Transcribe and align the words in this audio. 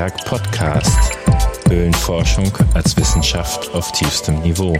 Antiberg 0.00 0.24
Podcast. 0.24 0.98
Höhlenforschung 1.68 2.50
als 2.72 2.96
Wissenschaft 2.96 3.70
auf 3.74 3.92
tiefstem 3.92 4.40
Niveau. 4.40 4.74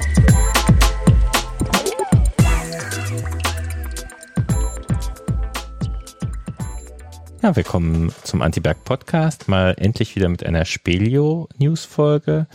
Ja, 7.43 7.55
wir 7.55 7.65
kommen 7.65 8.11
zum 8.25 8.41
Antiberg 8.41 8.83
Podcast. 8.85 9.47
Mal 9.47 9.75
endlich 9.77 10.17
wieder 10.17 10.31
mit 10.31 10.43
einer 10.43 10.65
Spelio-News-Folge. 10.65 12.47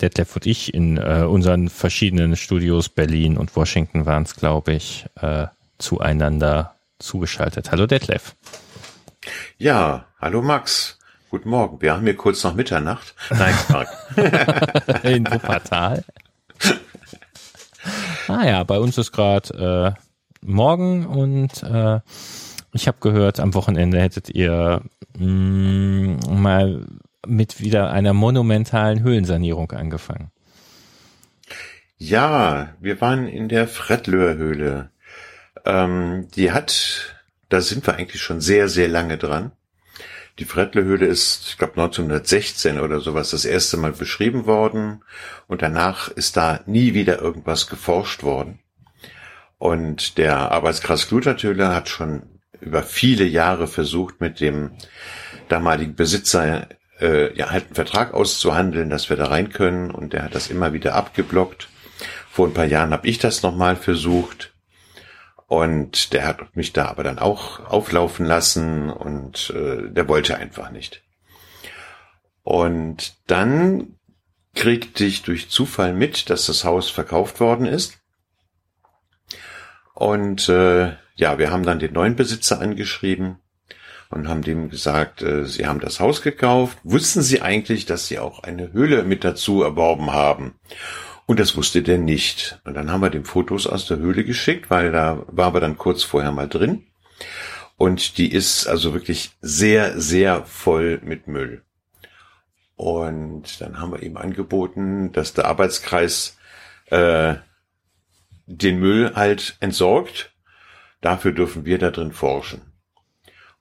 Detlef 0.00 0.34
und 0.34 0.46
ich 0.46 0.74
in 0.74 0.96
äh, 0.96 1.24
unseren 1.28 1.68
verschiedenen 1.68 2.34
Studios 2.34 2.88
Berlin 2.88 3.38
und 3.38 3.54
Washington 3.54 4.06
waren 4.06 4.24
es, 4.24 4.34
glaube 4.34 4.72
ich, 4.72 5.06
äh, 5.20 5.46
zueinander 5.78 6.74
zugeschaltet. 6.98 7.70
Hallo 7.70 7.86
Detlef. 7.86 8.34
Ja, 9.56 10.06
hallo 10.20 10.42
Max. 10.42 10.98
Guten 11.32 11.48
Morgen. 11.48 11.80
Wir 11.80 11.94
haben 11.94 12.02
hier 12.02 12.14
kurz 12.14 12.44
nach 12.44 12.52
Mitternacht. 12.52 13.14
Nein, 13.30 13.54
Mark. 13.70 13.88
In 15.02 15.24
Wuppertal. 15.24 16.04
Ah 18.28 18.44
ja, 18.44 18.62
bei 18.64 18.78
uns 18.78 18.98
ist 18.98 19.12
gerade 19.12 19.96
äh, 19.96 20.46
morgen 20.46 21.06
und 21.06 21.62
äh, 21.62 22.00
ich 22.74 22.86
habe 22.86 22.98
gehört, 23.00 23.40
am 23.40 23.54
Wochenende 23.54 23.98
hättet 23.98 24.28
ihr 24.28 24.82
mh, 25.18 25.26
mm, 25.26 26.42
mal 26.42 26.84
mit 27.26 27.60
wieder 27.60 27.90
einer 27.92 28.12
monumentalen 28.12 29.02
Höhlensanierung 29.02 29.72
angefangen. 29.72 30.30
Ja, 31.96 32.74
wir 32.78 33.00
waren 33.00 33.26
in 33.26 33.48
der 33.48 33.68
Frettlöhr 33.68 34.34
Höhle. 34.34 34.90
Ähm, 35.64 36.28
die 36.36 36.52
hat, 36.52 37.22
da 37.48 37.62
sind 37.62 37.86
wir 37.86 37.94
eigentlich 37.94 38.20
schon 38.20 38.42
sehr, 38.42 38.68
sehr 38.68 38.88
lange 38.88 39.16
dran. 39.16 39.52
Die 40.38 40.44
Frettle-Höhle 40.46 41.06
ist, 41.06 41.48
ich 41.48 41.58
glaube, 41.58 41.74
1916 41.80 42.80
oder 42.80 43.00
sowas 43.00 43.30
das 43.30 43.44
erste 43.44 43.76
Mal 43.76 43.92
beschrieben 43.92 44.46
worden 44.46 45.04
und 45.46 45.60
danach 45.60 46.08
ist 46.08 46.36
da 46.36 46.60
nie 46.66 46.94
wieder 46.94 47.20
irgendwas 47.20 47.66
geforscht 47.66 48.22
worden. 48.22 48.58
Und 49.58 50.16
der 50.18 50.50
Arbeitskreis 50.50 51.08
Gluttertöhle 51.08 51.74
hat 51.74 51.88
schon 51.88 52.22
über 52.60 52.82
viele 52.82 53.24
Jahre 53.24 53.66
versucht, 53.66 54.20
mit 54.20 54.40
dem 54.40 54.72
damaligen 55.48 55.94
Besitzer 55.94 56.68
äh, 57.00 57.36
ja, 57.36 57.50
halt 57.50 57.66
einen 57.66 57.74
Vertrag 57.74 58.14
auszuhandeln, 58.14 58.88
dass 58.88 59.10
wir 59.10 59.16
da 59.16 59.26
rein 59.26 59.50
können 59.50 59.90
und 59.90 60.14
der 60.14 60.24
hat 60.24 60.34
das 60.34 60.48
immer 60.48 60.72
wieder 60.72 60.94
abgeblockt. 60.94 61.68
Vor 62.30 62.46
ein 62.46 62.54
paar 62.54 62.64
Jahren 62.64 62.92
habe 62.92 63.06
ich 63.06 63.18
das 63.18 63.42
nochmal 63.42 63.76
versucht 63.76 64.51
und 65.52 66.14
der 66.14 66.26
hat 66.26 66.56
mich 66.56 66.72
da 66.72 66.86
aber 66.86 67.04
dann 67.04 67.18
auch 67.18 67.60
auflaufen 67.66 68.24
lassen 68.24 68.88
und 68.88 69.50
äh, 69.50 69.92
der 69.92 70.08
wollte 70.08 70.38
einfach 70.38 70.70
nicht. 70.70 71.02
Und 72.42 73.18
dann 73.26 73.98
kriegte 74.54 75.04
ich 75.04 75.24
durch 75.24 75.50
Zufall 75.50 75.92
mit, 75.92 76.30
dass 76.30 76.46
das 76.46 76.64
Haus 76.64 76.88
verkauft 76.88 77.38
worden 77.38 77.66
ist. 77.66 77.98
Und 79.92 80.48
äh, 80.48 80.96
ja, 81.16 81.36
wir 81.36 81.50
haben 81.50 81.64
dann 81.64 81.80
den 81.80 81.92
neuen 81.92 82.16
Besitzer 82.16 82.58
angeschrieben 82.58 83.36
und 84.08 84.28
haben 84.28 84.40
dem 84.40 84.70
gesagt, 84.70 85.20
äh, 85.20 85.44
sie 85.44 85.66
haben 85.66 85.80
das 85.80 86.00
Haus 86.00 86.22
gekauft. 86.22 86.78
Wussten 86.82 87.20
sie 87.20 87.42
eigentlich, 87.42 87.84
dass 87.84 88.06
sie 88.06 88.18
auch 88.18 88.42
eine 88.42 88.72
Höhle 88.72 89.02
mit 89.02 89.22
dazu 89.22 89.62
erworben 89.62 90.14
haben? 90.14 90.54
Und 91.32 91.40
das 91.40 91.56
wusste 91.56 91.80
der 91.80 91.96
nicht. 91.96 92.60
Und 92.64 92.74
dann 92.74 92.92
haben 92.92 93.00
wir 93.00 93.08
dem 93.08 93.24
Fotos 93.24 93.66
aus 93.66 93.86
der 93.86 93.96
Höhle 93.96 94.22
geschickt, 94.22 94.68
weil 94.68 94.92
da 94.92 95.24
war 95.28 95.54
wir 95.54 95.60
dann 95.60 95.78
kurz 95.78 96.02
vorher 96.02 96.30
mal 96.30 96.46
drin. 96.46 96.84
Und 97.78 98.18
die 98.18 98.30
ist 98.30 98.66
also 98.66 98.92
wirklich 98.92 99.30
sehr, 99.40 99.98
sehr 99.98 100.44
voll 100.44 101.00
mit 101.02 101.28
Müll. 101.28 101.62
Und 102.76 103.62
dann 103.62 103.80
haben 103.80 103.92
wir 103.92 104.02
ihm 104.02 104.18
angeboten, 104.18 105.12
dass 105.12 105.32
der 105.32 105.46
Arbeitskreis 105.46 106.36
äh, 106.90 107.36
den 108.44 108.78
Müll 108.78 109.12
halt 109.14 109.56
entsorgt. 109.60 110.34
Dafür 111.00 111.32
dürfen 111.32 111.64
wir 111.64 111.78
da 111.78 111.90
drin 111.90 112.12
forschen. 112.12 112.71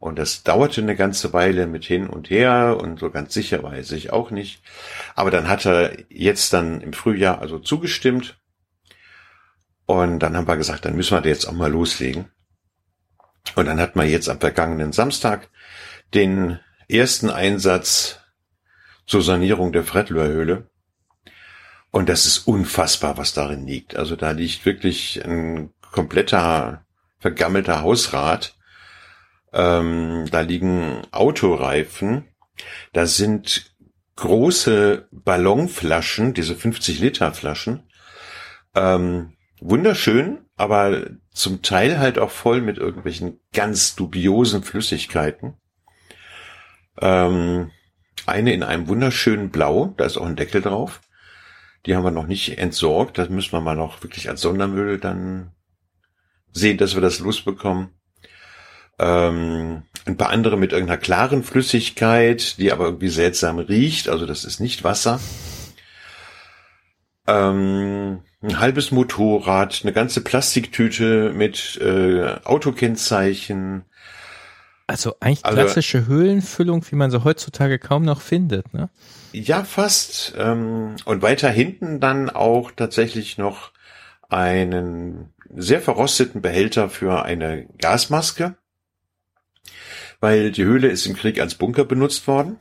Und 0.02 0.18
das 0.18 0.42
dauerte 0.42 0.82
eine 0.82 0.96
ganze 0.96 1.32
Weile 1.32 1.68
mit 1.68 1.86
hin 1.86 2.08
und 2.08 2.32
her 2.32 2.76
und 2.82 3.00
so 3.00 3.12
ganz 3.12 3.36
sicher 3.36 3.62
weiß 3.62 3.92
ich 3.92 4.12
auch 4.12 4.32
nicht. 4.32 4.64
Aber 5.14 5.30
dann 5.30 5.48
hat 5.48 5.64
er 5.68 5.96
jetzt 6.10 6.54
dann 6.54 6.82
im 6.82 6.92
Frühjahr 6.92 7.40
also 7.40 7.60
zugestimmt. 7.60 8.36
Und 9.86 10.18
dann 10.18 10.36
haben 10.36 10.48
wir 10.48 10.58
gesagt, 10.58 10.86
dann 10.86 10.96
müssen 10.96 11.16
wir 11.16 11.30
jetzt 11.30 11.46
auch 11.46 11.54
mal 11.54 11.72
loslegen. 11.72 12.32
Und 13.56 13.68
dann 13.68 13.80
hat 13.80 13.96
man 13.96 14.10
jetzt 14.10 14.28
am 14.28 14.40
vergangenen 14.40 14.92
Samstag 14.92 15.50
den 16.16 16.60
ersten 16.90 17.30
Einsatz 17.30 18.22
zur 19.06 19.22
Sanierung 19.22 19.72
der 19.72 19.84
Frettlöhr 19.84 20.64
Und 21.92 22.10
das 22.10 22.26
ist 22.26 22.48
unfassbar, 22.48 23.20
was 23.20 23.36
darin 23.36 23.68
liegt. 23.68 23.96
Also 23.96 24.16
da 24.16 24.32
liegt 24.32 24.66
wirklich 24.66 25.24
ein 25.24 25.72
kompletter 25.92 26.88
vergammelter 27.20 27.84
Hausrat 27.84 28.56
ähm, 29.54 30.26
da 30.32 30.42
liegen 30.42 31.02
Autoreifen. 31.12 32.28
Da 32.94 33.06
sind 33.06 33.76
große 34.16 35.08
Ballonflaschen, 35.12 36.34
diese 36.34 36.56
50 36.56 37.00
Liter 37.00 37.34
Flaschen. 37.34 37.84
Ähm, 38.76 39.34
wunderschön, 39.60 40.46
aber 40.56 41.08
zum 41.32 41.62
Teil 41.62 42.00
halt 42.00 42.20
auch 42.20 42.32
voll 42.32 42.62
mit 42.62 42.78
irgendwelchen 42.78 43.40
ganz 43.54 43.96
dubiosen 43.96 44.64
Flüssigkeiten. 44.64 45.56
Ähm, 47.00 47.72
eine 48.26 48.54
in 48.54 48.64
einem 48.64 48.88
wunderschönen 48.88 49.50
Blau, 49.50 49.94
da 49.98 50.06
ist 50.06 50.18
auch 50.18 50.26
ein 50.26 50.36
Deckel 50.36 50.62
drauf. 50.62 51.02
Die 51.86 51.96
haben 51.96 52.04
wir 52.04 52.12
noch 52.12 52.28
nicht 52.28 52.60
entsorgt. 52.60 53.18
Das 53.18 53.30
müssen 53.30 53.54
wir 53.54 53.62
mal 53.62 53.76
noch 53.76 54.04
wirklich 54.04 54.30
als 54.30 54.42
Sondermüll 54.42 55.00
dann 55.00 55.52
sehen, 56.52 56.78
dass 56.78 56.94
wir 56.94 57.02
das 57.02 57.20
losbekommen 57.20 57.90
ähm, 59.02 59.82
ein 60.06 60.18
paar 60.18 60.30
andere 60.30 60.58
mit 60.58 60.72
irgendeiner 60.72 61.00
klaren 61.00 61.44
Flüssigkeit, 61.44 62.58
die 62.60 62.72
aber 62.72 62.86
irgendwie 62.86 63.10
seltsam 63.10 63.58
riecht. 63.58 64.08
Also 64.08 64.26
das 64.26 64.46
ist 64.46 64.60
nicht 64.60 64.84
Wasser. 64.84 65.20
Ähm, 67.28 68.22
ein 68.42 68.60
halbes 68.60 68.92
Motorrad, 68.92 69.82
eine 69.84 69.94
ganze 69.94 70.22
Plastiktüte 70.22 71.34
mit 71.34 71.80
äh, 71.82 72.36
Autokennzeichen. 72.44 73.86
Also 74.88 75.16
eigentlich 75.20 75.46
also, 75.46 75.58
klassische 75.58 76.06
Höhlenfüllung, 76.08 76.86
wie 76.90 76.96
man 76.96 77.12
sie 77.12 77.24
heutzutage 77.24 77.80
kaum 77.80 78.04
noch 78.04 78.22
findet, 78.22 78.74
ne? 78.74 78.90
Ja, 79.34 79.64
fast. 79.64 80.34
Ähm, 80.38 80.96
und 81.06 81.22
weiter 81.22 81.50
hinten 81.50 82.00
dann 82.00 82.30
auch 82.30 82.72
tatsächlich 82.72 83.38
noch 83.38 83.72
einen 84.30 85.34
sehr 85.56 85.82
verrosteten 85.82 86.42
Behälter 86.42 86.90
für 86.90 87.24
eine 87.24 87.68
Gasmaske 87.78 88.56
weil 90.22 90.52
die 90.52 90.64
Höhle 90.64 90.88
ist 90.88 91.06
im 91.06 91.16
Krieg 91.16 91.42
als 91.42 91.56
Bunker 91.56 91.84
benutzt 91.84 92.28
worden. 92.28 92.56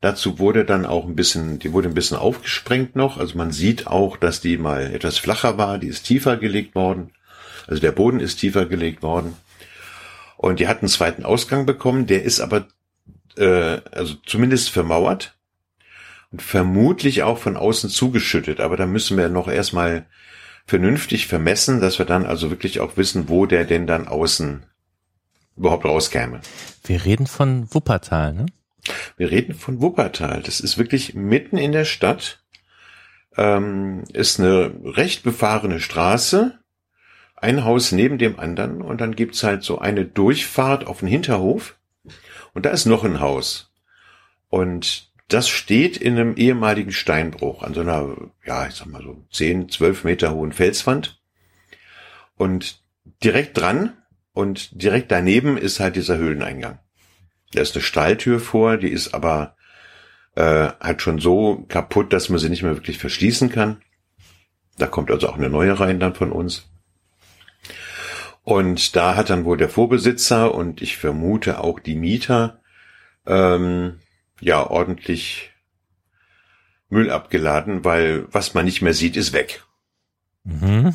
Dazu 0.00 0.38
wurde 0.38 0.64
dann 0.64 0.84
auch 0.84 1.06
ein 1.06 1.14
bisschen, 1.14 1.58
die 1.58 1.72
wurde 1.72 1.88
ein 1.88 1.94
bisschen 1.94 2.16
aufgesprengt 2.16 2.96
noch. 2.96 3.18
Also 3.18 3.38
man 3.38 3.52
sieht 3.52 3.86
auch, 3.86 4.16
dass 4.16 4.40
die 4.40 4.58
mal 4.58 4.92
etwas 4.92 5.18
flacher 5.18 5.56
war, 5.56 5.78
die 5.78 5.86
ist 5.86 6.04
tiefer 6.04 6.36
gelegt 6.36 6.74
worden. 6.74 7.12
Also 7.66 7.80
der 7.80 7.92
Boden 7.92 8.20
ist 8.20 8.36
tiefer 8.36 8.66
gelegt 8.66 9.02
worden. 9.02 9.36
Und 10.36 10.60
die 10.60 10.68
hat 10.68 10.80
einen 10.80 10.88
zweiten 10.88 11.24
Ausgang 11.24 11.64
bekommen, 11.64 12.06
der 12.06 12.22
ist 12.24 12.40
aber 12.40 12.66
äh, 13.36 13.80
also 13.92 14.14
zumindest 14.26 14.70
vermauert 14.70 15.38
und 16.32 16.42
vermutlich 16.42 17.22
auch 17.22 17.38
von 17.38 17.56
außen 17.56 17.88
zugeschüttet. 17.88 18.60
Aber 18.60 18.76
da 18.76 18.86
müssen 18.86 19.16
wir 19.16 19.28
noch 19.28 19.48
erstmal 19.48 20.06
vernünftig 20.66 21.28
vermessen, 21.28 21.80
dass 21.80 21.98
wir 21.98 22.06
dann 22.06 22.26
also 22.26 22.50
wirklich 22.50 22.80
auch 22.80 22.96
wissen, 22.96 23.28
wo 23.28 23.46
der 23.46 23.64
denn 23.64 23.86
dann 23.86 24.08
außen 24.08 24.66
überhaupt 25.56 25.84
rauskäme. 25.84 26.40
Wir 26.84 27.04
reden 27.04 27.26
von 27.26 27.72
Wuppertal, 27.72 28.34
ne? 28.34 28.46
Wir 29.16 29.30
reden 29.30 29.54
von 29.54 29.80
Wuppertal. 29.80 30.42
Das 30.42 30.60
ist 30.60 30.78
wirklich 30.78 31.14
mitten 31.14 31.56
in 31.56 31.72
der 31.72 31.84
Stadt. 31.84 32.42
Ähm, 33.36 34.04
ist 34.12 34.38
eine 34.38 34.72
recht 34.84 35.22
befahrene 35.22 35.80
Straße. 35.80 36.58
Ein 37.36 37.64
Haus 37.64 37.92
neben 37.92 38.18
dem 38.18 38.38
anderen 38.38 38.80
und 38.80 39.00
dann 39.00 39.16
gibt's 39.16 39.42
halt 39.42 39.62
so 39.64 39.78
eine 39.78 40.04
Durchfahrt 40.04 40.86
auf 40.86 41.00
den 41.00 41.08
Hinterhof. 41.08 41.76
Und 42.52 42.66
da 42.66 42.70
ist 42.70 42.86
noch 42.86 43.04
ein 43.04 43.20
Haus. 43.20 43.72
Und 44.48 45.10
das 45.28 45.48
steht 45.48 45.96
in 45.96 46.14
einem 46.18 46.36
ehemaligen 46.36 46.92
Steinbruch 46.92 47.62
an 47.62 47.74
so 47.74 47.80
einer, 47.80 48.16
ja, 48.44 48.66
ich 48.66 48.74
sag 48.74 48.86
mal 48.86 49.02
so 49.02 49.24
10, 49.32 49.68
12 49.68 50.04
Meter 50.04 50.34
hohen 50.34 50.52
Felswand. 50.52 51.20
Und 52.36 52.80
direkt 53.22 53.58
dran 53.58 53.96
und 54.34 54.82
direkt 54.82 55.10
daneben 55.10 55.56
ist 55.56 55.80
halt 55.80 55.96
dieser 55.96 56.18
Höhleneingang. 56.18 56.80
Da 57.52 57.60
ist 57.62 57.74
eine 57.74 57.82
Stalltür 57.82 58.40
vor, 58.40 58.76
die 58.76 58.90
ist 58.90 59.14
aber 59.14 59.56
äh, 60.34 60.70
halt 60.80 61.00
schon 61.00 61.20
so 61.20 61.64
kaputt, 61.68 62.12
dass 62.12 62.28
man 62.28 62.40
sie 62.40 62.50
nicht 62.50 62.64
mehr 62.64 62.74
wirklich 62.74 62.98
verschließen 62.98 63.48
kann. 63.48 63.80
Da 64.76 64.88
kommt 64.88 65.12
also 65.12 65.28
auch 65.28 65.36
eine 65.36 65.48
neue 65.48 65.78
rein 65.78 66.00
dann 66.00 66.14
von 66.14 66.32
uns. 66.32 66.68
Und 68.42 68.96
da 68.96 69.14
hat 69.14 69.30
dann 69.30 69.44
wohl 69.44 69.56
der 69.56 69.68
Vorbesitzer 69.68 70.52
und 70.52 70.82
ich 70.82 70.96
vermute 70.96 71.60
auch 71.60 71.78
die 71.78 71.94
Mieter 71.94 72.60
ähm, 73.26 74.00
ja 74.40 74.66
ordentlich 74.68 75.52
Müll 76.88 77.10
abgeladen, 77.10 77.84
weil 77.84 78.26
was 78.32 78.52
man 78.52 78.64
nicht 78.64 78.82
mehr 78.82 78.94
sieht, 78.94 79.16
ist 79.16 79.32
weg. 79.32 79.62
Mhm. 80.42 80.94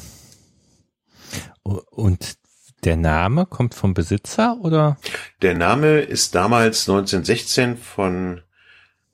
Und 1.64 2.39
der 2.84 2.98
Name 2.98 3.46
kommt 3.46 3.74
vom 3.76 3.94
Besitzer 3.94 4.58
oder? 4.62 4.98
Der 5.42 5.56
Name 5.56 6.00
ist 6.00 6.36
damals 6.36 6.88
1916 6.88 7.78
von 7.78 8.42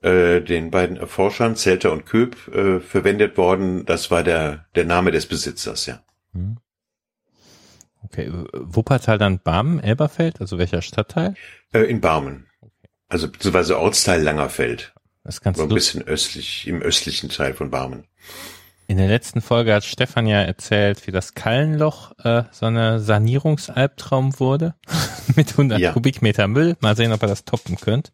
äh, 0.01 0.41
den 0.41 0.71
beiden 0.71 0.97
Erforschern 0.97 1.55
Zelter 1.55 1.91
und 1.91 2.05
Köp 2.05 2.47
äh, 2.53 2.79
verwendet 2.79 3.37
worden. 3.37 3.85
Das 3.85 4.11
war 4.11 4.23
der 4.23 4.65
der 4.75 4.85
Name 4.85 5.11
des 5.11 5.25
Besitzers, 5.25 5.85
ja. 5.85 6.03
Mhm. 6.33 6.57
Okay, 8.03 8.31
Wuppertal 8.53 9.17
dann 9.17 9.39
Barmen, 9.39 9.79
Elberfeld, 9.79 10.39
also 10.39 10.59
welcher 10.59 10.83
Stadtteil? 10.83 11.33
Äh, 11.73 11.81
in 11.81 12.01
Barmen. 12.01 12.47
Also 13.07 13.31
beziehungsweise 13.31 13.79
Ortsteil 13.79 14.21
Langerfeld. 14.21 14.93
Das 15.23 15.41
kannst 15.41 15.59
du. 15.59 15.63
Ein 15.63 15.69
bisschen 15.69 16.03
östlich, 16.03 16.67
im 16.67 16.81
östlichen 16.81 17.29
Teil 17.29 17.53
von 17.53 17.71
Barmen. 17.71 18.05
In 18.87 18.97
der 18.97 19.07
letzten 19.07 19.41
Folge 19.41 19.73
hat 19.73 19.83
Stefan 19.83 20.27
ja 20.27 20.41
erzählt, 20.41 21.07
wie 21.07 21.11
das 21.11 21.33
Kallenloch 21.33 22.11
äh, 22.23 22.43
so 22.51 22.67
eine 22.67 22.99
Sanierungsalbtraum 22.99 24.39
wurde 24.39 24.75
mit 25.35 25.51
100 25.51 25.79
ja. 25.79 25.91
Kubikmeter 25.91 26.47
Müll. 26.47 26.77
Mal 26.81 26.95
sehen, 26.95 27.11
ob 27.11 27.21
er 27.21 27.27
das 27.27 27.45
toppen 27.45 27.77
könnt. 27.77 28.13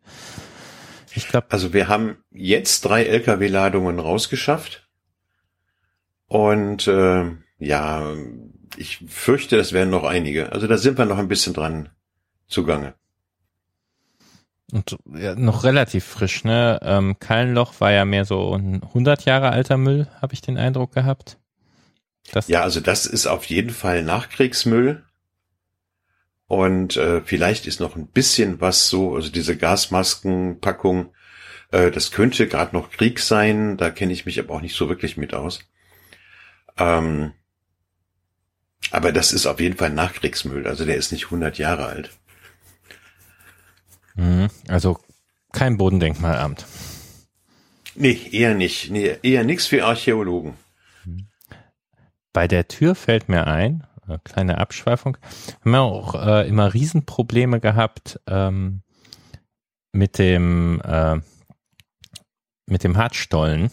Ich 1.14 1.28
glaube, 1.28 1.48
also 1.50 1.74
wir 1.74 1.90
haben 1.90 2.18
jetzt 2.32 2.86
drei 2.86 3.04
LKW-Ladungen 3.04 4.00
rausgeschafft 4.00 4.88
und 6.28 6.88
äh, 6.88 7.26
ja, 7.60 8.14
ich 8.78 9.04
fürchte, 9.08 9.58
das 9.58 9.74
werden 9.74 9.90
noch 9.90 10.06
einige. 10.06 10.54
Also 10.54 10.68
da 10.68 10.78
sind 10.78 10.98
wir 10.98 11.06
noch 11.06 11.18
ein 11.18 11.28
bisschen 11.28 11.54
dran 11.54 11.90
zugange. 12.48 12.94
Und 14.72 14.98
ja, 15.14 15.36
noch 15.36 15.64
relativ 15.64 16.06
frisch, 16.06 16.44
ne? 16.44 16.80
Ähm, 16.82 17.18
Kallenloch 17.20 17.80
war 17.80 17.92
ja 17.92 18.06
mehr 18.06 18.26
so 18.26 18.56
ein 18.56 18.82
100 18.84 19.26
Jahre 19.26 19.50
alter 19.50 19.78
Müll, 19.78 20.08
habe 20.22 20.34
ich 20.34 20.42
den 20.42 20.58
Eindruck 20.58 20.94
gehabt. 20.94 21.38
Das 22.32 22.48
ja, 22.48 22.62
also 22.62 22.80
das 22.80 23.06
ist 23.06 23.28
auf 23.28 23.46
jeden 23.46 23.72
Fall 23.72 24.04
Nachkriegsmüll. 24.04 25.04
Und 26.48 26.98
äh, 26.98 27.22
vielleicht 27.22 27.66
ist 27.66 27.80
noch 27.80 27.96
ein 27.96 28.08
bisschen 28.08 28.60
was 28.60 28.90
so, 28.90 29.16
also 29.16 29.30
diese 29.30 29.56
Gasmaskenpackung, 29.56 31.14
äh, 31.72 31.92
das 31.92 32.12
könnte 32.12 32.48
gerade 32.48 32.76
noch 32.76 32.92
Krieg 32.92 33.20
sein, 33.20 33.78
da 33.78 33.90
kenne 33.90 34.12
ich 34.12 34.26
mich 34.26 34.38
aber 34.38 34.56
auch 34.56 34.62
nicht 34.62 34.76
so 34.76 34.90
wirklich 34.90 35.16
mit 35.16 35.34
aus. 35.34 35.62
Ähm, 36.78 37.32
aber 38.92 39.14
das 39.14 39.32
ist 39.32 39.46
auf 39.46 39.62
jeden 39.62 39.78
Fall 39.78 39.92
Nachkriegsmüll, 39.92 40.68
also 40.68 40.84
der 40.84 40.98
ist 40.98 41.14
nicht 41.14 41.26
100 41.26 41.58
Jahre 41.58 41.86
alt. 41.86 42.12
Mhm. 44.22 44.50
Also 44.68 45.00
kein 45.52 45.78
Bodendenkmalamt. 45.78 46.66
Nee, 47.96 48.20
eher 48.32 48.54
nicht. 48.54 48.92
Nee, 48.92 49.18
eher 49.24 49.44
nichts 49.44 49.66
für 49.68 49.84
Archäologen. 49.86 50.54
Bei 52.32 52.48
der 52.48 52.68
Tür 52.68 52.96
fällt 52.96 53.28
mir 53.28 53.48
ein, 53.48 53.86
äh, 54.08 54.18
kleine 54.24 54.60
Abschweifung, 54.60 55.18
haben 55.62 55.72
wir 55.72 55.82
auch 55.82 56.16
äh, 56.16 56.48
immer 56.48 56.74
Riesenprobleme 56.74 57.60
gehabt 57.60 58.22
ähm, 58.28 58.84
mit 59.92 60.18
dem 60.18 60.82
äh, 60.86 61.20
mit 62.68 62.86
dem 62.86 62.96
Hartstollen. 62.96 63.72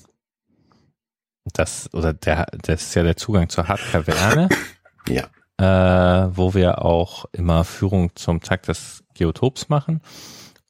Das 1.53 1.93
oder 1.93 2.13
der 2.13 2.47
das 2.63 2.83
ist 2.83 2.95
ja 2.95 3.05
der 3.05 3.17
Zugang 3.17 3.49
zur 3.49 3.69
Hartkaverne. 3.69 4.49
ja. 5.09 5.29
Äh, 5.61 6.37
wo 6.37 6.55
wir 6.55 6.85
auch 6.85 7.27
immer 7.33 7.65
Führung 7.65 8.15
zum 8.17 8.41
Tag 8.41 8.65
des 8.65 9.05
Geotops 9.15 9.69
machen. 9.69 10.01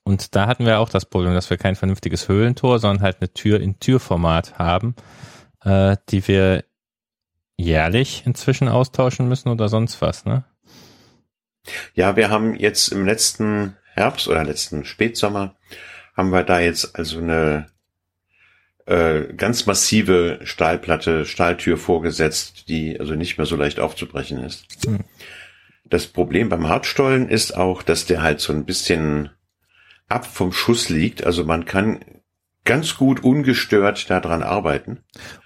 Und 0.08 0.34
da 0.34 0.46
hatten 0.46 0.64
wir 0.64 0.78
auch 0.78 0.88
das 0.88 1.04
Problem, 1.04 1.34
dass 1.34 1.50
wir 1.50 1.58
kein 1.58 1.76
vernünftiges 1.76 2.28
Höhlentor, 2.28 2.78
sondern 2.78 3.02
halt 3.02 3.18
eine 3.20 3.30
Tür 3.30 3.60
in 3.60 3.78
Türformat 3.78 4.58
haben, 4.58 4.94
äh, 5.62 5.98
die 6.08 6.26
wir 6.26 6.64
jährlich 7.58 8.22
inzwischen 8.24 8.68
austauschen 8.68 9.28
müssen 9.28 9.50
oder 9.50 9.68
sonst 9.68 10.00
was, 10.00 10.24
ne? 10.24 10.44
Ja, 11.92 12.16
wir 12.16 12.30
haben 12.30 12.54
jetzt 12.54 12.88
im 12.88 13.04
letzten 13.04 13.76
Herbst 13.92 14.28
oder 14.28 14.44
letzten 14.44 14.86
Spätsommer 14.86 15.56
haben 16.16 16.30
wir 16.30 16.42
da 16.42 16.58
jetzt 16.58 16.96
also 16.96 17.18
eine 17.18 17.66
äh, 18.86 19.24
ganz 19.34 19.66
massive 19.66 20.40
Stahlplatte, 20.42 21.26
Stahltür 21.26 21.76
vorgesetzt, 21.76 22.70
die 22.70 22.98
also 22.98 23.14
nicht 23.14 23.36
mehr 23.36 23.46
so 23.46 23.56
leicht 23.56 23.78
aufzubrechen 23.78 24.42
ist. 24.42 24.86
Hm. 24.86 25.00
Das 25.84 26.06
Problem 26.06 26.48
beim 26.48 26.66
Hartstollen 26.66 27.28
ist 27.28 27.54
auch, 27.54 27.82
dass 27.82 28.06
der 28.06 28.22
halt 28.22 28.40
so 28.40 28.54
ein 28.54 28.64
bisschen 28.64 29.28
ab 30.08 30.26
vom 30.26 30.52
Schuss 30.52 30.88
liegt. 30.88 31.24
Also 31.24 31.44
man 31.44 31.64
kann 31.64 32.00
ganz 32.64 32.96
gut 32.96 33.24
ungestört 33.24 34.10
daran 34.10 34.42
arbeiten. 34.42 34.98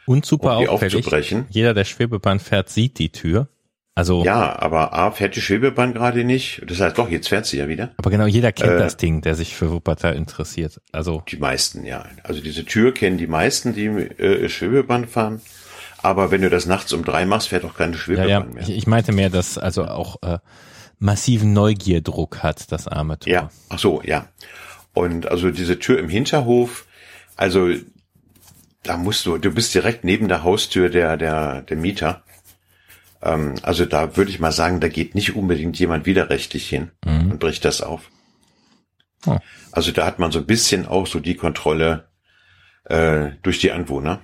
Und 0.06 0.26
super 0.26 0.58
um 0.58 0.68
auffällig. 0.68 1.34
Jeder, 1.50 1.74
der 1.74 1.84
Schwebebahn 1.84 2.40
fährt, 2.40 2.68
sieht 2.68 2.98
die 2.98 3.10
Tür. 3.10 3.48
Also 3.94 4.24
ja, 4.24 4.58
aber 4.58 4.94
A 4.94 5.10
fährt 5.10 5.36
die 5.36 5.42
Schwebebahn 5.42 5.92
gerade 5.92 6.24
nicht. 6.24 6.62
Das 6.66 6.80
heißt 6.80 6.96
doch, 6.96 7.10
jetzt 7.10 7.28
fährt 7.28 7.44
sie 7.44 7.58
ja 7.58 7.68
wieder. 7.68 7.90
Aber 7.98 8.10
genau, 8.10 8.24
jeder 8.24 8.50
kennt 8.50 8.72
äh, 8.72 8.78
das 8.78 8.96
Ding, 8.96 9.20
der 9.20 9.34
sich 9.34 9.54
für 9.54 9.70
Wuppertal 9.70 10.14
interessiert. 10.16 10.80
Also 10.92 11.22
die 11.28 11.36
meisten, 11.36 11.84
ja. 11.84 12.06
Also 12.22 12.40
diese 12.40 12.64
Tür 12.64 12.94
kennen 12.94 13.18
die 13.18 13.26
meisten, 13.26 13.74
die 13.74 13.86
äh, 13.86 14.48
Schwebebahn 14.48 15.06
fahren. 15.06 15.42
Aber 15.98 16.30
wenn 16.30 16.40
du 16.40 16.48
das 16.48 16.64
nachts 16.64 16.92
um 16.94 17.04
drei 17.04 17.26
machst, 17.26 17.48
fährt 17.48 17.64
auch 17.64 17.74
keine 17.74 17.96
Schwebebahn 17.96 18.28
ja, 18.28 18.40
ja. 18.40 18.46
mehr. 18.46 18.62
Ich, 18.62 18.70
ich 18.70 18.86
meinte 18.86 19.12
mehr, 19.12 19.28
dass 19.28 19.58
also 19.58 19.84
auch 19.84 20.16
äh, 20.22 20.38
massiven 21.02 21.52
Neugierdruck 21.52 22.42
hat, 22.42 22.70
das 22.70 22.86
arme 22.86 23.18
Tor. 23.18 23.32
Ja, 23.32 23.50
ach 23.68 23.78
so, 23.78 24.02
ja. 24.02 24.28
Und 24.94 25.26
also 25.26 25.50
diese 25.50 25.78
Tür 25.78 25.98
im 25.98 26.08
Hinterhof, 26.08 26.86
also 27.36 27.70
da 28.82 28.96
musst 28.96 29.26
du, 29.26 29.36
du 29.38 29.52
bist 29.52 29.74
direkt 29.74 30.04
neben 30.04 30.28
der 30.28 30.44
Haustür 30.44 30.88
der, 30.88 31.16
der, 31.16 31.62
der 31.62 31.76
Mieter. 31.76 32.22
Ähm, 33.20 33.56
also 33.62 33.84
da 33.84 34.16
würde 34.16 34.30
ich 34.30 34.38
mal 34.38 34.52
sagen, 34.52 34.80
da 34.80 34.88
geht 34.88 35.14
nicht 35.14 35.34
unbedingt 35.34 35.78
jemand 35.78 36.06
widerrechtlich 36.06 36.68
hin 36.68 36.92
mhm. 37.04 37.32
und 37.32 37.40
bricht 37.40 37.64
das 37.64 37.80
auf. 37.80 38.10
Oh. 39.26 39.38
Also 39.72 39.90
da 39.90 40.06
hat 40.06 40.18
man 40.18 40.30
so 40.30 40.38
ein 40.38 40.46
bisschen 40.46 40.86
auch 40.86 41.06
so 41.06 41.18
die 41.18 41.36
Kontrolle 41.36 42.08
äh, 42.84 43.30
durch 43.42 43.58
die 43.58 43.72
Anwohner. 43.72 44.22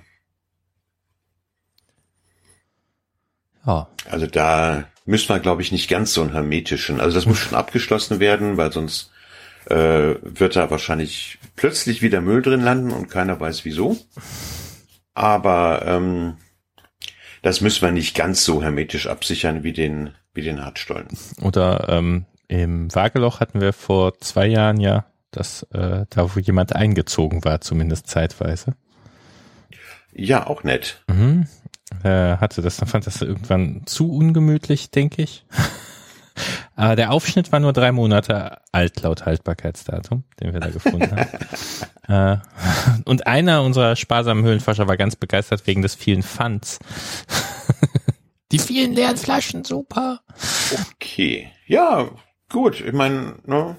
Ja. 3.65 3.87
Also 4.09 4.27
da 4.27 4.85
müssen 5.09 5.29
wir, 5.29 5.39
glaube 5.39 5.63
ich, 5.63 5.71
nicht 5.71 5.89
ganz 5.89 6.13
so 6.13 6.21
einen 6.21 6.33
hermetischen. 6.33 7.01
Also 7.01 7.15
das 7.15 7.25
muss 7.25 7.39
schon 7.39 7.57
abgeschlossen 7.57 8.19
werden, 8.19 8.57
weil 8.57 8.71
sonst 8.71 9.11
äh, 9.65 10.15
wird 10.21 10.55
da 10.55 10.69
wahrscheinlich 10.69 11.39
plötzlich 11.55 12.03
wieder 12.03 12.21
Müll 12.21 12.43
drin 12.43 12.61
landen 12.61 12.91
und 12.91 13.09
keiner 13.09 13.39
weiß 13.39 13.65
wieso. 13.65 13.97
Aber 15.15 15.81
ähm, 15.85 16.37
das 17.41 17.59
müssen 17.59 17.81
wir 17.81 17.91
nicht 17.91 18.15
ganz 18.15 18.45
so 18.45 18.61
hermetisch 18.61 19.07
absichern 19.07 19.63
wie 19.63 19.73
den 19.73 20.11
wie 20.35 20.43
den 20.43 20.63
Hartstollen. 20.63 21.07
Oder 21.41 21.87
ähm, 21.89 22.25
im 22.47 22.93
Waageloch 22.93 23.39
hatten 23.39 23.61
wir 23.61 23.73
vor 23.73 24.19
zwei 24.19 24.45
Jahren 24.45 24.79
ja 24.79 25.05
das 25.31 25.63
äh, 25.73 26.05
da 26.09 26.35
wo 26.35 26.39
jemand 26.39 26.75
eingezogen 26.75 27.43
war, 27.43 27.61
zumindest 27.61 28.07
zeitweise. 28.07 28.75
Ja, 30.13 30.45
auch 30.45 30.63
nett. 30.63 31.03
Mhm. 31.07 31.47
Äh, 32.03 32.37
hatte 32.37 32.61
das, 32.61 32.77
dann 32.77 32.87
fand 32.89 33.07
das 33.07 33.21
irgendwann 33.21 33.81
zu 33.85 34.11
ungemütlich, 34.11 34.91
denke 34.91 35.21
ich. 35.21 35.45
Aber 36.75 36.95
der 36.95 37.11
Aufschnitt 37.11 37.51
war 37.51 37.59
nur 37.59 37.73
drei 37.73 37.91
Monate 37.91 38.59
alt 38.71 39.01
laut 39.01 39.25
Haltbarkeitsdatum, 39.25 40.23
den 40.39 40.53
wir 40.53 40.61
da 40.61 40.69
gefunden 40.69 41.11
haben. 41.11 42.37
äh, 42.41 43.01
und 43.03 43.27
einer 43.27 43.63
unserer 43.63 43.97
sparsamen 43.97 44.45
Höhlenforscher 44.45 44.87
war 44.87 44.95
ganz 44.95 45.17
begeistert 45.17 45.67
wegen 45.67 45.81
des 45.81 45.95
vielen 45.95 46.23
Pfands. 46.23 46.79
Die 48.53 48.59
vielen 48.59 48.93
leeren 48.93 49.17
Flaschen, 49.17 49.65
super. 49.65 50.21
Okay. 50.93 51.51
Ja, 51.67 52.09
gut. 52.49 52.79
Ich 52.79 52.93
meine, 52.93 53.35
ne? 53.45 53.75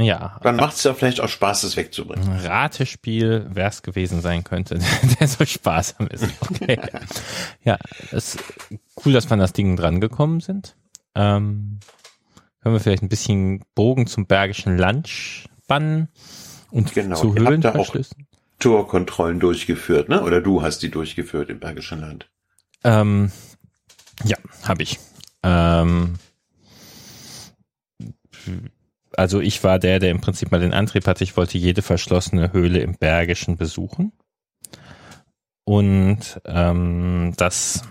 Ja. 0.00 0.38
Dann 0.42 0.56
macht 0.56 0.76
es 0.76 0.84
ja 0.84 0.94
vielleicht 0.94 1.20
auch 1.20 1.28
Spaß, 1.28 1.64
es 1.64 1.76
wegzubringen. 1.76 2.28
Ratespiel, 2.40 3.46
wer 3.50 3.68
es 3.68 3.82
gewesen 3.82 4.20
sein 4.20 4.44
könnte, 4.44 4.78
der 5.20 5.28
so 5.28 5.44
sparsam 5.44 6.08
ist. 6.08 6.26
Okay. 6.40 6.78
ja, 7.64 7.78
es 8.10 8.36
ist 8.36 8.44
cool, 9.04 9.12
dass 9.12 9.28
wir 9.28 9.34
an 9.34 9.40
das 9.40 9.52
Ding 9.52 9.76
dran 9.76 10.00
gekommen 10.00 10.40
sind. 10.40 10.76
Ähm, 11.14 11.80
können 12.62 12.74
wir 12.74 12.80
vielleicht 12.80 13.02
ein 13.02 13.08
bisschen 13.08 13.64
Bogen 13.74 14.06
zum 14.06 14.26
Bergischen 14.26 14.76
Land 14.76 15.08
spannen 15.08 16.08
und 16.70 16.92
genau, 16.94 17.16
zu 17.16 17.34
Höhlenverschlüssen? 17.34 18.26
Torkontrollen 18.58 19.40
durchgeführt, 19.40 20.10
ne? 20.10 20.22
Oder 20.22 20.42
du 20.42 20.62
hast 20.62 20.80
die 20.82 20.90
durchgeführt 20.90 21.48
im 21.48 21.58
Bergischen 21.58 22.00
Land? 22.00 22.28
Ähm, 22.84 23.32
ja, 24.24 24.36
habe 24.64 24.82
ich. 24.82 24.98
Ähm, 25.42 26.18
also 29.20 29.40
ich 29.40 29.62
war 29.62 29.78
der, 29.78 29.98
der 29.98 30.10
im 30.10 30.20
Prinzip 30.20 30.50
mal 30.50 30.60
den 30.60 30.74
Antrieb 30.74 31.06
hatte. 31.06 31.24
Ich 31.24 31.36
wollte 31.36 31.58
jede 31.58 31.82
verschlossene 31.82 32.52
Höhle 32.52 32.80
im 32.80 32.96
Bergischen 32.96 33.56
besuchen. 33.56 34.12
Und 35.64 36.40
ähm, 36.46 37.34
das 37.36 37.82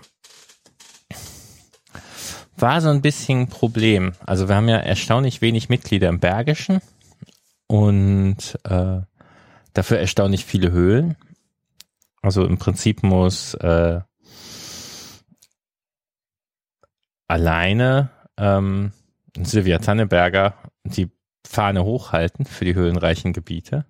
war 2.57 2.81
so 2.81 2.89
ein 2.89 3.01
bisschen 3.01 3.41
ein 3.41 3.47
Problem. 3.47 4.13
Also 4.25 4.49
wir 4.49 4.55
haben 4.55 4.67
ja 4.67 4.77
erstaunlich 4.77 5.41
wenig 5.41 5.69
Mitglieder 5.69 6.09
im 6.09 6.19
Bergischen 6.19 6.81
und 7.67 8.59
äh, 8.63 9.01
Dafür 9.73 9.99
erstaunlich 9.99 10.45
viele 10.45 10.71
Höhlen. 10.71 11.15
Also 12.21 12.45
im 12.45 12.57
Prinzip 12.57 13.03
muss 13.03 13.53
äh, 13.53 14.01
alleine 17.27 18.09
ähm, 18.37 18.91
Silvia 19.37 19.77
Tanneberger 19.77 20.55
die 20.83 21.09
Fahne 21.47 21.83
hochhalten 21.83 22.45
für 22.45 22.65
die 22.65 22.75
höhlenreichen 22.75 23.33
Gebiete. 23.33 23.85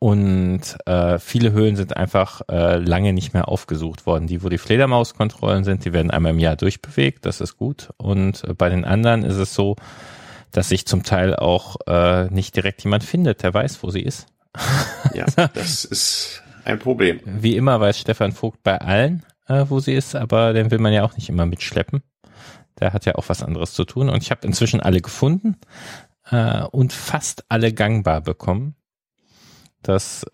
Und 0.00 0.60
äh, 0.86 1.18
viele 1.18 1.50
Höhlen 1.52 1.74
sind 1.74 1.96
einfach 1.96 2.42
äh, 2.48 2.76
lange 2.76 3.12
nicht 3.12 3.34
mehr 3.34 3.48
aufgesucht 3.48 4.06
worden. 4.06 4.28
Die, 4.28 4.44
wo 4.44 4.48
die 4.48 4.58
Fledermauskontrollen 4.58 5.64
sind, 5.64 5.84
die 5.84 5.92
werden 5.92 6.12
einmal 6.12 6.32
im 6.32 6.38
Jahr 6.38 6.54
durchbewegt, 6.54 7.26
das 7.26 7.40
ist 7.40 7.56
gut. 7.56 7.90
Und 7.96 8.44
äh, 8.44 8.54
bei 8.54 8.68
den 8.68 8.84
anderen 8.84 9.24
ist 9.24 9.36
es 9.36 9.54
so, 9.54 9.74
dass 10.52 10.68
sich 10.68 10.86
zum 10.86 11.02
Teil 11.02 11.34
auch 11.34 11.76
äh, 11.86 12.26
nicht 12.30 12.54
direkt 12.54 12.84
jemand 12.84 13.02
findet, 13.02 13.42
der 13.42 13.52
weiß, 13.52 13.82
wo 13.82 13.90
sie 13.90 14.02
ist. 14.02 14.26
Ja, 15.14 15.26
das 15.54 15.84
ist 15.84 16.42
ein 16.64 16.78
Problem. 16.78 17.20
Wie 17.24 17.56
immer 17.56 17.80
weiß 17.80 17.98
Stefan 17.98 18.32
Vogt 18.32 18.62
bei 18.62 18.80
allen, 18.80 19.24
äh, 19.48 19.64
wo 19.68 19.80
sie 19.80 19.94
ist, 19.94 20.14
aber 20.14 20.52
den 20.52 20.70
will 20.70 20.78
man 20.78 20.92
ja 20.92 21.02
auch 21.02 21.16
nicht 21.16 21.28
immer 21.28 21.44
mitschleppen. 21.44 22.02
Der 22.80 22.92
hat 22.92 23.06
ja 23.06 23.14
auch 23.16 23.28
was 23.28 23.42
anderes 23.42 23.72
zu 23.72 23.84
tun. 23.84 24.08
Und 24.08 24.22
ich 24.22 24.30
habe 24.30 24.46
inzwischen 24.46 24.80
alle 24.80 25.00
gefunden 25.00 25.56
äh, 26.30 26.62
und 26.64 26.92
fast 26.92 27.44
alle 27.48 27.72
gangbar 27.72 28.20
bekommen. 28.20 28.76
Das 29.82 30.24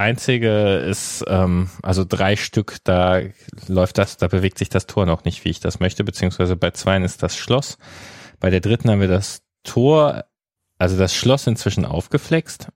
einzige 0.00 0.78
ist, 0.78 1.24
ähm, 1.28 1.68
also 1.82 2.04
drei 2.08 2.36
Stück, 2.36 2.78
da 2.84 3.20
läuft 3.68 3.98
das, 3.98 4.16
da 4.16 4.28
bewegt 4.28 4.58
sich 4.58 4.70
das 4.70 4.86
Tor 4.86 5.04
noch 5.04 5.24
nicht, 5.24 5.44
wie 5.44 5.50
ich 5.50 5.60
das 5.60 5.78
möchte, 5.78 6.04
beziehungsweise 6.04 6.56
bei 6.56 6.70
zweien 6.70 7.04
ist 7.04 7.22
das 7.22 7.36
Schloss. 7.36 7.76
Bei 8.40 8.48
der 8.48 8.60
dritten 8.60 8.90
haben 8.90 9.00
wir 9.00 9.08
das 9.08 9.42
Tor, 9.62 10.24
also 10.78 10.96
das 10.96 11.14
Schloss 11.14 11.46
inzwischen 11.46 11.84
aufgeflext 11.84 12.68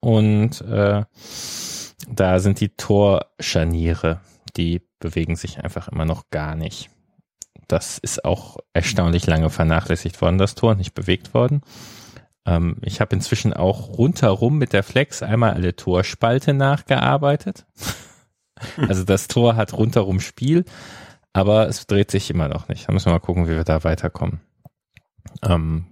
und 0.00 0.60
äh, 0.60 1.04
da 2.06 2.38
sind 2.38 2.60
die 2.60 2.68
Torscharniere, 2.76 4.20
die 4.56 4.82
bewegen 4.98 5.36
sich 5.36 5.60
einfach 5.60 5.88
immer 5.88 6.04
noch 6.04 6.28
gar 6.30 6.54
nicht. 6.54 6.90
Das 7.68 7.98
ist 7.98 8.24
auch 8.24 8.56
erstaunlich 8.72 9.26
lange 9.26 9.50
vernachlässigt 9.50 10.20
worden, 10.20 10.38
das 10.38 10.54
Tor, 10.54 10.74
nicht 10.74 10.94
bewegt 10.94 11.34
worden. 11.34 11.62
Ähm, 12.46 12.76
ich 12.80 13.00
habe 13.00 13.14
inzwischen 13.14 13.52
auch 13.52 13.98
rundherum 13.98 14.56
mit 14.56 14.72
der 14.72 14.82
Flex 14.82 15.22
einmal 15.22 15.52
alle 15.52 15.76
Torspalte 15.76 16.54
nachgearbeitet. 16.54 17.66
also 18.76 19.04
das 19.04 19.28
Tor 19.28 19.54
hat 19.54 19.74
rundherum 19.74 20.20
Spiel, 20.20 20.64
aber 21.34 21.68
es 21.68 21.86
dreht 21.86 22.10
sich 22.10 22.30
immer 22.30 22.48
noch 22.48 22.68
nicht. 22.68 22.88
Da 22.88 22.92
müssen 22.92 23.06
wir 23.06 23.12
mal 23.12 23.18
gucken, 23.20 23.46
wie 23.46 23.54
wir 23.54 23.64
da 23.64 23.84
weiterkommen. 23.84 24.40
Ähm, 25.42 25.86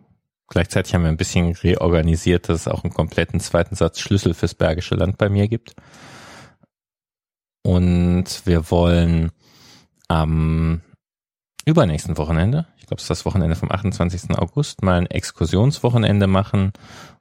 gleichzeitig 0.49 0.95
haben 0.95 1.03
wir 1.03 1.11
ein 1.11 1.19
bisschen 1.19 1.53
reorganisiert, 1.53 2.49
dass 2.49 2.61
es 2.61 2.69
auch 2.69 2.85
einen 2.85 2.95
kompletten 2.95 3.39
zweiten 3.39 3.75
Satz 3.75 4.01
Schlüssel 4.01 4.33
fürs 4.33 4.55
Bergische 4.55 4.95
Land 4.95 5.19
bei 5.19 5.29
mir 5.29 5.49
gibt. 5.49 5.75
Und 7.63 8.47
wir 8.47 8.71
wollen 8.71 9.31
am 10.09 10.81
übernächsten 11.67 12.17
Wochenende, 12.17 12.67
ich 12.79 12.87
glaube, 12.87 12.99
es 12.99 13.05
ist 13.05 13.11
das 13.11 13.25
Wochenende 13.27 13.57
vom 13.57 13.71
28. 13.71 14.31
August, 14.39 14.83
mal 14.83 14.99
ein 14.99 15.07
Exkursionswochenende 15.07 16.29
machen 16.29 16.73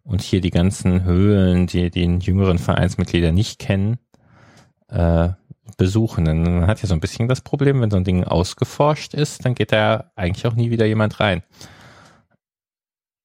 und 0.04 0.22
hier 0.22 0.40
die 0.40 0.52
ganzen 0.52 1.04
Höhlen, 1.04 1.68
die 1.68 1.90
den 1.90 2.20
jüngeren 2.20 2.60
Vereinsmitglieder 2.60 3.32
nicht 3.32 3.60
kennen, 3.60 3.98
äh, 4.88 5.30
besuchen. 5.78 6.26
Denn 6.26 6.44
man 6.44 6.68
hat 6.68 6.82
ja 6.82 6.88
so 6.88 6.94
ein 6.94 7.00
bisschen 7.00 7.28
das 7.28 7.42
Problem, 7.42 7.82
wenn 7.82 7.90
so 7.90 7.98
ein 7.98 8.04
Ding 8.04 8.24
ausgeforscht 8.24 9.16
ist, 9.16 9.44
dann 9.44 9.56
geht 9.56 9.72
da 9.72 10.12
eigentlich 10.16 10.46
auch 10.46 10.54
nie 10.54 10.70
wieder 10.70 10.86
jemand 10.86 11.20
rein. 11.20 11.42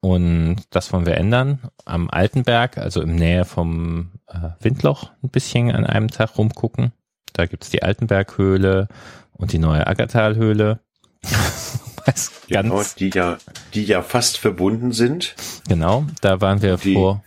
Und 0.00 0.62
das 0.70 0.90
wollen 0.92 1.04
wir 1.04 1.18
ändern. 1.18 1.60
Am 1.84 2.08
Altenberg, 2.08 2.78
also 2.78 3.02
im 3.02 3.14
Nähe 3.14 3.44
vom 3.44 4.12
äh, 4.26 4.50
Windloch, 4.60 5.10
ein 5.22 5.28
bisschen 5.28 5.70
an 5.70 5.84
einem 5.84 6.08
Tag 6.08 6.38
rumgucken. 6.38 6.92
Da 7.34 7.44
gibt's 7.44 7.68
die 7.68 7.82
Altenberghöhle 7.82 8.88
und 9.32 9.52
die 9.52 9.58
neue 9.58 9.86
Aggertalhöhle. 9.86 10.80
genau, 12.48 12.82
die 12.98 13.10
ja, 13.10 13.38
die 13.74 13.84
ja 13.84 14.02
fast 14.02 14.38
verbunden 14.38 14.92
sind. 14.92 15.34
Genau, 15.68 16.06
da 16.20 16.40
waren 16.40 16.62
wir 16.62 16.76
die, 16.76 16.94
vor. 16.94 17.22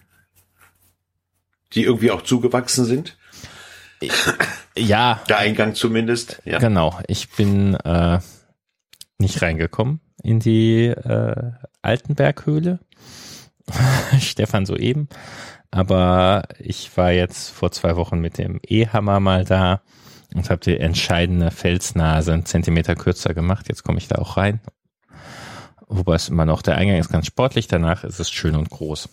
Die 1.73 1.83
irgendwie 1.83 2.11
auch 2.11 2.21
zugewachsen 2.21 2.85
sind. 2.85 3.17
Ja. 4.75 5.21
Der 5.29 5.37
Eingang 5.37 5.75
zumindest. 5.75 6.41
Ja. 6.45 6.59
Genau. 6.59 6.99
Ich 7.07 7.29
bin 7.29 7.75
äh, 7.75 8.19
nicht 9.17 9.41
reingekommen 9.41 10.01
in 10.23 10.39
die 10.39 10.87
äh, 10.87 11.51
Altenberghöhle. 11.81 12.79
Stefan 14.19 14.65
soeben. 14.65 15.07
Aber 15.71 16.43
ich 16.59 16.95
war 16.97 17.11
jetzt 17.11 17.49
vor 17.49 17.71
zwei 17.71 17.95
Wochen 17.95 18.19
mit 18.19 18.37
dem 18.37 18.59
E-Hammer 18.67 19.19
mal 19.19 19.45
da 19.45 19.81
und 20.33 20.49
habe 20.49 20.61
die 20.61 20.79
entscheidende 20.79 21.51
Felsnase 21.51 22.33
einen 22.33 22.45
Zentimeter 22.45 22.95
kürzer 22.95 23.33
gemacht. 23.33 23.67
Jetzt 23.69 23.83
komme 23.83 23.97
ich 23.97 24.07
da 24.07 24.15
auch 24.15 24.37
rein. 24.37 24.59
Wobei 25.87 26.15
es 26.15 26.29
immer 26.29 26.45
noch, 26.45 26.61
der 26.61 26.75
Eingang 26.75 26.97
ist 26.97 27.09
ganz 27.09 27.27
sportlich, 27.27 27.67
danach 27.67 28.03
ist 28.03 28.19
es 28.19 28.31
schön 28.31 28.55
und 28.55 28.69
groß. 28.69 29.09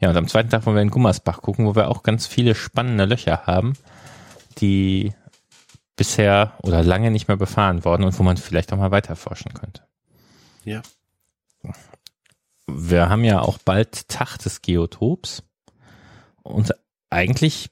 Ja, 0.00 0.10
und 0.10 0.16
am 0.16 0.28
zweiten 0.28 0.50
Tag 0.50 0.66
wollen 0.66 0.76
wir 0.76 0.82
in 0.82 0.90
Gummersbach 0.90 1.42
gucken, 1.42 1.66
wo 1.66 1.74
wir 1.74 1.88
auch 1.88 2.02
ganz 2.02 2.26
viele 2.26 2.54
spannende 2.54 3.04
Löcher 3.04 3.46
haben, 3.46 3.74
die 4.58 5.12
bisher 5.96 6.54
oder 6.62 6.82
lange 6.82 7.10
nicht 7.10 7.28
mehr 7.28 7.36
befahren 7.36 7.84
worden 7.84 8.04
und 8.04 8.18
wo 8.18 8.22
man 8.22 8.36
vielleicht 8.36 8.72
auch 8.72 8.78
mal 8.78 8.90
weiter 8.90 9.16
forschen 9.16 9.52
könnte. 9.54 9.82
Ja. 10.64 10.82
Wir 12.66 13.08
haben 13.08 13.24
ja 13.24 13.40
auch 13.40 13.58
bald 13.58 14.08
Tag 14.08 14.38
des 14.38 14.62
Geotops 14.62 15.42
und 16.42 16.74
eigentlich 17.10 17.70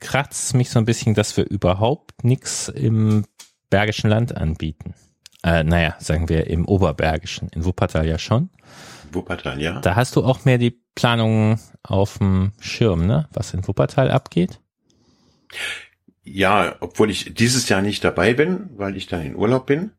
kratzt 0.00 0.46
es 0.46 0.54
mich 0.54 0.70
so 0.70 0.78
ein 0.78 0.84
bisschen, 0.84 1.14
dass 1.14 1.36
wir 1.36 1.48
überhaupt 1.48 2.24
nichts 2.24 2.68
im 2.68 3.24
Bergischen 3.70 4.10
Land 4.10 4.36
anbieten. 4.36 4.94
Äh, 5.42 5.62
naja, 5.64 5.94
sagen 5.98 6.28
wir 6.28 6.48
im 6.48 6.66
Oberbergischen. 6.66 7.48
In 7.50 7.64
Wuppertal 7.64 8.06
ja 8.06 8.18
schon. 8.18 8.50
Wuppertal, 9.12 9.60
ja. 9.60 9.80
Da 9.80 9.94
hast 9.94 10.16
du 10.16 10.24
auch 10.24 10.44
mehr 10.44 10.58
die 10.58 10.82
Planungen 10.94 11.60
auf 11.82 12.18
dem 12.18 12.52
Schirm, 12.58 13.06
ne? 13.06 13.28
Was 13.32 13.54
in 13.54 13.66
Wuppertal 13.66 14.10
abgeht? 14.10 14.60
Ja, 16.24 16.76
obwohl 16.80 17.10
ich 17.10 17.34
dieses 17.34 17.68
Jahr 17.68 17.82
nicht 17.82 18.04
dabei 18.04 18.34
bin, 18.34 18.70
weil 18.76 18.96
ich 18.96 19.06
da 19.06 19.18
in 19.20 19.36
Urlaub 19.36 19.66
bin. 19.66 19.92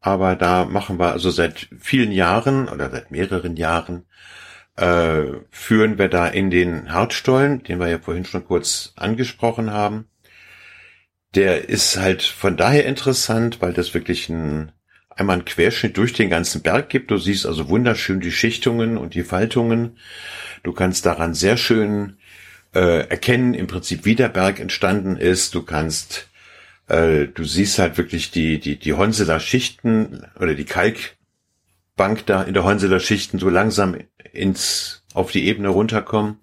Aber 0.00 0.36
da 0.36 0.66
machen 0.66 0.98
wir 0.98 1.12
also 1.12 1.30
seit 1.30 1.68
vielen 1.80 2.12
Jahren 2.12 2.68
oder 2.68 2.90
seit 2.90 3.10
mehreren 3.10 3.56
Jahren 3.56 4.04
äh, 4.76 5.22
führen 5.50 5.98
wir 5.98 6.08
da 6.08 6.26
in 6.26 6.50
den 6.50 6.92
Hartstollen, 6.92 7.62
den 7.62 7.78
wir 7.78 7.88
ja 7.88 7.98
vorhin 7.98 8.24
schon 8.24 8.44
kurz 8.44 8.92
angesprochen 8.96 9.70
haben. 9.70 10.06
Der 11.34 11.68
ist 11.68 11.96
halt 11.96 12.22
von 12.22 12.56
daher 12.56 12.86
interessant, 12.86 13.60
weil 13.60 13.72
das 13.72 13.94
wirklich 13.94 14.28
ein, 14.28 14.72
einmal 15.10 15.38
ein 15.38 15.44
Querschnitt 15.44 15.96
durch 15.96 16.12
den 16.12 16.30
ganzen 16.30 16.62
Berg 16.62 16.88
gibt. 16.88 17.10
Du 17.10 17.18
siehst 17.18 17.46
also 17.46 17.68
wunderschön 17.68 18.20
die 18.20 18.32
Schichtungen 18.32 18.96
und 18.96 19.14
die 19.14 19.24
Faltungen. 19.24 19.98
Du 20.62 20.72
kannst 20.72 21.06
daran 21.06 21.34
sehr 21.34 21.56
schön 21.56 22.18
äh, 22.74 23.08
erkennen, 23.08 23.54
im 23.54 23.66
Prinzip, 23.66 24.04
wie 24.04 24.14
der 24.14 24.28
Berg 24.28 24.60
entstanden 24.60 25.16
ist. 25.16 25.54
Du 25.54 25.62
kannst, 25.62 26.28
äh, 26.88 27.26
du 27.26 27.44
siehst 27.44 27.78
halt 27.78 27.96
wirklich 27.98 28.30
die, 28.30 28.58
die, 28.58 28.78
die 28.78 28.92
Honseler 28.92 29.40
Schichten 29.40 30.24
oder 30.38 30.54
die 30.54 30.64
Kalkbank 30.64 32.26
da 32.26 32.42
in 32.42 32.54
der 32.54 32.64
Honseler 32.64 33.00
Schichten 33.00 33.38
so 33.38 33.48
langsam 33.48 33.96
ins, 34.34 35.04
auf 35.14 35.30
die 35.30 35.46
Ebene 35.46 35.68
runterkommen. 35.68 36.38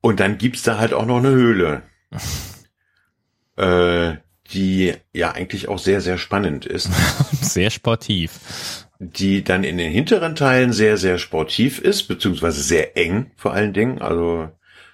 Und 0.00 0.20
dann 0.20 0.38
gibt's 0.38 0.62
da 0.62 0.78
halt 0.78 0.92
auch 0.92 1.06
noch 1.06 1.18
eine 1.18 1.30
Höhle, 1.30 1.82
äh, 3.56 4.16
die 4.52 4.94
ja 5.12 5.32
eigentlich 5.32 5.68
auch 5.68 5.78
sehr, 5.78 6.00
sehr 6.00 6.18
spannend 6.18 6.66
ist. 6.66 6.90
sehr 7.40 7.70
sportiv. 7.70 8.86
Die 8.98 9.42
dann 9.42 9.64
in 9.64 9.78
den 9.78 9.90
hinteren 9.90 10.36
Teilen 10.36 10.72
sehr, 10.72 10.96
sehr 10.96 11.18
sportiv 11.18 11.78
ist, 11.78 12.04
beziehungsweise 12.04 12.62
sehr 12.62 12.96
eng 12.96 13.32
vor 13.36 13.52
allen 13.52 13.72
Dingen. 13.72 14.00
Also 14.00 14.48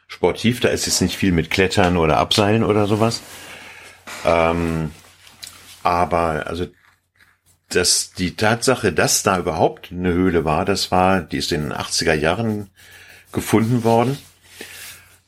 sportiv, 0.07 0.61
da 0.61 0.69
ist 0.69 0.87
jetzt 0.87 1.03
nicht 1.03 1.17
viel 1.17 1.33
mit 1.33 1.51
Klettern 1.51 1.97
oder 1.97 2.19
Abseilen 2.19 2.65
oder 2.65 2.87
sowas. 2.87 3.23
Ähm, 4.25 4.91
aber 5.83 6.47
also 6.47 6.67
dass 7.69 8.13
die 8.13 8.35
Tatsache, 8.35 8.93
dass 8.93 9.23
da 9.23 9.39
überhaupt 9.39 9.93
eine 9.93 10.13
Höhle 10.13 10.45
war, 10.45 10.65
das 10.65 10.91
war, 10.91 11.21
die 11.21 11.37
ist 11.37 11.53
in 11.53 11.63
den 11.63 11.73
80er 11.73 12.15
Jahren 12.15 12.71
gefunden 13.33 13.85
worden. 13.85 14.19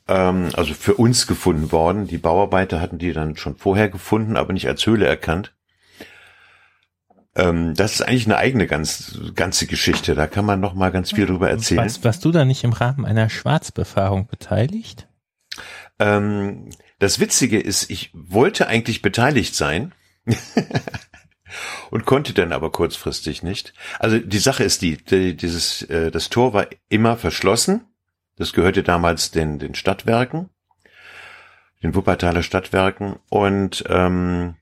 Ähm, 0.08 0.48
also 0.54 0.74
für 0.74 0.94
uns 0.94 1.26
gefunden 1.26 1.70
worden. 1.70 2.06
Die 2.06 2.18
Bauarbeiter 2.18 2.80
hatten 2.80 2.98
die 2.98 3.12
dann 3.12 3.36
schon 3.36 3.56
vorher 3.56 3.88
gefunden, 3.88 4.36
aber 4.36 4.52
nicht 4.52 4.66
als 4.66 4.84
Höhle 4.86 5.06
erkannt. 5.06 5.52
Ähm, 7.36 7.74
das 7.74 7.94
ist 7.94 8.02
eigentlich 8.02 8.26
eine 8.26 8.38
eigene 8.38 8.66
ganz, 8.66 9.18
ganze 9.34 9.66
Geschichte. 9.66 10.14
Da 10.14 10.26
kann 10.26 10.44
man 10.44 10.60
noch 10.60 10.74
mal 10.74 10.90
ganz 10.90 11.12
viel 11.12 11.26
drüber 11.26 11.48
erzählen. 11.48 11.82
Warst, 11.82 12.04
warst 12.04 12.24
du 12.24 12.32
da 12.32 12.44
nicht 12.44 12.64
im 12.64 12.72
Rahmen 12.72 13.04
einer 13.06 13.30
Schwarzbefahrung 13.30 14.26
beteiligt? 14.26 15.06
Ähm, 15.98 16.70
das 16.98 17.20
Witzige 17.20 17.60
ist, 17.60 17.90
ich 17.90 18.10
wollte 18.14 18.66
eigentlich 18.66 19.02
beteiligt 19.02 19.54
sein. 19.54 19.92
und 21.90 22.04
konnte 22.04 22.32
dann 22.32 22.52
aber 22.52 22.70
kurzfristig 22.70 23.42
nicht. 23.42 23.74
Also 23.98 24.18
die 24.18 24.38
Sache 24.38 24.64
ist 24.64 24.82
die, 24.82 24.96
die 24.96 25.36
dieses 25.36 25.82
äh, 25.82 26.10
das 26.10 26.30
Tor 26.30 26.52
war 26.52 26.66
immer 26.88 27.16
verschlossen. 27.16 27.86
Das 28.36 28.52
gehörte 28.52 28.82
damals 28.82 29.30
den, 29.30 29.58
den 29.58 29.74
Stadtwerken, 29.74 30.48
den 31.82 31.94
Wuppertaler 31.94 32.42
Stadtwerken. 32.42 33.16
Und 33.28 33.84
ähm, 33.88 34.54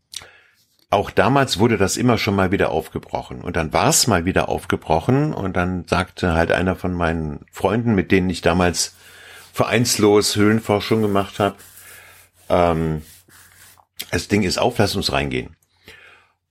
auch 0.90 1.10
damals 1.10 1.58
wurde 1.58 1.76
das 1.76 1.96
immer 1.96 2.18
schon 2.18 2.34
mal 2.34 2.50
wieder 2.50 2.70
aufgebrochen. 2.70 3.42
Und 3.42 3.56
dann 3.56 3.72
war 3.72 3.88
es 3.88 4.06
mal 4.06 4.24
wieder 4.24 4.48
aufgebrochen. 4.48 5.32
Und 5.32 5.56
dann 5.56 5.86
sagte 5.86 6.34
halt 6.34 6.50
einer 6.50 6.76
von 6.76 6.94
meinen 6.94 7.44
Freunden, 7.52 7.94
mit 7.94 8.10
denen 8.10 8.30
ich 8.30 8.40
damals 8.40 8.96
vereinslos 9.52 10.36
Höhlenforschung 10.36 11.02
gemacht 11.02 11.38
habe, 11.38 11.56
ähm, 12.48 13.02
das 14.10 14.28
Ding 14.28 14.42
ist 14.42 14.58
auf, 14.58 14.78
lass 14.78 14.96
uns 14.96 15.12
reingehen. 15.12 15.57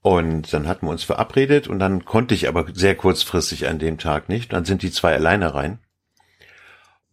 Und 0.08 0.54
dann 0.54 0.66
hatten 0.66 0.86
wir 0.86 0.90
uns 0.90 1.04
verabredet 1.04 1.68
und 1.68 1.80
dann 1.80 2.06
konnte 2.06 2.34
ich 2.34 2.48
aber 2.48 2.64
sehr 2.72 2.94
kurzfristig 2.94 3.68
an 3.68 3.78
dem 3.78 3.98
Tag 3.98 4.30
nicht. 4.30 4.54
Dann 4.54 4.64
sind 4.64 4.80
die 4.80 4.90
zwei 4.90 5.12
alleine 5.12 5.54
rein 5.54 5.80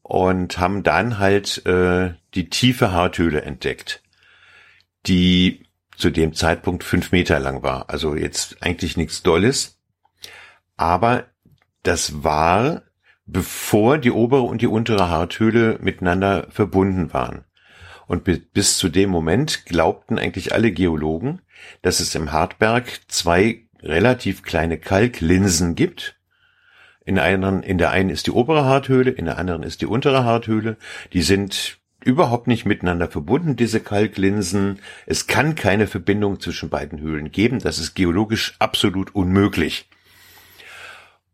und 0.02 0.60
haben 0.60 0.82
dann 0.82 1.20
halt 1.20 1.66
äh, 1.66 2.14
die 2.36 2.50
tiefe 2.50 2.94
Harthöhle 2.94 3.42
entdeckt, 3.42 4.02
die 5.08 5.66
zu 5.98 6.10
dem 6.10 6.34
Zeitpunkt 6.34 6.86
fünf 6.86 7.12
Meter 7.12 7.38
lang 7.38 7.64
war. 7.64 7.90
Also 7.90 8.16
jetzt 8.16 8.64
eigentlich 8.64 8.96
nichts 8.96 9.24
Dolles. 9.24 9.78
Aber 10.78 11.26
das 11.84 12.24
war, 12.24 12.84
bevor 13.26 13.98
die 13.98 14.12
obere 14.12 14.44
und 14.44 14.62
die 14.62 14.68
untere 14.68 15.10
Harthöhle 15.10 15.80
miteinander 15.82 16.48
verbunden 16.50 17.12
waren. 17.12 17.44
Und 18.08 18.24
bis 18.54 18.78
zu 18.78 18.88
dem 18.88 19.10
Moment 19.10 19.66
glaubten 19.66 20.18
eigentlich 20.18 20.54
alle 20.54 20.72
Geologen, 20.72 21.42
dass 21.82 22.00
es 22.00 22.16
im 22.16 22.32
Hartberg 22.32 23.02
zwei 23.08 23.62
relativ 23.82 24.44
kleine 24.44 24.78
Kalklinsen 24.78 25.76
gibt. 25.76 26.16
In, 27.06 27.20
einer, 27.20 27.64
in 27.64 27.78
der 27.78 27.92
einen 27.92 28.10
ist 28.10 28.28
die 28.28 28.32
obere 28.32 28.66
Harthöhle, 28.66 29.12
in 29.12 29.26
der 29.26 29.38
anderen 29.38 29.64
ist 29.64 29.82
die 29.82 29.86
untere 29.86 30.24
Harthöhle. 30.24 30.78
Die 31.14 31.22
sind 31.22 31.78
überhaupt 32.04 32.48
nicht 32.48 32.66
miteinander 32.66 33.08
verbunden, 33.08 33.56
diese 33.56 33.80
Kalklinsen. 33.80 34.80
Es 35.06 35.28
kann 35.28 35.56
keine 35.56 35.88
Verbindung 35.88 36.40
zwischen 36.40 36.70
beiden 36.70 37.00
Höhlen 37.00 37.32
geben. 37.32 37.60
Das 37.60 37.80
ist 37.80 37.96
geologisch 37.96 38.56
absolut 38.60 39.14
unmöglich. 39.14 39.90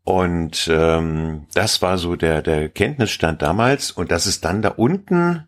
Und 0.04 0.68
ähm, 0.72 1.46
das 1.54 1.80
war 1.80 1.96
so 1.96 2.16
der, 2.16 2.42
der 2.42 2.68
Kenntnisstand 2.68 3.40
damals. 3.42 3.90
Und 3.92 4.10
dass 4.10 4.26
es 4.26 4.40
dann 4.40 4.62
da 4.62 4.70
unten, 4.70 5.46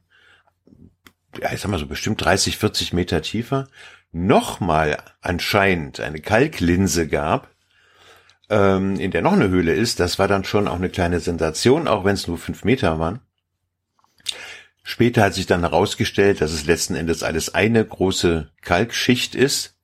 ja, 1.40 1.52
ich 1.52 1.60
sag 1.60 1.70
mal 1.70 1.80
so 1.80 1.86
bestimmt 1.86 2.24
30, 2.24 2.58
40 2.58 2.92
Meter 2.92 3.20
tiefer, 3.22 3.68
nochmal 4.14 4.98
anscheinend 5.20 6.00
eine 6.00 6.20
Kalklinse 6.20 7.08
gab, 7.08 7.48
ähm, 8.48 8.96
in 8.96 9.10
der 9.10 9.22
noch 9.22 9.32
eine 9.32 9.48
Höhle 9.48 9.74
ist, 9.74 10.00
das 10.00 10.18
war 10.18 10.28
dann 10.28 10.44
schon 10.44 10.68
auch 10.68 10.76
eine 10.76 10.88
kleine 10.88 11.20
Sensation, 11.20 11.88
auch 11.88 12.04
wenn 12.04 12.14
es 12.14 12.28
nur 12.28 12.38
fünf 12.38 12.64
Meter 12.64 12.98
waren. 12.98 13.20
Später 14.82 15.22
hat 15.22 15.34
sich 15.34 15.46
dann 15.46 15.60
herausgestellt, 15.60 16.40
dass 16.40 16.52
es 16.52 16.66
letzten 16.66 16.94
Endes 16.94 17.22
alles 17.22 17.54
eine 17.54 17.84
große 17.84 18.50
Kalkschicht 18.60 19.34
ist. 19.34 19.76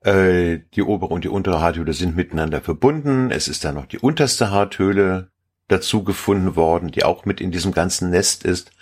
Äh, 0.00 0.60
die 0.74 0.82
obere 0.82 1.12
und 1.12 1.24
die 1.24 1.28
untere 1.28 1.60
Harthöhle 1.60 1.92
sind 1.92 2.16
miteinander 2.16 2.62
verbunden. 2.62 3.30
Es 3.30 3.48
ist 3.48 3.64
dann 3.64 3.74
noch 3.74 3.86
die 3.86 3.98
unterste 3.98 4.50
Harthöhle 4.50 5.30
dazu 5.68 6.04
gefunden 6.04 6.56
worden, 6.56 6.90
die 6.90 7.04
auch 7.04 7.26
mit 7.26 7.40
in 7.40 7.50
diesem 7.50 7.72
ganzen 7.72 8.10
Nest 8.10 8.44
ist. 8.44 8.72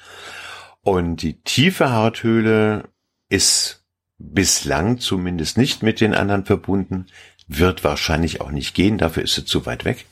Und 0.80 1.22
die 1.22 1.42
tiefe 1.42 1.90
Harthöhle 1.90 2.84
ist 3.28 3.81
bislang 4.30 4.98
zumindest 4.98 5.58
nicht 5.58 5.82
mit 5.82 6.00
den 6.00 6.14
anderen 6.14 6.44
verbunden, 6.44 7.06
wird 7.48 7.84
wahrscheinlich 7.84 8.40
auch 8.40 8.50
nicht 8.50 8.74
gehen, 8.74 8.98
dafür 8.98 9.24
ist 9.24 9.34
sie 9.34 9.44
zu 9.44 9.66
weit 9.66 9.84
weg. 9.84 10.06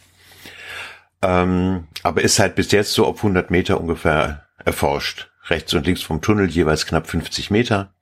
Ähm, 1.22 1.86
aber 2.02 2.22
ist 2.22 2.38
halt 2.38 2.54
bis 2.54 2.72
jetzt 2.72 2.92
so 2.92 3.06
auf 3.06 3.18
100 3.18 3.50
Meter 3.50 3.80
ungefähr 3.80 4.46
erforscht. 4.64 5.30
Rechts 5.48 5.74
und 5.74 5.86
links 5.86 6.02
vom 6.02 6.20
Tunnel 6.20 6.48
jeweils 6.48 6.86
knapp 6.86 7.08
50 7.08 7.50
Meter. 7.50 7.92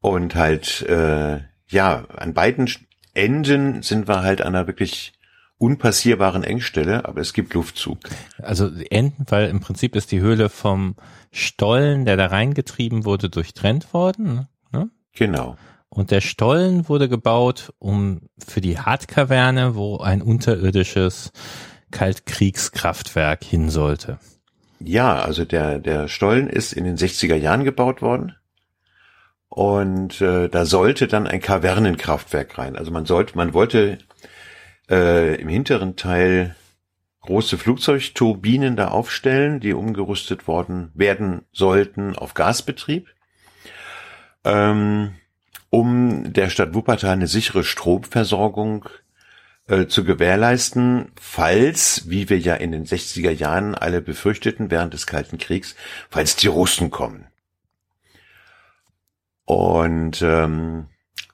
Und 0.00 0.34
halt, 0.34 0.82
äh, 0.82 1.40
ja, 1.68 2.04
an 2.16 2.34
beiden 2.34 2.70
Enden 3.14 3.82
sind 3.82 4.06
wir 4.08 4.22
halt 4.22 4.42
an 4.42 4.54
einer 4.54 4.66
wirklich 4.66 5.12
unpassierbaren 5.58 6.44
Engstelle, 6.44 7.04
aber 7.04 7.20
es 7.20 7.32
gibt 7.32 7.54
Luftzug. 7.54 7.98
Also 8.38 8.70
Enden, 8.90 9.26
weil 9.28 9.48
im 9.48 9.60
Prinzip 9.60 9.96
ist 9.96 10.12
die 10.12 10.20
Höhle 10.20 10.48
vom 10.48 10.94
Stollen, 11.32 12.04
der 12.04 12.16
da 12.16 12.26
reingetrieben 12.26 13.04
wurde, 13.04 13.28
durchtrennt 13.28 13.92
worden. 13.92 14.46
Genau. 15.18 15.56
Und 15.88 16.12
der 16.12 16.20
Stollen 16.20 16.88
wurde 16.88 17.08
gebaut, 17.08 17.72
um 17.80 18.28
für 18.38 18.60
die 18.60 18.78
Hartkaverne, 18.78 19.74
wo 19.74 19.98
ein 19.98 20.22
unterirdisches 20.22 21.32
Kaltkriegskraftwerk 21.90 23.42
hin 23.42 23.68
sollte. 23.68 24.18
Ja, 24.78 25.20
also 25.20 25.44
der, 25.44 25.80
der 25.80 26.06
Stollen 26.06 26.48
ist 26.48 26.72
in 26.72 26.84
den 26.84 26.96
60er 26.96 27.34
Jahren 27.34 27.64
gebaut 27.64 28.00
worden. 28.00 28.36
Und 29.48 30.20
äh, 30.20 30.48
da 30.48 30.64
sollte 30.64 31.08
dann 31.08 31.26
ein 31.26 31.40
Kavernenkraftwerk 31.40 32.56
rein. 32.56 32.76
Also 32.76 32.92
man 32.92 33.04
sollte, 33.04 33.36
man 33.36 33.54
wollte 33.54 33.98
äh, 34.88 35.34
im 35.40 35.48
hinteren 35.48 35.96
Teil 35.96 36.54
große 37.22 37.58
Flugzeugturbinen 37.58 38.76
da 38.76 38.88
aufstellen, 38.88 39.58
die 39.58 39.72
umgerüstet 39.72 40.46
worden 40.46 40.92
werden 40.94 41.42
sollten 41.50 42.14
auf 42.14 42.34
Gasbetrieb 42.34 43.08
ähm, 44.44 45.14
um 45.70 46.32
der 46.32 46.50
Stadt 46.50 46.74
Wuppertal 46.74 47.10
eine 47.10 47.26
sichere 47.26 47.64
Stromversorgung 47.64 48.88
äh, 49.66 49.86
zu 49.86 50.04
gewährleisten, 50.04 51.12
falls, 51.20 52.08
wie 52.08 52.28
wir 52.28 52.38
ja 52.38 52.54
in 52.54 52.72
den 52.72 52.86
60er 52.86 53.30
Jahren 53.30 53.74
alle 53.74 54.00
befürchteten 54.00 54.70
während 54.70 54.94
des 54.94 55.06
Kalten 55.06 55.38
Kriegs, 55.38 55.76
falls 56.10 56.36
die 56.36 56.46
Russen 56.46 56.90
kommen. 56.90 57.26
Und 59.44 60.22
ähm, 60.22 60.88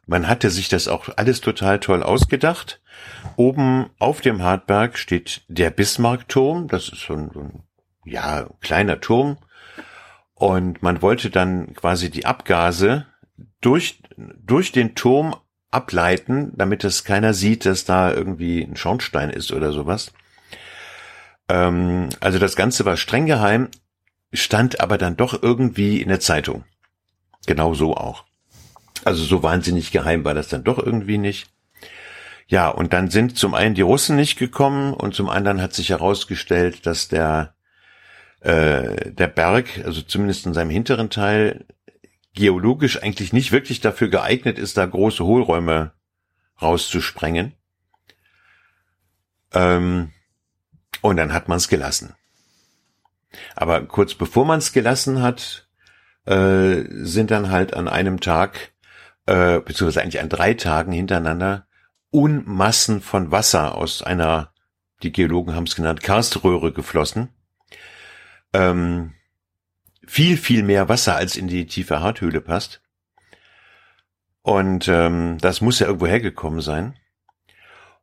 man 0.06 0.28
hatte 0.28 0.50
sich 0.50 0.68
das 0.68 0.88
auch 0.88 1.08
alles 1.16 1.40
total 1.40 1.80
toll 1.80 2.02
ausgedacht. 2.02 2.80
Oben 3.36 3.90
auf 3.98 4.20
dem 4.20 4.42
Hartberg 4.42 4.98
steht 4.98 5.42
der 5.48 5.70
Bismarckturm. 5.70 6.68
Das 6.68 6.88
ist 6.88 7.00
so 7.00 7.14
ein, 7.14 7.30
so 7.32 7.40
ein 7.40 7.62
ja, 8.04 8.46
kleiner 8.60 9.00
Turm, 9.00 9.38
und 10.34 10.82
man 10.82 11.02
wollte 11.02 11.30
dann 11.30 11.74
quasi 11.74 12.10
die 12.10 12.26
Abgase 12.26 13.06
durch, 13.60 14.02
durch 14.16 14.72
den 14.72 14.94
Turm 14.94 15.36
ableiten, 15.70 16.52
damit 16.56 16.84
es 16.84 17.04
keiner 17.04 17.34
sieht, 17.34 17.66
dass 17.66 17.84
da 17.84 18.12
irgendwie 18.12 18.62
ein 18.62 18.76
Schornstein 18.76 19.30
ist 19.30 19.52
oder 19.52 19.72
sowas. 19.72 20.12
Ähm, 21.48 22.08
also 22.20 22.38
das 22.38 22.56
Ganze 22.56 22.84
war 22.84 22.96
streng 22.96 23.26
geheim, 23.26 23.68
stand 24.32 24.80
aber 24.80 24.98
dann 24.98 25.16
doch 25.16 25.42
irgendwie 25.42 26.00
in 26.00 26.08
der 26.08 26.20
Zeitung. 26.20 26.64
Genau 27.46 27.74
so 27.74 27.96
auch. 27.96 28.24
Also 29.04 29.24
so 29.24 29.42
wahnsinnig 29.42 29.90
geheim 29.90 30.24
war 30.24 30.34
das 30.34 30.48
dann 30.48 30.64
doch 30.64 30.78
irgendwie 30.78 31.18
nicht. 31.18 31.48
Ja, 32.46 32.68
und 32.68 32.92
dann 32.92 33.10
sind 33.10 33.38
zum 33.38 33.54
einen 33.54 33.74
die 33.74 33.82
Russen 33.82 34.16
nicht 34.16 34.38
gekommen 34.38 34.94
und 34.94 35.14
zum 35.14 35.28
anderen 35.28 35.62
hat 35.62 35.74
sich 35.74 35.90
herausgestellt, 35.90 36.86
dass 36.86 37.08
der 37.08 37.53
äh, 38.44 39.10
der 39.10 39.28
Berg, 39.28 39.80
also 39.84 40.02
zumindest 40.02 40.44
in 40.44 40.52
seinem 40.52 40.70
hinteren 40.70 41.08
Teil, 41.08 41.64
geologisch 42.34 43.02
eigentlich 43.02 43.32
nicht 43.32 43.52
wirklich 43.52 43.80
dafür 43.80 44.08
geeignet 44.08 44.58
ist, 44.58 44.76
da 44.76 44.84
große 44.84 45.24
Hohlräume 45.24 45.92
rauszusprengen. 46.60 47.54
Ähm, 49.52 50.12
und 51.00 51.16
dann 51.16 51.32
hat 51.32 51.48
man 51.48 51.56
es 51.56 51.68
gelassen. 51.68 52.14
Aber 53.56 53.80
kurz 53.86 54.14
bevor 54.14 54.44
man 54.44 54.58
es 54.58 54.74
gelassen 54.74 55.22
hat, 55.22 55.66
äh, 56.26 56.82
sind 56.88 57.30
dann 57.30 57.50
halt 57.50 57.72
an 57.72 57.88
einem 57.88 58.20
Tag, 58.20 58.72
äh, 59.24 59.60
beziehungsweise 59.60 60.02
eigentlich 60.02 60.20
an 60.20 60.28
drei 60.28 60.52
Tagen 60.52 60.92
hintereinander, 60.92 61.66
Unmassen 62.10 63.00
von 63.00 63.30
Wasser 63.30 63.74
aus 63.74 64.02
einer, 64.02 64.52
die 65.02 65.12
Geologen 65.12 65.54
haben 65.54 65.64
es 65.64 65.76
genannt, 65.76 66.02
Karströhre 66.02 66.72
geflossen 66.72 67.30
ähm, 68.54 69.12
viel, 70.06 70.36
viel 70.36 70.62
mehr 70.62 70.88
Wasser 70.88 71.16
als 71.16 71.36
in 71.36 71.48
die 71.48 71.66
tiefe 71.66 72.00
Harthöhle 72.00 72.40
passt. 72.40 72.80
Und 74.42 74.88
ähm, 74.88 75.38
das 75.40 75.60
muss 75.60 75.78
ja 75.78 75.86
irgendwo 75.86 76.06
hergekommen 76.06 76.60
sein. 76.60 76.94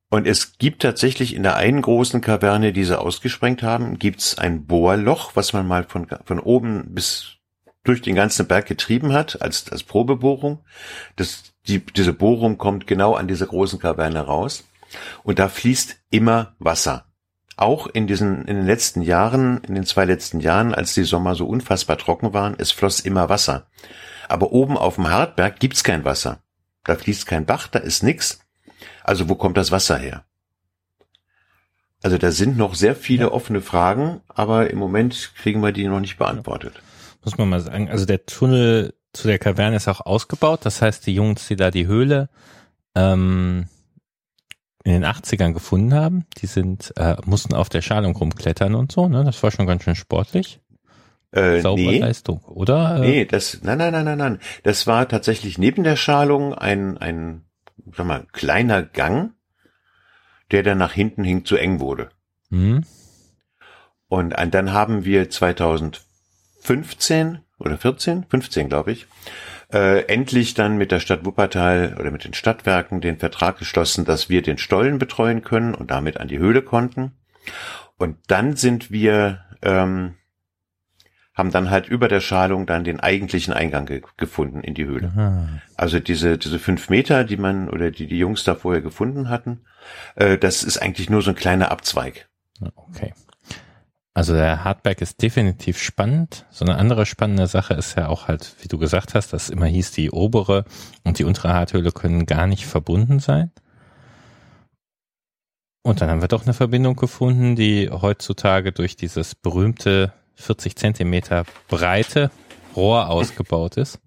Und 0.10 0.28
es 0.28 0.58
gibt 0.58 0.82
tatsächlich 0.82 1.34
in 1.36 1.44
der 1.44 1.56
einen 1.56 1.82
großen 1.82 2.20
Kaverne, 2.20 2.74
die 2.74 2.84
sie 2.84 3.00
ausgesprengt 3.00 3.64
haben, 3.64 3.98
gibt's 3.98 4.38
ein 4.38 4.66
Bohrloch, 4.66 5.32
was 5.36 5.54
man 5.54 5.68
mal 5.68 5.86
von, 5.86 6.08
von 6.26 6.40
oben 6.40 6.94
bis 6.94 7.38
durch 7.84 8.02
den 8.02 8.16
ganzen 8.16 8.48
Berg 8.48 8.66
getrieben 8.66 9.14
hat, 9.14 9.42
als, 9.42 9.72
als 9.72 9.84
Probebohrung. 9.84 10.60
Das, 11.16 11.54
die, 11.68 11.80
diese 11.80 12.14
Bohrung 12.14 12.58
kommt 12.58 12.88
genau 12.88 13.16
an 13.16 13.28
dieser 13.28 13.48
großen 13.48 13.80
Kaverne 13.80 14.20
raus. 14.20 14.66
Und 15.24 15.40
da 15.40 15.48
fließt 15.48 15.98
immer 16.10 16.56
Wasser 16.60 17.11
auch 17.62 17.88
in 17.88 18.08
diesen, 18.08 18.46
in 18.46 18.58
den 18.58 18.66
letzten 18.66 19.02
Jahren, 19.02 19.64
in 19.64 19.76
den 19.76 19.86
zwei 19.86 20.06
letzten 20.06 20.40
Jahren, 20.40 20.74
als 20.74 20.94
die 20.94 21.04
Sommer 21.04 21.36
so 21.36 21.46
unfassbar 21.46 21.98
trocken 21.98 22.34
waren, 22.34 22.56
es 22.58 22.72
floss 22.72 23.00
immer 23.00 23.30
Wasser. 23.30 23.68
Aber 24.28 24.52
oben 24.52 24.78
auf 24.78 24.96
dem 24.96 25.10
Hartberg 25.10 25.60
gibt's 25.60 25.84
kein 25.84 26.06
Wasser. 26.06 26.40
Da 26.84 26.96
fließt 26.96 27.28
kein 27.28 27.46
Bach, 27.46 27.68
da 27.68 27.80
ist 27.80 28.04
nix. 28.04 28.40
Also 29.04 29.30
wo 29.30 29.36
kommt 29.36 29.58
das 29.58 29.72
Wasser 29.72 29.98
her? 29.98 30.26
Also 32.04 32.18
da 32.18 32.32
sind 32.32 32.58
noch 32.58 32.74
sehr 32.74 32.96
viele 32.96 33.26
ja. 33.26 33.32
offene 33.32 33.62
Fragen, 33.62 34.22
aber 34.28 34.72
im 34.72 34.80
Moment 34.80 35.34
kriegen 35.36 35.62
wir 35.62 35.72
die 35.72 35.88
noch 35.88 36.00
nicht 36.00 36.18
beantwortet. 36.18 36.82
Muss 37.24 37.38
man 37.38 37.50
mal 37.50 37.62
sagen. 37.62 37.90
Also 37.90 38.06
der 38.06 38.26
Tunnel 38.26 38.96
zu 39.14 39.28
der 39.28 39.38
Kaverne 39.38 39.76
ist 39.76 39.88
auch 39.88 40.02
ausgebaut. 40.02 40.62
Das 40.64 40.82
heißt, 40.82 41.06
die 41.06 41.14
Jungs, 41.14 41.48
die 41.48 41.56
da 41.56 41.70
die 41.70 41.86
Höhle 41.86 42.30
ähm, 42.96 43.68
in 44.84 44.94
den 44.94 45.06
80ern 45.06 45.54
gefunden 45.54 45.94
haben, 45.94 46.26
die 46.38 46.48
sind, 46.48 46.94
äh, 46.98 47.16
mussten 47.26 47.54
auf 47.54 47.70
der 47.70 47.82
Schalung 47.82 48.16
rumklettern 48.16 48.76
und 48.76 48.92
so, 48.92 49.08
ne? 49.08 49.24
Das 49.24 49.42
war 49.44 49.52
schon 49.52 49.68
ganz 49.68 49.84
schön 49.84 49.96
sportlich. 49.96 50.60
Äh, 51.32 51.62
Saubere 51.62 51.92
nee. 51.92 52.00
Leistung, 52.00 52.44
oder? 52.46 53.00
Nee, 53.00 53.26
das, 53.26 53.60
nein, 53.64 53.78
nein, 53.78 53.94
nein, 53.94 54.06
nein, 54.06 54.18
nein. 54.18 54.40
Das 54.64 54.88
war 54.88 55.08
tatsächlich 55.08 55.58
neben 55.58 55.84
der 55.84 55.96
Schalung 55.96 56.54
ein, 56.54 56.98
ein, 56.98 57.46
sag 57.96 58.06
mal, 58.06 58.26
kleiner 58.34 58.84
Gang, 58.84 59.34
der 60.52 60.64
dann 60.64 60.78
nach 60.78 60.94
hinten 60.94 61.24
hin 61.24 61.46
zu 61.46 61.56
eng 61.56 61.80
wurde. 61.80 62.10
Mhm. 62.50 62.84
Und 64.10 64.36
dann 64.52 64.74
haben 64.74 65.06
wir 65.06 65.30
2015 65.30 67.40
oder 67.60 67.78
14, 67.78 68.26
15 68.30 68.68
glaube 68.68 68.92
ich, 68.92 69.08
äh, 69.74 70.06
endlich 70.06 70.54
dann 70.54 70.78
mit 70.78 70.92
der 70.92 71.00
Stadt 71.00 71.26
Wuppertal 71.26 71.98
oder 72.00 72.12
mit 72.12 72.26
den 72.26 72.34
Stadtwerken 72.34 73.02
den 73.02 73.18
Vertrag 73.18 73.58
geschlossen, 73.58 74.06
dass 74.06 74.30
wir 74.30 74.42
den 74.42 74.58
Stollen 74.58 75.00
betreuen 75.00 75.44
können 75.44 75.74
und 75.74 75.92
damit 75.92 76.18
an 76.18 76.28
die 76.28 76.40
Höhle 76.40 76.62
konnten. 76.62 77.14
Und 77.98 78.18
dann 78.28 78.56
sind 78.56 78.92
wir 78.92 79.46
ähm, 79.62 80.16
haben 81.34 81.52
dann 81.52 81.70
halt 81.70 81.88
über 81.88 82.08
der 82.08 82.20
Schalung 82.20 82.66
dann 82.66 82.84
den 82.84 83.00
eigentlichen 83.00 83.54
Eingang 83.54 83.86
ge 83.86 84.02
gefunden 84.18 84.62
in 84.62 84.74
die 84.74 84.86
Höhle. 84.86 85.12
Aha. 85.16 85.48
Also 85.76 86.00
diese, 86.00 86.38
diese 86.38 86.60
fünf 86.60 86.90
Meter, 86.90 87.24
die 87.24 87.38
man 87.38 87.70
oder 87.70 87.90
die 87.90 88.08
die 88.08 88.18
Jungs 88.18 88.44
da 88.44 88.56
vorher 88.56 88.82
gefunden 88.82 89.30
hatten, 89.30 89.62
äh, 90.16 90.38
das 90.38 90.64
ist 90.64 90.78
eigentlich 90.78 91.10
nur 91.10 91.22
so 91.22 91.32
ein 91.32 91.36
kleiner 91.36 91.72
Abzweig. 91.72 92.28
Okay. 92.76 93.14
Also 94.14 94.34
der 94.34 94.66
Hardback 94.66 95.02
ist 95.02 95.22
definitiv 95.22 95.80
spannend. 95.80 96.46
So 96.50 96.66
eine 96.66 96.76
andere 96.76 97.06
spannende 97.06 97.48
Sache 97.48 97.76
ist 97.76 97.96
ja 97.96 98.10
auch 98.10 98.28
halt, 98.28 98.56
wie 98.62 98.68
du 98.68 98.78
gesagt 98.78 99.16
hast, 99.16 99.32
dass 99.32 99.50
immer 99.50 99.68
hieß, 99.68 99.92
die 99.92 100.12
obere 100.12 100.66
und 101.06 101.18
die 101.18 101.24
untere 101.24 101.54
Harthöhle 101.54 101.92
können 101.92 102.26
gar 102.26 102.46
nicht 102.46 102.66
verbunden 102.66 103.20
sein. 103.20 103.52
Und 105.84 106.02
dann 106.02 106.10
haben 106.10 106.22
wir 106.22 106.28
doch 106.28 106.44
eine 106.44 106.54
Verbindung 106.54 106.96
gefunden, 106.96 107.56
die 107.56 107.90
heutzutage 107.90 108.72
durch 108.72 108.96
dieses 108.98 109.34
berühmte 109.34 110.14
40 110.36 110.76
Zentimeter 110.76 111.46
breite 111.70 112.32
Rohr 112.76 113.10
ausgebaut 113.10 113.78
ist. 113.78 114.00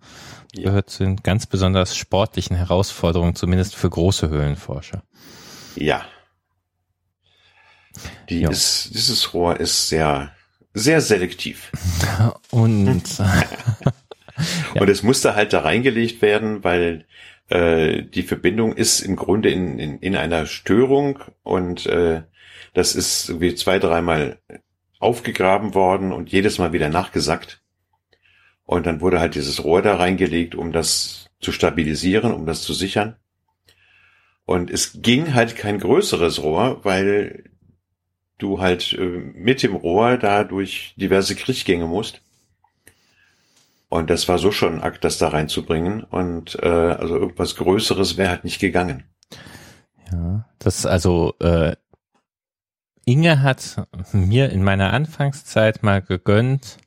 Ja. 0.55 0.65
Gehört 0.65 0.91
zu 0.91 1.03
den 1.03 1.17
ganz 1.17 1.47
besonders 1.47 1.97
sportlichen 1.97 2.57
Herausforderungen, 2.57 3.35
zumindest 3.35 3.75
für 3.75 3.91
große 3.91 4.29
Höhlenforscher. 4.29 5.03
Ja. 5.75 6.03
Die 8.29 8.43
ist, 8.43 8.91
dieses 8.95 9.35
Rohr 9.35 9.61
ist 9.61 9.89
sehr, 9.89 10.33
sehr 10.73 11.01
selektiv. 11.01 11.71
Und, 12.51 13.19
ja. 13.19 14.81
und 14.81 14.89
es 14.89 15.03
musste 15.03 15.35
halt 15.35 15.53
da 15.53 15.61
reingelegt 15.61 16.23
werden, 16.23 16.65
weil 16.65 17.05
äh, 17.49 18.03
die 18.03 18.23
Verbindung 18.23 18.73
ist 18.75 19.01
im 19.01 19.17
Grunde 19.17 19.51
in, 19.51 19.79
in, 19.79 19.99
in 19.99 20.17
einer 20.17 20.47
Störung 20.47 21.19
und 21.43 21.87
äh, 21.87 22.23
das 22.73 22.95
ist 22.95 23.41
wie 23.41 23.55
zwei, 23.55 23.79
dreimal 23.79 24.39
aufgegraben 24.99 25.75
worden 25.75 26.13
und 26.13 26.33
jedes 26.33 26.59
Mal 26.59 26.73
wieder 26.73 26.89
nachgesackt. 26.89 27.63
Und 28.65 28.87
dann 28.87 29.01
wurde 29.01 29.21
halt 29.21 29.35
dieses 29.35 29.63
Rohr 29.63 29.83
da 29.83 29.97
reingelegt, 29.97 30.55
um 30.55 30.73
das 30.73 31.31
zu 31.41 31.53
stabilisieren, 31.53 32.33
um 32.33 32.47
das 32.47 32.63
zu 32.63 32.73
sichern. 32.73 33.17
Und 34.47 34.71
es 34.71 35.01
ging 35.03 35.35
halt 35.35 35.57
kein 35.57 35.79
größeres 35.79 36.43
Rohr, 36.43 36.85
weil 36.85 37.45
du 38.39 38.61
halt 38.61 38.93
äh, 38.95 39.05
mit 39.35 39.63
dem 39.63 39.75
Rohr 39.75 40.17
da 40.17 40.45
durch 40.45 40.95
diverse 40.97 41.35
Kriechgänge 41.35 41.87
musst. 41.87 42.21
Und 43.89 44.11
das 44.11 44.29
war 44.29 44.39
so 44.39 44.51
schon 44.51 44.75
ein 44.75 44.83
Akt, 44.83 45.05
das 45.05 45.19
da 45.19 45.29
reinzubringen. 45.29 46.03
Und 46.03 46.59
äh, 46.61 46.67
also 46.67 47.17
irgendwas 47.17 47.55
Größeres 47.57 48.17
wäre 48.17 48.31
halt 48.31 48.45
nicht 48.45 48.61
gegangen. 48.61 49.05
Ja, 50.11 50.47
das 50.59 50.85
also 50.85 51.35
äh, 51.41 51.77
Inge 53.05 53.43
hat 53.43 53.87
mir 54.13 54.51
in 54.51 54.65
meiner 54.65 54.93
Anfangszeit 54.93 55.83
mal 55.83 56.03
gegönnt, 56.03 56.79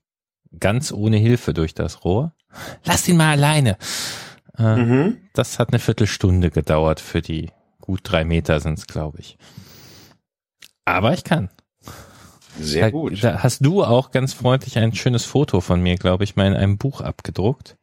ganz 0.60 0.92
ohne 0.92 1.18
Hilfe 1.18 1.54
durch 1.54 1.74
das 1.74 2.04
Rohr. 2.04 2.34
Lass 2.84 3.08
ihn 3.08 3.18
mal 3.18 3.32
alleine. 3.32 3.78
Äh, 4.58 4.76
mhm. 4.76 5.18
Das 5.34 5.60
hat 5.60 5.70
eine 5.70 5.80
Viertelstunde 5.80 6.50
gedauert 6.50 7.00
für 7.00 7.22
die 7.22 7.52
gut 7.80 8.02
drei 8.04 8.26
Meter 8.26 8.60
sind's, 8.60 8.86
glaube 8.88 9.20
ich. 9.20 9.38
Aber 10.88 11.14
ich 11.14 11.26
kann. 11.26 11.50
Sehr 12.58 12.86
da, 12.86 12.90
gut. 12.92 13.22
Da 13.22 13.44
hast 13.44 13.60
du 13.60 13.84
auch 13.84 14.12
ganz 14.12 14.34
freundlich 14.34 14.78
ein 14.78 14.96
schönes 14.96 15.26
Foto 15.26 15.60
von 15.60 15.82
mir, 15.82 15.96
glaube 15.96 16.24
ich, 16.24 16.38
mal 16.38 16.48
in 16.48 16.54
einem 16.54 16.78
Buch 16.78 17.02
abgedruckt, 17.02 17.76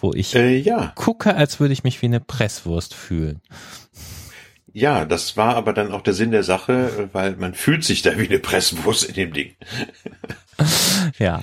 wo 0.00 0.12
ich 0.14 0.36
äh, 0.36 0.58
ja. 0.58 0.92
gucke, 0.94 1.34
als 1.34 1.58
würde 1.58 1.72
ich 1.72 1.82
mich 1.82 2.00
wie 2.00 2.06
eine 2.06 2.20
Presswurst 2.20 2.94
fühlen. 2.94 3.42
Ja, 4.72 5.06
das 5.06 5.36
war 5.36 5.56
aber 5.56 5.72
dann 5.72 5.90
auch 5.90 6.02
der 6.02 6.14
Sinn 6.14 6.30
der 6.30 6.44
Sache, 6.44 7.08
weil 7.12 7.34
man 7.34 7.54
fühlt 7.54 7.82
sich 7.82 8.02
da 8.02 8.16
wie 8.16 8.28
eine 8.28 8.38
Presswurst 8.38 9.02
in 9.02 9.14
dem 9.14 9.32
Ding. 9.32 9.56
ja, 11.18 11.40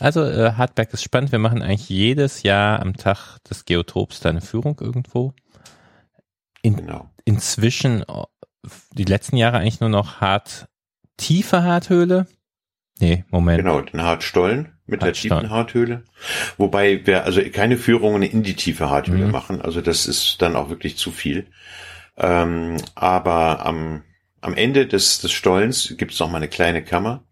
also 0.00 0.22
äh, 0.22 0.52
Hardback 0.52 0.92
ist 0.92 1.02
spannend. 1.02 1.32
Wir 1.32 1.38
machen 1.38 1.62
eigentlich 1.62 1.88
jedes 1.88 2.42
Jahr 2.42 2.80
am 2.80 2.94
Tag 2.94 3.38
des 3.48 3.64
Geotops 3.64 4.20
da 4.20 4.28
eine 4.28 4.42
Führung 4.42 4.76
irgendwo. 4.82 5.32
In, 6.60 6.76
genau. 6.76 7.08
Inzwischen 7.24 8.04
die 8.92 9.04
letzten 9.04 9.36
Jahre 9.36 9.58
eigentlich 9.58 9.80
nur 9.80 9.90
noch 9.90 10.20
hart 10.20 10.66
tiefe 11.16 11.62
Harthöhle. 11.62 12.26
Nee, 13.00 13.24
Moment. 13.30 13.58
Genau, 13.58 13.80
den 13.80 14.02
Hartstollen 14.02 14.74
mit 14.86 15.02
Hartstollen. 15.02 15.30
der 15.30 15.40
tiefen 15.40 15.50
Harthöhle. 15.50 16.04
Wobei 16.56 17.06
wir 17.06 17.24
also 17.24 17.40
keine 17.50 17.76
Führungen 17.76 18.22
in 18.22 18.42
die 18.42 18.54
tiefe 18.54 18.90
Harthöhle 18.90 19.26
mhm. 19.26 19.32
machen. 19.32 19.60
Also 19.60 19.80
das 19.80 20.06
ist 20.06 20.42
dann 20.42 20.56
auch 20.56 20.70
wirklich 20.70 20.96
zu 20.96 21.10
viel. 21.10 21.46
Ähm, 22.16 22.76
aber 22.94 23.66
am, 23.66 24.02
am 24.40 24.54
Ende 24.54 24.86
des, 24.86 25.20
des 25.20 25.32
Stollens 25.32 25.94
gibt 25.96 26.12
es 26.12 26.20
noch 26.20 26.30
mal 26.30 26.36
eine 26.36 26.48
kleine 26.48 26.84
Kammer 26.84 27.24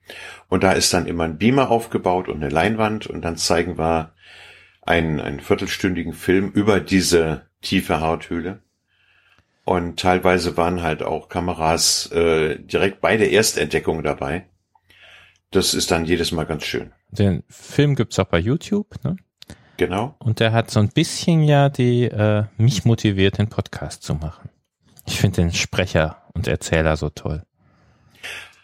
und 0.49 0.64
da 0.64 0.73
ist 0.73 0.92
dann 0.92 1.07
immer 1.07 1.25
ein 1.25 1.38
Beamer 1.38 1.71
aufgebaut 1.71 2.29
und 2.29 2.42
eine 2.42 2.49
Leinwand 2.49 3.07
und 3.07 3.23
dann 3.23 3.37
zeigen 3.37 3.79
wir 3.79 4.14
einen, 4.83 5.21
einen 5.21 5.40
viertelstündigen 5.40 6.12
Film 6.12 6.51
über 6.51 6.81
diese 6.81 7.47
tiefe 7.61 8.01
Hauthöhle. 8.01 8.62
Und 9.64 10.01
teilweise 10.01 10.57
waren 10.57 10.83
halt 10.83 11.03
auch 11.03 11.29
Kameras 11.29 12.11
äh, 12.11 12.59
direkt 12.59 13.01
bei 13.01 13.16
der 13.16 13.31
Erstentdeckung 13.31 14.03
dabei. 14.03 14.46
Das 15.51 15.75
ist 15.75 15.90
dann 15.90 16.05
jedes 16.05 16.33
Mal 16.33 16.46
ganz 16.46 16.64
schön. 16.64 16.92
Den 17.11 17.44
Film 17.48 17.94
gibt's 17.94 18.18
auch 18.18 18.27
bei 18.27 18.38
YouTube, 18.38 18.88
ne? 19.05 19.16
Genau. 19.77 20.14
Und 20.18 20.40
der 20.40 20.53
hat 20.53 20.70
so 20.70 20.81
ein 20.81 20.88
bisschen 20.88 21.42
ja 21.42 21.68
die 21.68 22.05
äh, 22.05 22.44
mich 22.57 22.85
motiviert, 22.85 23.38
den 23.38 23.48
Podcast 23.48 24.03
zu 24.03 24.14
machen. 24.14 24.51
Ich 25.07 25.20
finde 25.20 25.42
den 25.42 25.53
Sprecher 25.53 26.22
und 26.35 26.46
Erzähler 26.46 26.96
so 26.96 27.09
toll. 27.09 27.42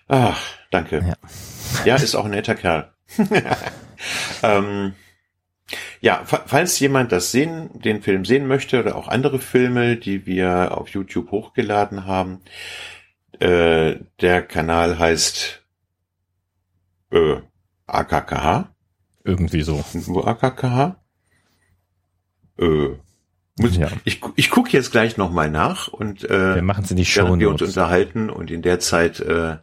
Ach, 0.08 0.40
danke. 0.70 1.04
Ja, 1.06 1.14
ja 1.84 1.96
ist 1.96 2.14
auch 2.14 2.24
ein 2.24 2.30
netter 2.30 2.54
Kerl. 2.54 2.92
ähm, 4.42 4.94
ja, 6.00 6.22
falls 6.24 6.78
jemand 6.80 7.12
das 7.12 7.30
sehen, 7.30 7.70
den 7.80 8.02
Film 8.02 8.24
sehen 8.24 8.46
möchte 8.46 8.80
oder 8.80 8.96
auch 8.96 9.08
andere 9.08 9.38
Filme, 9.38 9.96
die 9.96 10.26
wir 10.26 10.76
auf 10.76 10.88
YouTube 10.88 11.30
hochgeladen 11.30 12.06
haben, 12.06 12.40
äh, 13.40 13.96
der 14.20 14.42
Kanal 14.42 14.98
heißt 14.98 15.62
äh, 17.12 17.36
AKKH. 17.86 18.74
Irgendwie 19.24 19.62
so. 19.62 19.84
Nur 20.06 20.26
AKKH? 20.26 21.02
Äh, 22.58 22.88
muss, 23.58 23.76
ja. 23.76 23.88
Ich, 24.04 24.20
ich 24.36 24.50
gucke 24.50 24.70
jetzt 24.70 24.90
gleich 24.90 25.16
nochmal 25.16 25.50
nach 25.50 25.88
und 25.88 26.24
äh, 26.28 26.56
wir 26.56 26.62
machen 26.62 26.84
es 26.84 26.90
in 26.90 26.96
die 26.96 27.04
Show 27.04 27.38
wir 27.38 27.50
uns 27.50 27.62
unterhalten 27.62 28.30
und 28.30 28.50
in 28.50 28.62
der 28.62 28.80
Zeit, 28.80 29.20
äh, 29.20 29.56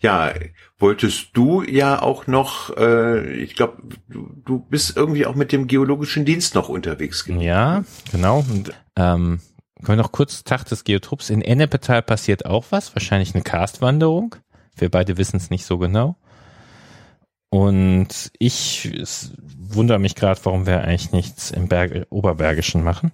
ja, 0.00 0.32
wolltest 0.78 1.28
du 1.34 1.62
ja 1.62 2.02
auch 2.02 2.26
noch, 2.26 2.76
äh, 2.76 3.32
ich 3.34 3.54
glaube, 3.54 3.82
du, 4.08 4.30
du 4.44 4.58
bist 4.58 4.96
irgendwie 4.96 5.26
auch 5.26 5.34
mit 5.34 5.52
dem 5.52 5.66
geologischen 5.66 6.24
Dienst 6.24 6.54
noch 6.54 6.68
unterwegs 6.68 7.24
gewesen. 7.24 7.40
Ja, 7.40 7.84
genau. 8.10 8.44
Und, 8.48 8.72
ähm, 8.96 9.40
können 9.76 9.98
wir 9.98 10.02
noch 10.02 10.12
kurz 10.12 10.44
Tag 10.44 10.64
des 10.66 10.84
Geotrops. 10.84 11.30
In 11.30 11.42
Ennepetal 11.42 12.02
passiert 12.02 12.46
auch 12.46 12.66
was, 12.70 12.94
wahrscheinlich 12.94 13.34
eine 13.34 13.42
Karstwanderung. 13.42 14.36
Wir 14.76 14.90
beide 14.90 15.16
wissen 15.16 15.36
es 15.36 15.50
nicht 15.50 15.64
so 15.64 15.78
genau. 15.78 16.16
Und 17.50 18.30
ich 18.38 18.90
wundere 19.58 19.98
mich 19.98 20.14
gerade, 20.14 20.40
warum 20.44 20.66
wir 20.66 20.82
eigentlich 20.82 21.12
nichts 21.12 21.50
im 21.50 21.68
Berg, 21.68 22.06
Oberbergischen 22.10 22.82
machen 22.82 23.12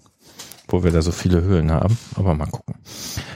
wo 0.68 0.84
wir 0.84 0.92
da 0.92 1.02
so 1.02 1.12
viele 1.12 1.42
Höhlen 1.42 1.70
haben. 1.70 1.98
Aber 2.14 2.34
mal 2.34 2.46
gucken. 2.46 2.76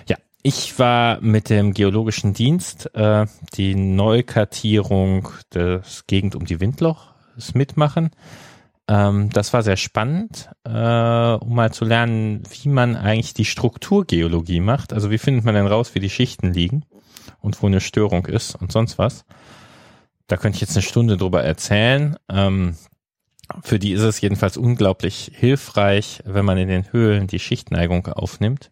Ja, 0.09 0.17
ich 0.43 0.79
war 0.79 1.21
mit 1.21 1.51
dem 1.51 1.73
Geologischen 1.73 2.35
Dienst 2.35 2.95
äh, 2.95 3.27
die 3.55 3.75
Neukartierung 3.75 5.29
des 5.55 6.07
Gegend 6.07 6.35
um 6.35 6.45
die 6.45 6.61
Windloch 6.61 7.13
mitmachen. 7.55 8.11
Ähm, 8.89 9.31
das 9.31 9.53
war 9.53 9.63
sehr 9.63 9.77
spannend, 9.77 10.51
äh, 10.65 10.71
um 10.71 11.55
mal 11.55 11.73
zu 11.73 11.85
lernen, 11.85 12.43
wie 12.51 12.69
man 12.69 12.97
eigentlich 12.97 13.35
die 13.35 13.45
Strukturgeologie 13.45 14.61
macht. 14.61 14.93
Also 14.93 15.11
wie 15.11 15.19
findet 15.19 15.45
man 15.45 15.55
denn 15.55 15.67
raus, 15.67 15.95
wie 15.95 16.01
die 16.01 16.11
Schichten 16.11 16.53
liegen? 16.53 16.85
und 17.43 17.61
wo 17.63 17.67
eine 17.67 17.81
Störung 17.81 18.27
ist 18.27 18.55
und 18.55 18.73
sonst 18.73 18.97
was. 18.99 19.25
Da 20.29 20.37
könnte 20.37 20.57
ich 20.57 20.61
jetzt 20.63 20.77
eine 20.77 20.83
Stunde 20.83 21.19
drüber 21.19 21.43
erzählen. 21.43 22.17
Ähm, 22.31 22.77
für 23.63 23.79
die 23.79 23.93
ist 23.93 24.03
es 24.03 24.21
jedenfalls 24.21 24.57
unglaublich 24.57 25.31
hilfreich, 25.35 26.23
wenn 26.25 26.45
man 26.45 26.59
in 26.59 26.69
den 26.69 26.93
Höhlen 26.93 27.27
die 27.27 27.39
Schichtneigung 27.39 28.07
aufnimmt. 28.07 28.71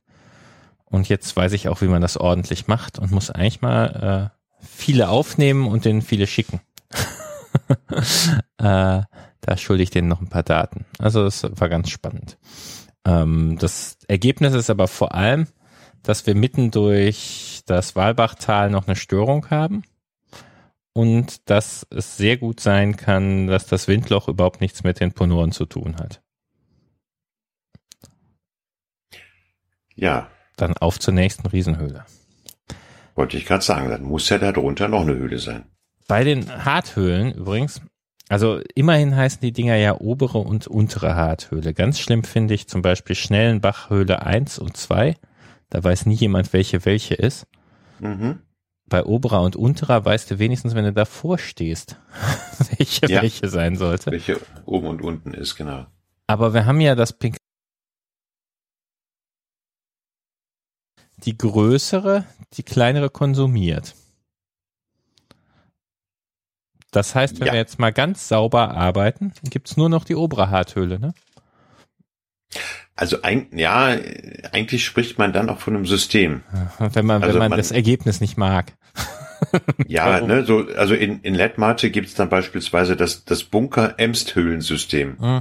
Und 0.85 1.09
jetzt 1.09 1.37
weiß 1.37 1.53
ich 1.53 1.69
auch, 1.69 1.83
wie 1.83 1.89
man 1.89 2.03
das 2.03 2.17
ordentlich 2.17 2.67
macht 2.67 2.99
und 2.99 3.13
muss 3.13 3.31
eigentlich 3.31 3.61
mal 3.61 4.33
äh, 4.33 4.65
viele 4.67 5.09
aufnehmen 5.09 5.69
und 5.69 5.85
denen 5.85 6.03
viele 6.03 6.27
schicken. 6.27 6.61
äh, 8.59 9.03
da 9.41 9.57
schulde 9.57 9.83
ich 9.83 9.91
denen 9.91 10.09
noch 10.09 10.21
ein 10.21 10.29
paar 10.29 10.43
Daten. 10.43 10.85
Also 10.99 11.25
das 11.25 11.47
war 11.59 11.69
ganz 11.69 11.91
spannend. 11.91 12.39
Ähm, 13.07 13.57
das 13.59 13.99
Ergebnis 14.09 14.55
ist 14.55 14.71
aber 14.71 14.89
vor 14.89 15.15
allem, 15.15 15.47
dass 16.03 16.27
wir 16.27 16.35
mitten 16.35 16.71
durch 16.71 17.63
das 17.67 17.95
Walbachtal 17.95 18.71
noch 18.71 18.87
eine 18.87 18.97
Störung 18.97 19.49
haben 19.51 19.85
und 20.93 21.49
dass 21.49 21.87
es 21.91 22.17
sehr 22.17 22.37
gut 22.37 22.61
sein 22.61 22.97
kann, 22.97 23.47
dass 23.47 23.67
das 23.67 23.89
Windloch 23.89 24.29
überhaupt 24.29 24.61
nichts 24.61 24.83
mit 24.83 25.01
den 25.01 25.13
Ponoren 25.13 25.53
zu 25.53 25.67
tun 25.67 25.97
hat. 25.97 26.23
Ja. 29.95 30.29
Dann 30.57 30.77
auf 30.77 30.99
zur 30.99 31.15
nächsten 31.15 31.47
Riesenhöhle. 31.47 32.05
Wollte 33.15 33.37
ich 33.37 33.47
gerade 33.47 33.65
sagen, 33.65 33.89
dann 33.91 34.03
muss 34.03 34.29
ja 34.29 34.39
da 34.39 34.53
drunter 34.53 34.89
noch 34.89 35.03
eine 35.03 35.15
Höhle 35.15 35.39
sein. 35.39 35.65
Bei 36.09 36.25
den 36.25 36.65
Harthöhlen 36.65 37.33
übrigens, 37.33 37.81
also 38.29 38.61
immerhin 38.75 39.15
heißen 39.15 39.41
die 39.41 39.53
Dinger 39.53 39.77
ja 39.77 39.99
obere 40.01 40.39
und 40.39 40.67
untere 40.67 41.15
Harthöhle. 41.15 41.75
Ganz 41.75 42.01
schlimm 42.01 42.25
finde 42.25 42.55
ich 42.55 42.69
zum 42.69 42.83
Beispiel 42.83 43.15
Schnellenbachhöhle 43.15 44.23
1 44.23 44.59
und 44.59 44.77
2. 44.77 45.17
Da 45.69 45.85
weiß 45.85 46.07
nie 46.07 46.15
jemand, 46.15 46.53
welche 46.53 46.85
welche 46.85 47.15
ist. 47.15 47.47
Mhm 48.01 48.41
bei 48.91 49.05
oberer 49.05 49.41
und 49.41 49.57
unterer 49.57 50.05
weißt 50.05 50.31
du 50.31 50.39
wenigstens, 50.39 50.75
wenn 50.75 50.85
du 50.85 50.93
davor 50.93 51.39
stehst, 51.39 51.97
welche 52.77 53.07
ja, 53.07 53.23
welche 53.23 53.49
sein 53.49 53.77
sollte. 53.77 54.11
Welche 54.11 54.39
oben 54.67 54.89
und 54.89 55.01
unten 55.01 55.33
ist, 55.33 55.57
genau. 55.57 55.87
Aber 56.27 56.53
wir 56.53 56.67
haben 56.67 56.81
ja 56.81 56.95
das 56.95 57.15
Pink. 57.15 57.37
Die 61.25 61.37
größere, 61.37 62.25
die 62.55 62.63
kleinere 62.63 63.11
konsumiert. 63.11 63.95
Das 66.91 67.15
heißt, 67.15 67.39
wenn 67.41 67.47
ja. 67.47 67.53
wir 67.53 67.61
jetzt 67.61 67.79
mal 67.79 67.93
ganz 67.93 68.29
sauber 68.29 68.73
arbeiten, 68.73 69.33
gibt's 69.45 69.77
nur 69.77 69.89
noch 69.89 70.05
die 70.05 70.17
obere 70.17 70.51
Harthöhle, 70.51 70.99
ne? 70.99 71.15
Also 73.01 73.23
ein, 73.23 73.47
ja, 73.53 73.97
eigentlich 74.53 74.85
spricht 74.85 75.19
man 75.19 75.33
dann 75.33 75.49
auch 75.49 75.59
von 75.59 75.75
einem 75.75 75.87
System. 75.87 76.43
Wenn 76.79 77.07
man, 77.07 77.23
also 77.23 77.35
wenn 77.35 77.39
man, 77.39 77.51
man 77.51 77.57
das 77.57 77.71
Ergebnis 77.71 78.21
nicht 78.21 78.37
mag. 78.37 78.75
ja, 79.87 80.21
ne, 80.21 80.45
so, 80.45 80.67
also 80.77 80.95
in, 80.95 81.21
in 81.23 81.35
Lettmate 81.35 81.91
gibt 81.91 82.09
es 82.09 82.15
dann 82.15 82.29
beispielsweise 82.29 82.97
das, 82.97 83.25
das 83.25 83.45
Bunker-Emsthöhlensystem. 83.45 85.17
Mhm. 85.19 85.41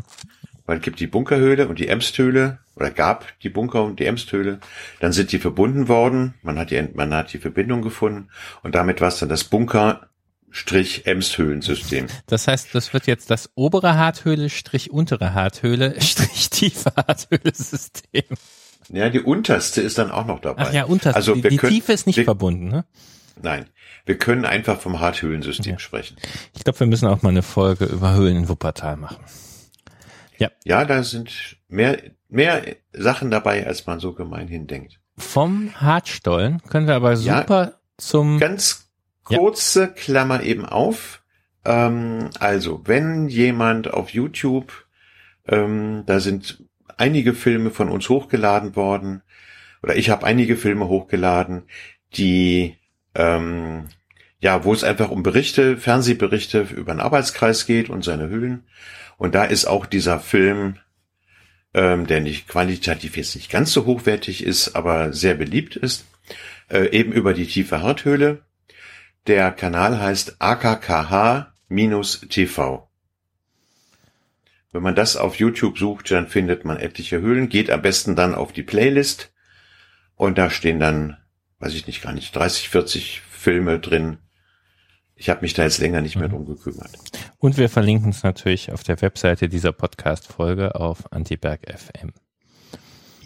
Weil 0.66 0.78
es 0.78 0.84
gibt 0.84 1.02
die 1.02 1.08
Bunkerhöhle 1.08 1.68
und 1.68 1.80
die 1.80 1.90
Emsthöhle, 1.90 2.60
oder 2.78 2.92
gab 2.92 3.26
die 3.42 3.50
Bunker 3.50 3.84
und 3.84 4.00
die 4.00 4.06
Emsthöhle. 4.06 4.60
Dann 5.02 5.12
sind 5.12 5.34
die 5.34 5.40
verbunden 5.40 5.90
worden. 5.90 6.36
Man 6.42 6.58
hat 6.58 6.72
die, 6.72 6.82
man 6.94 7.14
hat 7.14 7.34
die 7.34 7.40
Verbindung 7.40 7.82
gefunden. 7.82 8.30
Und 8.64 8.74
damit 8.74 9.02
war 9.02 9.10
es 9.10 9.20
dann 9.20 9.28
das 9.28 9.44
Bunker 9.44 10.09
Strich 10.52 11.06
Emshöhlensystem. 11.06 12.08
Das 12.28 12.48
heißt, 12.48 12.74
das 12.74 12.94
wird 12.94 13.08
jetzt 13.08 13.30
das 13.30 13.52
obere 13.56 13.96
Harthöhle 13.96 14.50
Strich 14.50 14.92
untere 14.92 15.34
Harthöhle 15.34 16.00
Strich 16.02 16.50
tiefe 16.50 16.92
Harthöhle-System. 16.96 18.24
Ja, 18.90 19.10
die 19.10 19.20
unterste 19.20 19.82
ist 19.82 19.98
dann 19.98 20.12
auch 20.12 20.26
noch 20.26 20.40
dabei. 20.40 20.64
Ach 20.68 20.74
ja, 20.74 20.86
unterste. 20.86 21.16
Also 21.16 21.36
die, 21.36 21.42
die 21.42 21.58
können, 21.58 21.74
Tiefe 21.74 21.94
ist 21.94 22.08
nicht 22.08 22.18
wir, 22.18 22.26
verbunden, 22.26 22.70
ne? 22.70 22.86
Nein, 23.42 23.70
wir 24.06 24.18
können 24.18 24.46
einfach 24.46 24.80
vom 24.80 25.00
Harthöhlensystem 25.00 25.74
ja. 25.74 25.80
sprechen. 25.80 26.18
Ich 26.56 26.64
glaube, 26.64 26.80
wir 26.80 26.88
müssen 26.88 27.08
auch 27.08 27.22
mal 27.22 27.30
eine 27.30 27.44
Folge 27.44 27.86
über 27.86 28.14
Höhlen 28.16 28.38
in 28.38 28.50
Wuppertal 28.50 28.98
machen. 28.98 29.24
Ja. 30.38 30.50
Ja, 30.64 30.86
da 30.86 31.04
sind 31.04 31.58
mehr, 31.68 32.02
mehr 32.28 32.64
Sachen 32.94 33.30
dabei, 33.30 33.68
als 33.68 33.86
man 33.86 34.00
so 34.00 34.14
gemeinhin 34.14 34.68
denkt. 34.68 35.00
Vom 35.18 35.76
Hartstollen 35.76 36.62
können 36.64 36.88
wir 36.88 36.96
aber 36.96 37.18
super 37.18 37.64
ja, 37.64 37.74
zum... 37.98 38.40
Ganz 38.40 38.89
kurze 39.38 39.82
ja. 39.82 39.88
Klammer 39.88 40.44
eben 40.44 40.66
auf. 40.66 41.24
Ähm, 41.66 42.30
also, 42.40 42.82
wenn 42.86 43.28
jemand 43.28 43.94
auf 43.94 44.10
YouTube, 44.10 44.86
ähm, 45.48 46.04
da 46.06 46.20
sind 46.20 46.64
einige 46.98 47.34
Filme 47.34 47.72
von 47.72 47.90
uns 47.90 48.10
hochgeladen 48.10 48.76
worden, 48.76 49.22
oder 49.82 49.96
ich 49.96 50.10
habe 50.10 50.26
einige 50.26 50.58
Filme 50.58 50.88
hochgeladen, 50.88 51.64
die 52.14 52.76
ähm, 53.16 53.86
ja, 54.42 54.64
wo 54.64 54.74
es 54.74 54.84
einfach 54.84 55.12
um 55.12 55.24
Berichte, 55.24 55.78
Fernsehberichte 55.78 56.62
über 56.76 56.92
einen 56.92 57.02
Arbeitskreis 57.02 57.66
geht 57.66 57.90
und 57.90 58.04
seine 58.04 58.30
Höhlen. 58.30 58.64
Und 59.18 59.36
da 59.36 59.44
ist 59.44 59.66
auch 59.66 59.86
dieser 59.86 60.20
Film, 60.20 60.78
ähm, 61.74 62.08
der 62.08 62.22
nicht 62.22 62.48
qualitativ 62.48 63.18
jetzt 63.18 63.36
nicht 63.36 63.52
ganz 63.52 63.74
so 63.74 63.86
hochwertig 63.86 64.44
ist, 64.44 64.76
aber 64.76 65.12
sehr 65.12 65.36
beliebt 65.36 65.76
ist, 65.76 66.06
äh, 66.70 66.90
eben 66.92 67.12
über 67.12 67.34
die 67.34 67.48
tiefe 67.48 67.82
Harthöhle. 67.82 68.44
Der 69.30 69.52
Kanal 69.52 70.00
heißt 70.00 70.42
AKKH-TV. 70.42 71.48
Wenn 74.72 74.84
man 74.84 74.96
das 74.96 75.16
auf 75.16 75.36
YouTube 75.36 75.78
sucht, 75.78 76.12
dann 76.12 76.28
findet 76.28 76.66
man 76.66 76.78
etliche 76.78 77.22
Höhlen, 77.22 77.48
geht 77.48 77.72
am 77.72 77.82
besten 77.82 78.18
dann 78.18 78.36
auf 78.36 78.52
die 78.52 78.64
Playlist 78.64 79.32
und 80.16 80.38
da 80.38 80.50
stehen 80.50 80.82
dann 80.82 81.16
weiß 81.60 81.74
ich 81.74 81.88
nicht, 81.88 82.02
gar 82.02 82.14
nicht, 82.14 82.36
30, 82.36 82.70
40 82.70 83.22
Filme 83.30 83.80
drin. 83.80 84.18
Ich 85.16 85.30
habe 85.30 85.42
mich 85.42 85.54
da 85.54 85.64
jetzt 85.64 85.80
länger 85.80 86.02
nicht 86.02 86.16
mehr 86.16 86.30
mhm. 86.30 86.34
drum 86.34 86.46
gekümmert. 86.46 86.92
Und 87.38 87.58
wir 87.58 87.70
verlinken 87.70 88.10
es 88.10 88.24
natürlich 88.24 88.72
auf 88.72 88.84
der 88.84 89.02
Webseite 89.02 89.50
dieser 89.50 89.74
Podcast-Folge 89.74 90.76
auf 90.76 91.12
Antiberg 91.12 91.62
FM. 91.70 92.14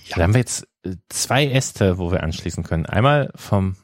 Ja. 0.05 0.17
Da 0.17 0.23
haben 0.23 0.33
wir 0.33 0.39
jetzt 0.39 0.67
äh, 0.83 0.95
zwei 1.09 1.47
Äste, 1.47 1.97
wo 1.97 2.11
wir 2.11 2.23
anschließen 2.23 2.63
können. 2.63 2.85
Einmal 2.87 3.31
vom 3.35 3.77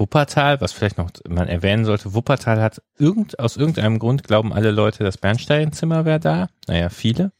Wuppertal, 0.00 0.60
was 0.60 0.72
vielleicht 0.72 0.98
noch 0.98 1.10
man 1.28 1.46
erwähnen 1.46 1.84
sollte. 1.84 2.14
Wuppertal 2.14 2.60
hat 2.60 2.82
irgend, 2.98 3.38
aus 3.38 3.56
irgendeinem 3.56 4.00
Grund 4.00 4.24
glauben 4.24 4.52
alle 4.52 4.72
Leute, 4.72 5.04
das 5.04 5.18
Bernsteinzimmer 5.18 6.04
wäre 6.04 6.18
da. 6.18 6.48
Naja, 6.66 6.88
viele. 6.88 7.30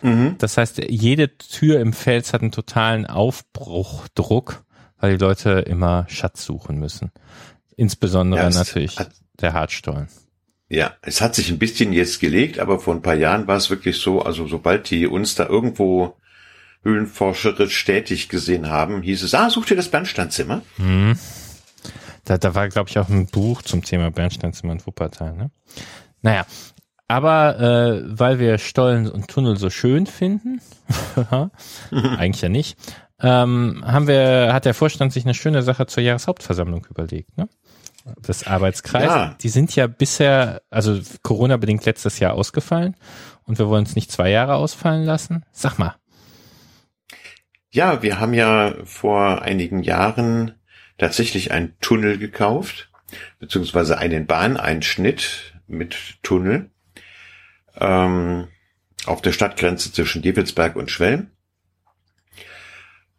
Mhm. 0.00 0.36
Das 0.38 0.56
heißt, 0.56 0.78
jede 0.88 1.36
Tür 1.36 1.80
im 1.80 1.92
Fels 1.92 2.32
hat 2.32 2.40
einen 2.40 2.52
totalen 2.52 3.06
Aufbruchdruck 3.06 4.64
weil 4.98 5.16
die 5.16 5.24
Leute 5.24 5.50
immer 5.60 6.06
Schatz 6.08 6.44
suchen 6.44 6.78
müssen. 6.78 7.10
Insbesondere 7.76 8.42
ja, 8.42 8.50
natürlich 8.50 8.98
hat, 8.98 9.10
der 9.40 9.52
Hartstollen. 9.52 10.08
Ja, 10.68 10.96
es 11.02 11.20
hat 11.20 11.34
sich 11.34 11.50
ein 11.50 11.58
bisschen 11.58 11.92
jetzt 11.92 12.20
gelegt, 12.20 12.58
aber 12.58 12.80
vor 12.80 12.94
ein 12.94 13.02
paar 13.02 13.14
Jahren 13.14 13.46
war 13.46 13.56
es 13.56 13.70
wirklich 13.70 13.98
so, 13.98 14.22
also 14.22 14.46
sobald 14.48 14.90
die 14.90 15.06
uns 15.06 15.34
da 15.34 15.46
irgendwo 15.46 16.16
höhlenforscherisch 16.82 17.84
tätig 17.84 18.28
gesehen 18.28 18.68
haben, 18.68 19.02
hieß 19.02 19.22
es, 19.22 19.34
ah, 19.34 19.50
such 19.50 19.66
dir 19.66 19.76
das 19.76 19.90
Bernsteinzimmer. 19.90 20.62
Mhm. 20.78 21.18
Da, 22.26 22.38
da 22.38 22.54
war, 22.54 22.68
glaube 22.68 22.90
ich, 22.90 22.98
auch 22.98 23.08
ein 23.08 23.26
Buch 23.26 23.62
zum 23.62 23.82
Thema 23.82 24.10
Bernsteinzimmer 24.10 24.74
in 24.74 24.84
Wuppertal. 24.84 25.34
Ne? 25.34 25.50
Naja, 26.22 26.44
aber 27.08 27.60
äh, 27.60 28.02
weil 28.18 28.38
wir 28.40 28.58
Stollen 28.58 29.08
und 29.08 29.28
Tunnel 29.28 29.56
so 29.56 29.70
schön 29.70 30.06
finden, 30.06 30.60
eigentlich 31.90 32.42
ja 32.42 32.48
nicht, 32.48 32.76
ähm, 33.22 33.82
haben 33.86 34.08
wir, 34.08 34.52
hat 34.52 34.64
der 34.64 34.74
Vorstand 34.74 35.12
sich 35.12 35.24
eine 35.24 35.34
schöne 35.34 35.62
Sache 35.62 35.86
zur 35.86 36.02
Jahreshauptversammlung 36.02 36.86
überlegt, 36.90 37.38
ne? 37.38 37.48
Das 38.22 38.46
Arbeitskreis. 38.46 39.04
Ja. 39.04 39.36
Die 39.40 39.48
sind 39.48 39.74
ja 39.74 39.88
bisher, 39.88 40.62
also 40.70 41.00
Corona-bedingt 41.22 41.84
letztes 41.86 42.20
Jahr 42.20 42.34
ausgefallen 42.34 42.94
und 43.44 43.58
wir 43.58 43.68
wollen 43.68 43.84
es 43.84 43.96
nicht 43.96 44.12
zwei 44.12 44.30
Jahre 44.30 44.54
ausfallen 44.54 45.04
lassen. 45.04 45.44
Sag 45.50 45.78
mal. 45.78 45.96
Ja, 47.70 48.02
wir 48.02 48.20
haben 48.20 48.32
ja 48.32 48.74
vor 48.84 49.42
einigen 49.42 49.82
Jahren 49.82 50.54
tatsächlich 50.98 51.52
einen 51.52 51.78
Tunnel 51.80 52.18
gekauft, 52.18 52.90
beziehungsweise 53.38 53.98
einen 53.98 54.26
Bahneinschnitt 54.26 55.54
mit 55.66 56.18
Tunnel 56.22 56.70
ähm, 57.78 58.48
auf 59.04 59.22
der 59.22 59.32
Stadtgrenze 59.32 59.92
zwischen 59.92 60.22
Dievelsberg 60.22 60.76
und 60.76 60.90
Schwelm. 60.90 61.30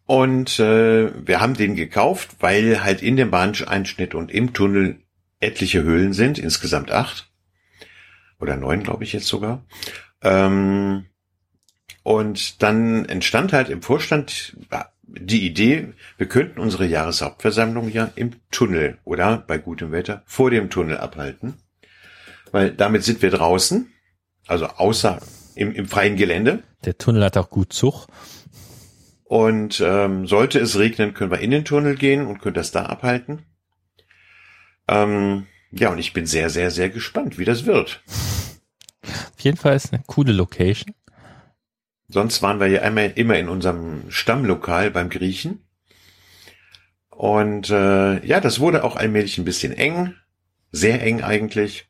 Und 0.06 0.58
äh, 0.58 1.12
wir 1.26 1.40
haben 1.40 1.54
den 1.54 1.74
gekauft, 1.74 2.36
weil 2.40 2.82
halt 2.82 3.02
in 3.02 3.16
dem 3.16 3.30
Bahneinschnitt 3.30 4.14
und 4.14 4.30
im 4.30 4.54
Tunnel 4.54 5.02
etliche 5.40 5.82
Höhlen 5.82 6.14
sind, 6.14 6.38
insgesamt 6.38 6.90
acht. 6.90 7.30
Oder 8.40 8.56
neun, 8.56 8.82
glaube 8.82 9.04
ich 9.04 9.12
jetzt 9.12 9.26
sogar. 9.26 9.66
Ähm, 10.22 11.06
und 12.02 12.62
dann 12.62 13.04
entstand 13.04 13.52
halt 13.52 13.68
im 13.68 13.82
Vorstand 13.82 14.56
die 15.08 15.46
Idee, 15.46 15.88
wir 16.16 16.28
könnten 16.28 16.60
unsere 16.60 16.86
Jahreshauptversammlung 16.86 17.90
ja 17.90 18.10
im 18.14 18.32
Tunnel 18.50 18.98
oder 19.04 19.38
bei 19.38 19.58
gutem 19.58 19.90
Wetter 19.90 20.22
vor 20.26 20.50
dem 20.50 20.70
Tunnel 20.70 20.98
abhalten. 20.98 21.54
Weil 22.52 22.72
damit 22.72 23.04
sind 23.04 23.22
wir 23.22 23.30
draußen, 23.30 23.92
also 24.46 24.66
außer 24.66 25.20
im, 25.54 25.72
im 25.72 25.86
freien 25.86 26.16
Gelände. 26.16 26.62
Der 26.84 26.98
Tunnel 26.98 27.24
hat 27.24 27.36
auch 27.36 27.50
gut 27.50 27.72
Zug. 27.72 28.06
Und 29.24 29.82
ähm, 29.84 30.26
sollte 30.26 30.58
es 30.58 30.78
regnen, 30.78 31.12
können 31.12 31.30
wir 31.30 31.40
in 31.40 31.50
den 31.50 31.64
Tunnel 31.64 31.96
gehen 31.96 32.26
und 32.26 32.40
können 32.40 32.54
das 32.54 32.70
da 32.70 32.86
abhalten. 32.86 33.44
Ähm, 34.88 35.46
ja, 35.70 35.90
und 35.90 35.98
ich 35.98 36.14
bin 36.14 36.24
sehr, 36.24 36.48
sehr, 36.48 36.70
sehr 36.70 36.88
gespannt, 36.88 37.38
wie 37.38 37.44
das 37.44 37.66
wird. 37.66 38.02
Auf 39.02 39.40
jeden 39.40 39.58
Fall 39.58 39.76
ist 39.76 39.92
eine 39.92 40.02
coole 40.06 40.32
Location. 40.32 40.94
Sonst 42.08 42.42
waren 42.42 42.58
wir 42.58 42.68
ja 42.68 42.82
einmal 42.82 43.12
immer 43.14 43.38
in 43.38 43.48
unserem 43.48 44.10
Stammlokal 44.10 44.90
beim 44.90 45.10
Griechen. 45.10 45.64
Und 47.10 47.68
äh, 47.70 48.24
ja, 48.24 48.40
das 48.40 48.60
wurde 48.60 48.84
auch 48.84 48.96
allmählich 48.96 49.38
ein 49.38 49.44
bisschen 49.44 49.72
eng, 49.72 50.14
sehr 50.72 51.02
eng 51.02 51.22
eigentlich. 51.22 51.88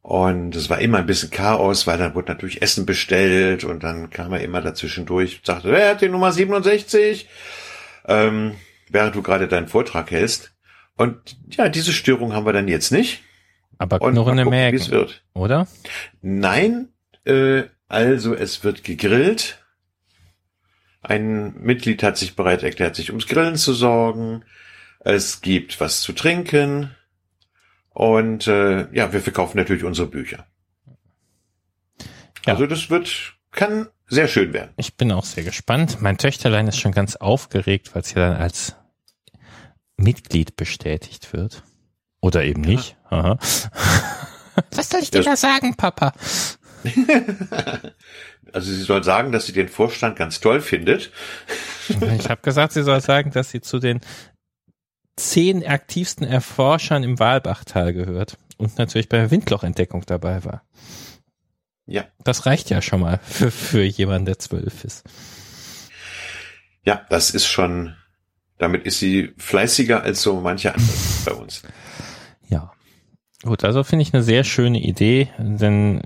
Und 0.00 0.56
es 0.56 0.68
war 0.68 0.80
immer 0.80 0.98
ein 0.98 1.06
bisschen 1.06 1.30
Chaos, 1.30 1.86
weil 1.86 1.98
dann 1.98 2.16
wurde 2.16 2.32
natürlich 2.32 2.60
Essen 2.60 2.86
bestellt 2.86 3.62
und 3.62 3.84
dann 3.84 4.10
kam 4.10 4.32
er 4.32 4.40
immer 4.40 4.60
dazwischen 4.60 5.06
durch 5.06 5.38
und 5.38 5.46
sagte, 5.46 5.70
wer 5.70 5.90
hat 5.90 6.00
die 6.00 6.08
Nummer 6.08 6.32
67? 6.32 7.28
Ähm, 8.08 8.56
während 8.88 9.14
du 9.14 9.22
gerade 9.22 9.46
deinen 9.46 9.68
Vortrag 9.68 10.10
hältst. 10.10 10.52
Und 10.96 11.36
ja, 11.50 11.68
diese 11.68 11.92
Störung 11.92 12.32
haben 12.32 12.46
wir 12.46 12.52
dann 12.52 12.66
jetzt 12.66 12.90
nicht. 12.90 13.22
Aber 13.78 14.00
knurrende 14.00 14.44
Mägen, 14.44 14.90
wird. 14.90 15.22
oder? 15.34 15.68
Nein, 16.20 16.88
äh, 17.24 17.62
also 17.92 18.34
es 18.34 18.64
wird 18.64 18.84
gegrillt. 18.84 19.62
Ein 21.02 21.54
Mitglied 21.60 22.02
hat 22.02 22.16
sich 22.16 22.36
bereit 22.36 22.62
erklärt, 22.62 22.96
sich 22.96 23.10
ums 23.10 23.26
Grillen 23.26 23.56
zu 23.56 23.74
sorgen. 23.74 24.44
Es 25.00 25.42
gibt 25.42 25.78
was 25.78 26.00
zu 26.00 26.14
trinken. 26.14 26.96
Und 27.90 28.46
äh, 28.46 28.90
ja, 28.94 29.12
wir 29.12 29.20
verkaufen 29.20 29.58
natürlich 29.58 29.84
unsere 29.84 30.08
Bücher. 30.08 30.46
Ja. 32.46 32.54
Also 32.54 32.66
das 32.66 32.88
wird, 32.88 33.34
kann 33.50 33.88
sehr 34.06 34.26
schön 34.26 34.54
werden. 34.54 34.70
Ich 34.78 34.96
bin 34.96 35.12
auch 35.12 35.26
sehr 35.26 35.44
gespannt. 35.44 36.00
Mein 36.00 36.16
Töchterlein 36.16 36.68
ist 36.68 36.80
schon 36.80 36.92
ganz 36.92 37.16
aufgeregt, 37.16 37.94
weil 37.94 38.02
es 38.02 38.14
ja 38.14 38.26
dann 38.26 38.40
als 38.40 38.74
Mitglied 39.98 40.56
bestätigt 40.56 41.34
wird. 41.34 41.62
Oder 42.22 42.42
eben 42.44 42.62
nicht. 42.62 42.96
Ja. 43.10 43.18
Aha. 43.18 43.38
Was 44.70 44.88
soll 44.88 45.00
ich 45.02 45.10
dir 45.10 45.22
da 45.22 45.36
sagen, 45.36 45.76
Papa? 45.76 46.12
also 48.52 48.72
sie 48.72 48.82
soll 48.82 49.04
sagen, 49.04 49.32
dass 49.32 49.46
sie 49.46 49.52
den 49.52 49.68
Vorstand 49.68 50.16
ganz 50.16 50.40
toll 50.40 50.60
findet. 50.60 51.10
ich 51.88 52.28
habe 52.28 52.42
gesagt, 52.42 52.72
sie 52.72 52.82
soll 52.82 53.00
sagen, 53.00 53.30
dass 53.30 53.50
sie 53.50 53.60
zu 53.60 53.78
den 53.78 54.00
zehn 55.16 55.66
aktivsten 55.66 56.26
Erforschern 56.26 57.02
im 57.02 57.18
Walbachtal 57.18 57.92
gehört 57.92 58.38
und 58.56 58.78
natürlich 58.78 59.08
bei 59.08 59.18
der 59.18 59.30
Windlochentdeckung 59.30 60.04
dabei 60.06 60.44
war. 60.44 60.62
Ja. 61.86 62.04
Das 62.24 62.46
reicht 62.46 62.70
ja 62.70 62.80
schon 62.80 63.00
mal 63.00 63.20
für, 63.22 63.50
für 63.50 63.82
jemanden, 63.82 64.26
der 64.26 64.38
zwölf 64.38 64.84
ist. 64.84 65.04
Ja, 66.84 67.06
das 67.10 67.30
ist 67.30 67.46
schon, 67.46 67.96
damit 68.58 68.84
ist 68.84 68.98
sie 68.98 69.32
fleißiger 69.36 70.02
als 70.02 70.22
so 70.22 70.40
manche 70.40 70.74
andere 70.74 70.96
bei 71.24 71.32
uns. 71.32 71.62
Ja. 72.48 72.72
Gut, 73.42 73.64
also 73.64 73.82
finde 73.82 74.04
ich 74.04 74.14
eine 74.14 74.22
sehr 74.22 74.44
schöne 74.44 74.80
Idee, 74.80 75.28
denn 75.38 76.02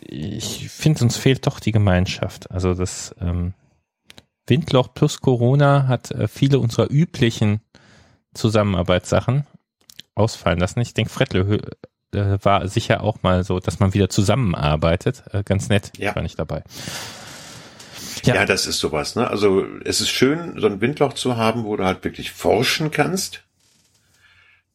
ich 0.00 0.68
finde, 0.68 1.04
uns 1.04 1.16
fehlt 1.16 1.46
doch 1.46 1.60
die 1.60 1.72
Gemeinschaft. 1.72 2.50
Also 2.50 2.74
das 2.74 3.14
ähm, 3.20 3.54
Windloch 4.46 4.94
plus 4.94 5.20
Corona 5.20 5.88
hat 5.88 6.10
äh, 6.10 6.28
viele 6.28 6.58
unserer 6.58 6.90
üblichen 6.90 7.60
Zusammenarbeitssachen 8.34 9.46
ausfallen 10.14 10.58
lassen. 10.58 10.80
Ich 10.80 10.94
denke, 10.94 11.10
Frettle 11.10 11.60
äh, 12.12 12.38
war 12.42 12.68
sicher 12.68 13.02
auch 13.02 13.22
mal 13.22 13.44
so, 13.44 13.60
dass 13.60 13.80
man 13.80 13.94
wieder 13.94 14.08
zusammenarbeitet. 14.08 15.24
Äh, 15.32 15.42
ganz 15.42 15.68
nett, 15.68 15.92
ja. 15.98 16.14
war 16.14 16.22
nicht 16.22 16.38
dabei. 16.38 16.62
Ja. 18.24 18.34
ja, 18.34 18.44
das 18.46 18.66
ist 18.66 18.78
sowas. 18.78 19.14
Ne? 19.14 19.28
Also 19.28 19.64
es 19.84 20.00
ist 20.00 20.10
schön, 20.10 20.58
so 20.58 20.66
ein 20.66 20.80
Windloch 20.80 21.12
zu 21.12 21.36
haben, 21.36 21.64
wo 21.64 21.76
du 21.76 21.84
halt 21.84 22.02
wirklich 22.04 22.32
forschen 22.32 22.90
kannst. 22.90 23.45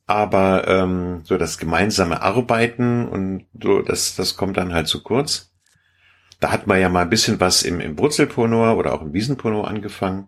Aber 0.07 0.67
ähm, 0.67 1.21
so 1.23 1.37
das 1.37 1.57
gemeinsame 1.57 2.21
Arbeiten 2.21 3.07
und 3.07 3.45
so, 3.61 3.81
das, 3.81 4.15
das 4.15 4.35
kommt 4.35 4.57
dann 4.57 4.73
halt 4.73 4.87
zu 4.87 5.03
kurz. 5.03 5.53
Da 6.39 6.51
hat 6.51 6.67
man 6.67 6.81
ja 6.81 6.89
mal 6.89 7.03
ein 7.03 7.09
bisschen 7.09 7.39
was 7.39 7.63
im, 7.63 7.79
im 7.79 7.95
Brutzelponor 7.95 8.77
oder 8.77 8.93
auch 8.93 9.01
im 9.01 9.13
Wiesenponor 9.13 9.67
angefangen. 9.67 10.27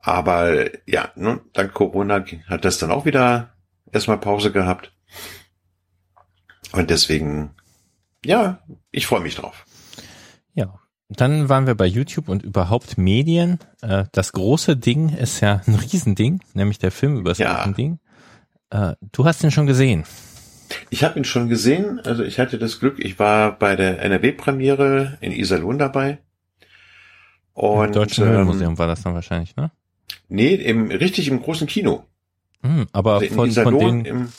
Aber 0.00 0.66
ja, 0.88 1.10
ne, 1.14 1.40
dank 1.52 1.72
Corona 1.72 2.24
hat 2.48 2.64
das 2.64 2.78
dann 2.78 2.90
auch 2.90 3.04
wieder 3.04 3.52
erstmal 3.92 4.18
Pause 4.18 4.50
gehabt. 4.50 4.92
Und 6.72 6.90
deswegen, 6.90 7.54
ja, 8.24 8.60
ich 8.90 9.06
freue 9.06 9.20
mich 9.20 9.36
drauf. 9.36 9.64
Ja, 10.54 10.80
dann 11.08 11.48
waren 11.48 11.66
wir 11.66 11.74
bei 11.74 11.86
YouTube 11.86 12.28
und 12.28 12.42
überhaupt 12.42 12.98
Medien. 12.98 13.58
Äh, 13.82 14.06
das 14.12 14.32
große 14.32 14.76
Ding 14.76 15.10
ist 15.10 15.40
ja 15.40 15.60
ein 15.66 15.74
Riesending, 15.74 16.40
nämlich 16.54 16.78
der 16.78 16.90
Film 16.90 17.18
über 17.18 17.30
das 17.30 17.38
ja. 17.38 17.56
Riesending. 17.56 17.98
Äh, 18.72 18.94
du 19.12 19.24
hast 19.26 19.44
ihn 19.44 19.50
schon 19.50 19.66
gesehen. 19.66 20.04
Ich 20.88 21.04
habe 21.04 21.18
ihn 21.18 21.24
schon 21.24 21.48
gesehen. 21.48 22.00
Also 22.00 22.24
ich 22.24 22.38
hatte 22.38 22.58
das 22.58 22.80
Glück, 22.80 22.98
ich 22.98 23.18
war 23.18 23.58
bei 23.58 23.76
der 23.76 24.00
NRW-Premiere 24.00 25.18
in 25.20 25.32
Iserlohn 25.32 25.78
dabei. 25.78 26.18
Und, 27.52 27.88
Im 27.88 27.92
Deutschen 27.92 28.26
ähm, 28.26 28.44
Museum 28.44 28.78
war 28.78 28.86
das 28.86 29.02
dann 29.02 29.12
wahrscheinlich, 29.12 29.54
ne? 29.56 29.70
Nee, 30.28 30.54
im, 30.54 30.90
richtig 30.90 31.28
im 31.28 31.42
großen 31.42 31.66
Kino. 31.66 32.04
Hm, 32.62 32.86
aber 32.92 33.14
also 33.16 33.34
von, 33.34 33.50
von, 33.50 33.78
denen, 33.78 34.04
im, 34.06 34.32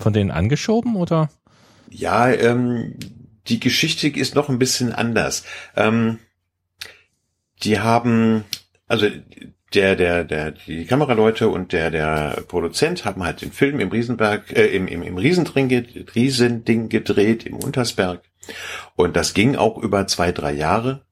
von 0.00 0.12
denen 0.12 0.32
angeschoben 0.32 0.96
oder? 0.96 1.30
Ja, 1.90 2.28
ähm, 2.28 2.96
die 3.46 3.60
Geschichte 3.60 4.08
ist 4.08 4.34
noch 4.34 4.48
ein 4.48 4.58
bisschen 4.58 4.92
anders. 4.92 5.44
Ähm, 5.76 6.18
die 7.62 7.78
haben, 7.78 8.44
also 8.88 9.06
der, 9.74 9.96
der, 9.96 10.24
der, 10.24 10.52
die 10.52 10.86
Kameraleute 10.86 11.48
und 11.48 11.72
der, 11.72 11.90
der 11.90 12.42
Produzent 12.48 13.04
haben 13.04 13.22
halt 13.22 13.42
den 13.42 13.52
Film 13.52 13.80
im 13.80 13.90
Riesenberg, 13.90 14.56
äh, 14.56 14.66
im, 14.66 14.88
im, 14.88 15.02
im 15.02 15.18
Riesending, 15.18 15.70
Riesending 16.14 16.88
gedreht, 16.88 17.44
im 17.44 17.56
Untersberg. 17.56 18.22
Und 18.96 19.16
das 19.16 19.34
ging 19.34 19.56
auch 19.56 19.76
über 19.78 20.06
zwei, 20.06 20.32
drei 20.32 20.52
Jahre. 20.52 21.04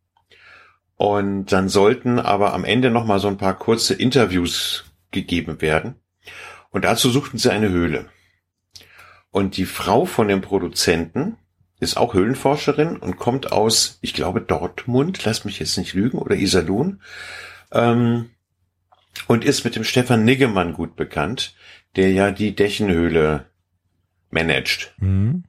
Und 0.97 1.53
dann 1.53 1.69
sollten 1.69 2.19
aber 2.19 2.55
am 2.55 2.64
Ende 2.64 2.90
noch 2.90 3.05
mal 3.05 3.19
so 3.19 3.29
ein 3.29 3.37
paar 3.37 3.59
kurze 3.59 3.92
Interviews 3.92 4.85
gegeben 5.11 5.61
werden. 5.61 5.97
Und 6.71 6.85
dazu 6.85 7.11
suchten 7.11 7.38
sie 7.38 7.53
eine 7.53 7.69
Höhle. 7.69 8.07
Und 9.31 9.59
die 9.59 9.66
Frau 9.66 10.07
von 10.07 10.29
dem 10.29 10.40
Produzenten 10.40 11.37
ist 11.79 11.99
auch 11.99 12.14
Höhlenforscherin 12.14 12.97
und 12.97 13.19
kommt 13.19 13.53
aus, 13.53 13.99
ich 14.01 14.14
glaube, 14.14 14.40
Dortmund, 14.40 15.23
lass 15.27 15.45
mich 15.45 15.59
jetzt 15.59 15.77
nicht 15.77 15.92
lügen, 15.92 16.16
oder 16.19 16.37
Iserlohn. 16.37 17.03
Ähm, 17.71 18.31
und 19.26 19.44
ist 19.44 19.64
mit 19.64 19.76
dem 19.76 19.85
Stefan 19.85 20.24
Niggemann 20.24 20.72
gut 20.72 20.96
bekannt, 20.96 21.55
der 21.96 22.12
ja 22.12 22.31
die 22.31 22.55
Dächenhöhle 22.55 23.46
managt. 24.31 24.94
Mhm. 24.98 25.44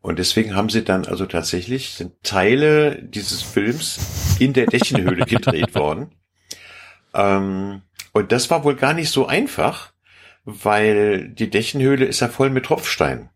Und 0.00 0.18
deswegen 0.18 0.54
haben 0.54 0.68
sie 0.68 0.84
dann 0.84 1.06
also 1.06 1.26
tatsächlich 1.26 1.90
sind 1.90 2.22
Teile 2.22 3.02
dieses 3.02 3.42
Films 3.42 4.36
in 4.38 4.52
der 4.52 4.66
Dächenhöhle 4.66 5.24
gedreht 5.26 5.74
worden. 5.74 6.12
Ähm, 7.14 7.82
und 8.12 8.32
das 8.32 8.50
war 8.50 8.64
wohl 8.64 8.76
gar 8.76 8.94
nicht 8.94 9.10
so 9.10 9.26
einfach, 9.26 9.92
weil 10.44 11.28
die 11.28 11.50
Dächenhöhle 11.50 12.06
ist 12.06 12.20
ja 12.20 12.28
voll 12.28 12.50
mit 12.50 12.66
Tropfstein. 12.66 13.30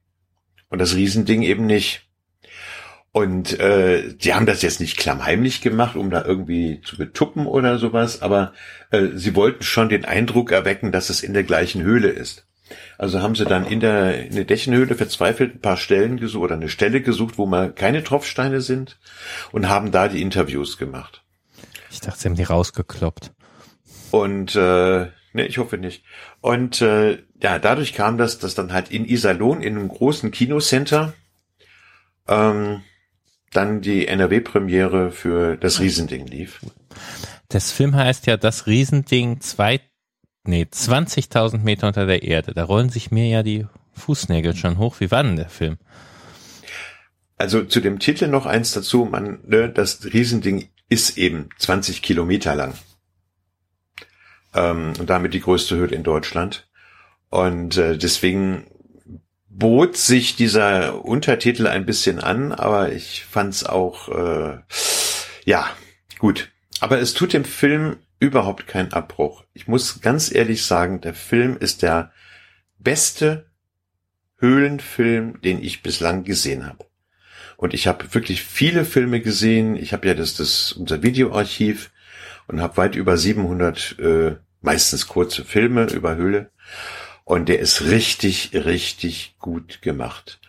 Und 0.69 0.79
das 0.79 0.95
Riesending 0.95 1.43
eben 1.43 1.67
nicht. 1.67 2.09
Und 3.13 3.61
äh, 3.61 4.15
die 4.15 4.33
haben 4.33 4.47
das 4.47 4.63
jetzt 4.63 4.81
nicht 4.81 4.97
klammheimlich 4.97 5.61
gemacht, 5.61 5.97
um 5.97 6.09
da 6.11 6.25
irgendwie 6.25 6.81
zu 6.83 6.97
betuppen 6.97 7.47
oder 7.47 7.79
sowas, 7.79 8.23
aber 8.23 8.55
äh, 8.91 9.09
sie 9.15 9.37
wollten 9.37 9.63
schon 9.63 9.91
den 9.91 10.07
Eindruck 10.07 10.51
erwecken, 10.51 10.93
dass 10.93 11.11
es 11.11 11.23
in 11.23 11.35
der 11.35 11.45
gleichen 11.45 11.83
Höhle 11.83 12.09
ist. 12.09 12.47
Also 12.97 13.21
haben 13.21 13.35
sie 13.35 13.45
dann 13.45 13.67
in 13.67 13.81
der, 13.81 14.27
in 14.27 14.35
der 14.35 14.45
Dächenhöhle 14.45 14.95
verzweifelt 14.95 15.57
ein 15.57 15.61
paar 15.61 15.77
Stellen 15.77 16.19
gesucht 16.19 16.45
oder 16.45 16.55
eine 16.55 16.71
Stelle 16.71 17.03
gesucht, 17.03 17.37
wo 17.37 17.45
mal 17.45 17.71
keine 17.71 18.03
Tropfsteine 18.03 18.63
sind 18.63 18.99
und 19.51 19.69
haben 19.69 19.93
da 19.93 20.09
die 20.09 20.23
Interviews 20.23 20.79
gemacht. 20.79 21.23
Ich 21.91 22.01
dachte, 22.01 22.19
sie 22.19 22.29
haben 22.29 22.37
die 22.37 22.45
rausgekloppt. 22.45 23.33
Und 24.11 24.57
äh, 24.57 25.09
ne, 25.33 25.47
ich 25.47 25.59
hoffe 25.59 25.77
nicht. 25.77 26.03
Und 26.41 26.81
äh, 26.81 27.19
ja, 27.43 27.59
dadurch 27.59 27.93
kam 27.93 28.17
das, 28.17 28.39
dass 28.39 28.55
dann 28.55 28.73
halt 28.73 28.91
in 28.91 29.05
Iserlohn 29.05 29.61
in 29.61 29.77
einem 29.77 29.89
großen 29.89 30.31
Kinocenter 30.31 31.13
ähm, 32.27 32.83
dann 33.53 33.81
die 33.81 34.09
NRW-Premiere 34.09 35.11
für 35.11 35.57
das 35.57 35.81
Riesending 35.81 36.27
lief. 36.27 36.61
Das 37.49 37.71
Film 37.71 37.95
heißt 37.95 38.27
ja 38.27 38.37
das 38.37 38.67
Riesending 38.67 39.41
zwei 39.41 39.81
nee, 40.45 40.67
20.000 40.71 41.59
Meter 41.59 41.89
unter 41.89 42.07
der 42.07 42.23
Erde. 42.23 42.53
Da 42.55 42.65
rollen 42.65 42.91
sich 42.91 43.11
mir 43.11 43.27
ja 43.27 43.43
die 43.43 43.67
Fußnägel 43.93 44.57
schon 44.57 44.79
hoch. 44.79 45.01
Wie 45.01 45.11
war 45.11 45.23
denn 45.23 45.37
der 45.37 45.49
Film? 45.49 45.79
Also 47.37 47.65
zu 47.65 47.81
dem 47.81 47.99
Titel 47.99 48.29
noch 48.29 48.47
eins 48.47 48.73
dazu, 48.73 49.05
man, 49.05 49.41
ne, 49.47 49.69
das 49.69 50.05
Riesending 50.05 50.69
ist 50.89 51.19
eben 51.19 51.49
20 51.59 52.03
Kilometer 52.03 52.55
lang. 52.55 52.75
Ähm, 54.55 54.93
und 54.99 55.11
damit 55.11 55.35
die 55.35 55.41
größte 55.41 55.77
Höhle 55.77 55.97
in 55.97 56.03
Deutschland. 56.03 56.69
Und 57.31 57.79
äh, 57.79 57.97
deswegen 57.97 58.67
bot 59.55 59.97
sich 59.97 60.35
dieser 60.35 61.05
Untertitel 61.05 61.67
ein 61.67 61.87
bisschen 61.87 62.19
an, 62.19 62.53
aber 62.53 62.93
ich 62.93 63.25
fand's 63.25 63.65
auch, 63.65 64.09
äh, 64.09 64.59
ja, 65.45 65.71
gut. 66.19 66.51
Aber 66.81 66.99
es 66.99 67.15
tut 67.15 67.33
dem 67.33 67.45
Film 67.45 67.97
überhaupt 68.19 68.67
kein 68.67 68.93
Abbruch. 68.93 69.45
Ich 69.53 69.69
muss 69.69 70.01
ganz 70.01 70.33
ehrlich 70.35 70.65
sagen, 70.65 71.01
der 71.01 71.15
Film 71.15 71.57
ist 71.59 71.83
der 71.83 72.13
beste 72.79 73.47
Höhlenfilm, 74.39 75.41
den 75.43 75.63
ich 75.63 75.83
bislang 75.83 76.25
gesehen 76.25 76.67
habe. 76.67 76.87
Und 77.57 77.75
ich 77.75 77.87
habe 77.87 78.13
wirklich 78.15 78.43
viele 78.43 78.85
Filme 78.85 79.21
gesehen. 79.21 79.77
Ich 79.77 79.93
habe 79.93 80.09
ja 80.09 80.15
das, 80.15 80.35
das 80.35 80.73
unser 80.73 81.03
Videoarchiv 81.03 81.93
und 82.49 82.61
habe 82.61 82.77
weit 82.77 82.97
über 82.97 83.17
700 83.17 83.99
äh, 84.01 84.37
meistens 84.61 85.07
kurze 85.07 85.45
Filme 85.45 85.85
über 85.87 86.17
Höhle. 86.17 86.51
Und 87.25 87.49
der 87.49 87.61
ist 87.61 87.83
richtig, 87.83 88.51
richtig 88.53 89.37
gut 89.39 89.83
gemacht. 89.83 90.41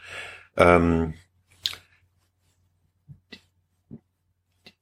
Ähm, 0.57 1.13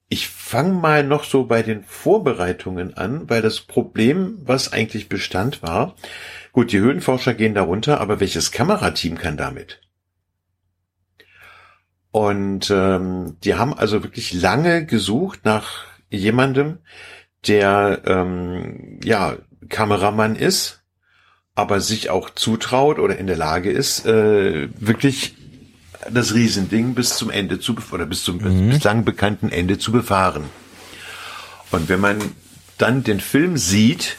ich 0.10 0.28
fange 0.28 0.74
mal 0.74 1.06
noch 1.06 1.24
so 1.24 1.46
bei 1.46 1.64
den 1.64 1.84
Vorbereitungen 1.84 2.98
an, 2.98 3.30
weil 3.30 3.42
das 3.42 3.62
Problem, 3.62 4.40
was 4.44 4.74
eigentlich 4.74 5.08
bestand, 5.08 5.64
war, 5.64 5.96
gut, 6.52 6.74
die 6.74 6.80
Höhenforscher 6.80 7.34
gehen 7.34 7.54
darunter, 7.54 8.02
aber 8.02 8.20
welches 8.20 8.52
Kamerateam 8.52 9.18
kann 9.18 9.38
damit? 9.38 9.80
Und 12.12 12.70
ähm, 12.70 13.38
die 13.44 13.56
haben 13.56 13.74
also 13.74 14.04
wirklich 14.04 14.34
lange 14.34 14.86
gesucht 14.86 15.46
nach 15.46 15.86
jemandem, 16.10 16.80
der 17.48 18.02
ähm, 18.06 19.00
ja 19.04 19.38
Kameramann 19.70 20.36
ist, 20.36 20.81
aber 21.56 21.80
sich 21.80 22.10
auch 22.10 22.30
zutraut 22.30 23.00
oder 23.00 23.18
in 23.18 23.28
der 23.28 23.38
Lage 23.38 23.72
ist, 23.72 24.06
äh, 24.06 24.70
wirklich 24.80 25.36
das 26.10 26.34
Riesending 26.34 26.96
bis 26.96 27.16
zum 27.16 27.30
Ende 27.30 27.60
zu 27.60 27.76
oder 27.92 28.06
bis 28.06 28.24
zum 28.24 28.38
mhm. 28.38 28.70
bislang 28.70 29.06
bekannten 29.06 29.50
Ende 29.50 29.78
zu 29.78 29.92
befahren. 29.92 30.46
Und 31.72 31.90
wenn 31.90 32.00
man 32.00 32.20
dann 32.78 33.04
den 33.04 33.20
Film 33.20 33.58
sieht, 33.58 34.18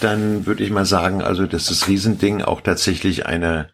dann 0.00 0.46
würde 0.46 0.64
ich 0.64 0.70
mal 0.70 0.86
sagen, 0.86 1.22
also 1.22 1.46
dass 1.46 1.66
das 1.66 1.86
Riesending 1.86 2.42
auch 2.42 2.60
tatsächlich 2.60 3.26
eine 3.26 3.70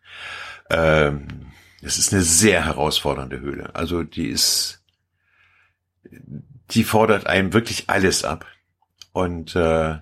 ähm, 0.70 1.48
es 1.80 1.98
ist 1.98 2.12
eine 2.12 2.22
sehr 2.22 2.64
herausfordernde 2.64 3.40
Höhle. 3.40 3.74
Also 3.74 4.02
die 4.02 4.28
ist, 4.28 4.82
die 6.70 6.84
fordert 6.84 7.26
einem 7.26 7.52
wirklich 7.52 7.88
alles 7.88 8.24
ab. 8.24 8.46
Und 9.12 9.54
äh, 9.54 9.98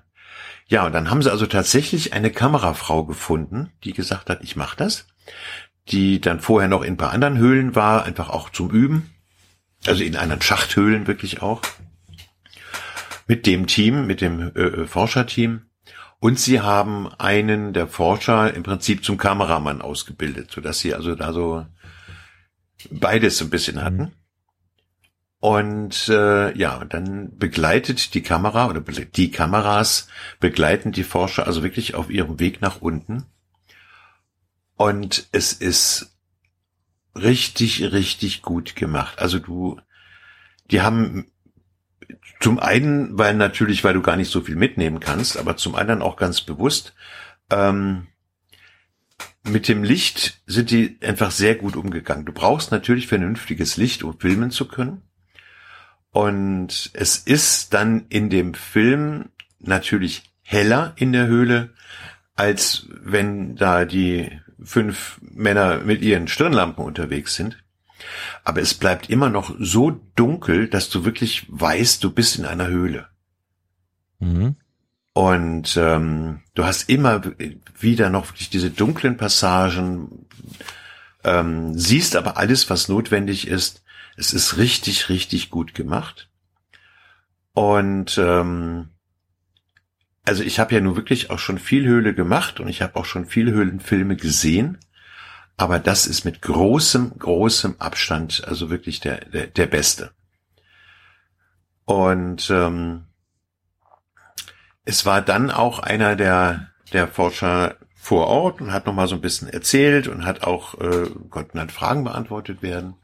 ja, 0.68 0.84
und 0.84 0.92
dann 0.92 1.10
haben 1.10 1.22
sie 1.22 1.30
also 1.30 1.46
tatsächlich 1.46 2.12
eine 2.12 2.30
Kamerafrau 2.30 3.04
gefunden, 3.04 3.70
die 3.84 3.92
gesagt 3.92 4.28
hat, 4.28 4.42
ich 4.42 4.56
mache 4.56 4.76
das. 4.76 5.06
Die 5.88 6.20
dann 6.20 6.40
vorher 6.40 6.68
noch 6.68 6.82
in 6.82 6.94
ein 6.94 6.96
paar 6.96 7.12
anderen 7.12 7.38
Höhlen 7.38 7.76
war, 7.76 8.04
einfach 8.04 8.30
auch 8.30 8.50
zum 8.50 8.70
Üben. 8.70 9.14
Also 9.86 10.02
in 10.02 10.16
anderen 10.16 10.42
Schachthöhlen 10.42 11.06
wirklich 11.06 11.42
auch. 11.42 11.62
Mit 13.28 13.46
dem 13.46 13.68
Team, 13.68 14.06
mit 14.06 14.20
dem 14.20 14.52
äh, 14.56 14.60
äh 14.60 14.86
Forscherteam. 14.86 15.66
Und 16.18 16.40
sie 16.40 16.60
haben 16.60 17.08
einen 17.18 17.72
der 17.72 17.86
Forscher 17.86 18.52
im 18.52 18.64
Prinzip 18.64 19.04
zum 19.04 19.18
Kameramann 19.18 19.82
ausgebildet, 19.82 20.50
so 20.50 20.60
dass 20.60 20.80
sie 20.80 20.94
also 20.94 21.14
da 21.14 21.32
so 21.32 21.66
beides 22.90 23.40
ein 23.40 23.50
bisschen 23.50 23.82
hatten. 23.82 24.12
Und 25.38 26.08
äh, 26.08 26.56
ja, 26.56 26.84
dann 26.84 27.36
begleitet 27.36 28.14
die 28.14 28.22
Kamera 28.22 28.68
oder 28.68 28.80
die 28.80 29.30
Kameras 29.30 30.08
begleiten 30.40 30.92
die 30.92 31.04
Forscher 31.04 31.46
also 31.46 31.62
wirklich 31.62 31.94
auf 31.94 32.10
ihrem 32.10 32.40
Weg 32.40 32.60
nach 32.60 32.80
unten. 32.80 33.26
Und 34.76 35.28
es 35.32 35.52
ist 35.52 36.16
richtig, 37.14 37.82
richtig 37.92 38.42
gut 38.42 38.76
gemacht. 38.76 39.18
Also 39.18 39.38
du, 39.38 39.80
die 40.70 40.80
haben 40.82 41.30
zum 42.40 42.58
einen, 42.58 43.18
weil 43.18 43.34
natürlich, 43.34 43.84
weil 43.84 43.94
du 43.94 44.02
gar 44.02 44.16
nicht 44.16 44.30
so 44.30 44.40
viel 44.40 44.56
mitnehmen 44.56 45.00
kannst, 45.00 45.36
aber 45.36 45.56
zum 45.56 45.74
anderen 45.74 46.02
auch 46.02 46.16
ganz 46.16 46.42
bewusst, 46.42 46.94
ähm, 47.50 48.06
mit 49.44 49.68
dem 49.68 49.84
Licht 49.84 50.42
sind 50.46 50.70
die 50.70 50.98
einfach 51.02 51.30
sehr 51.30 51.54
gut 51.54 51.76
umgegangen. 51.76 52.26
Du 52.26 52.32
brauchst 52.32 52.72
natürlich 52.72 53.06
vernünftiges 53.06 53.76
Licht, 53.76 54.02
um 54.02 54.18
filmen 54.18 54.50
zu 54.50 54.66
können. 54.66 55.02
Und 56.16 56.92
es 56.94 57.18
ist 57.18 57.74
dann 57.74 58.06
in 58.08 58.30
dem 58.30 58.54
Film 58.54 59.26
natürlich 59.58 60.32
heller 60.40 60.94
in 60.96 61.12
der 61.12 61.26
Höhle, 61.26 61.74
als 62.34 62.86
wenn 62.88 63.54
da 63.54 63.84
die 63.84 64.30
fünf 64.58 65.20
Männer 65.20 65.80
mit 65.80 66.00
ihren 66.00 66.26
Stirnlampen 66.26 66.82
unterwegs 66.82 67.34
sind. 67.34 67.62
Aber 68.44 68.62
es 68.62 68.72
bleibt 68.72 69.10
immer 69.10 69.28
noch 69.28 69.54
so 69.58 69.90
dunkel, 70.14 70.68
dass 70.68 70.88
du 70.88 71.04
wirklich 71.04 71.44
weißt, 71.50 72.02
du 72.02 72.10
bist 72.10 72.38
in 72.38 72.46
einer 72.46 72.68
Höhle. 72.68 73.08
Mhm. 74.18 74.56
Und 75.12 75.76
ähm, 75.76 76.40
du 76.54 76.64
hast 76.64 76.88
immer 76.88 77.20
wieder 77.78 78.08
noch 78.08 78.28
wirklich 78.28 78.48
diese 78.48 78.70
dunklen 78.70 79.18
Passagen, 79.18 80.24
ähm, 81.24 81.78
siehst 81.78 82.16
aber 82.16 82.38
alles, 82.38 82.70
was 82.70 82.88
notwendig 82.88 83.48
ist. 83.48 83.82
Es 84.16 84.32
ist 84.32 84.56
richtig, 84.56 85.08
richtig 85.08 85.50
gut 85.50 85.74
gemacht. 85.74 86.30
Und 87.52 88.18
ähm, 88.18 88.90
also 90.24 90.42
ich 90.42 90.58
habe 90.58 90.74
ja 90.74 90.80
nun 90.80 90.96
wirklich 90.96 91.30
auch 91.30 91.38
schon 91.38 91.58
viel 91.58 91.86
Höhle 91.86 92.14
gemacht 92.14 92.58
und 92.58 92.68
ich 92.68 92.82
habe 92.82 92.96
auch 92.96 93.04
schon 93.04 93.26
viele 93.26 93.52
Höhlenfilme 93.52 94.16
gesehen. 94.16 94.78
Aber 95.56 95.78
das 95.78 96.06
ist 96.06 96.24
mit 96.24 96.42
großem, 96.42 97.18
großem 97.18 97.76
Abstand 97.78 98.42
also 98.46 98.68
wirklich 98.68 99.00
der, 99.00 99.24
der, 99.26 99.46
der 99.46 99.66
beste. 99.66 100.10
Und 101.84 102.50
ähm, 102.50 103.04
es 104.84 105.06
war 105.06 105.22
dann 105.22 105.50
auch 105.50 105.78
einer 105.78 106.16
der, 106.16 106.68
der 106.92 107.08
Forscher 107.08 107.76
vor 107.94 108.26
Ort 108.26 108.60
und 108.60 108.72
hat 108.72 108.86
nochmal 108.86 109.08
so 109.08 109.14
ein 109.14 109.20
bisschen 109.20 109.48
erzählt 109.48 110.08
und 110.08 110.26
hat 110.26 110.42
auch, 110.42 110.78
äh, 110.80 111.08
konnten 111.30 111.58
dann 111.58 111.70
Fragen 111.70 112.04
beantwortet 112.04 112.62
werden. 112.62 112.94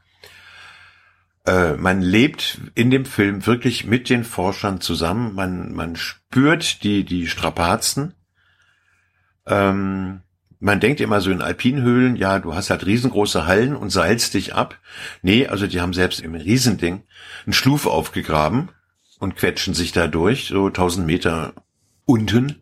Äh, 1.45 1.73
man 1.73 2.01
lebt 2.01 2.61
in 2.75 2.89
dem 2.89 3.05
Film 3.05 3.45
wirklich 3.45 3.85
mit 3.85 4.09
den 4.09 4.23
Forschern 4.23 4.81
zusammen. 4.81 5.35
Man, 5.35 5.73
man 5.73 5.95
spürt 5.95 6.83
die, 6.83 7.03
die 7.03 7.27
Strapazen. 7.27 8.13
Ähm, 9.45 10.21
man 10.59 10.79
denkt 10.79 11.01
immer 11.01 11.19
so 11.19 11.29
in 11.29 11.41
Alpinhöhlen, 11.41 12.15
ja, 12.15 12.39
du 12.39 12.55
hast 12.55 12.69
halt 12.69 12.85
riesengroße 12.85 13.45
Hallen 13.45 13.75
und 13.75 13.89
seilst 13.89 14.33
dich 14.33 14.55
ab. 14.55 14.79
Nee, 15.21 15.47
also 15.47 15.67
die 15.67 15.81
haben 15.81 15.91
selbst 15.91 16.21
im 16.21 16.35
Riesending 16.35 17.03
einen 17.45 17.51
Schluf 17.53 17.85
aufgegraben 17.85 18.69
und 19.19 19.35
quetschen 19.35 19.73
sich 19.73 19.91
da 19.91 20.07
durch, 20.07 20.47
so 20.47 20.67
1000 20.67 21.05
Meter 21.05 21.53
unten, 22.05 22.61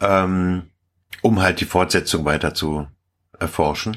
ähm, 0.00 0.64
um 1.22 1.40
halt 1.40 1.60
die 1.60 1.64
Fortsetzung 1.64 2.26
weiter 2.26 2.52
zu 2.52 2.86
erforschen. 3.38 3.96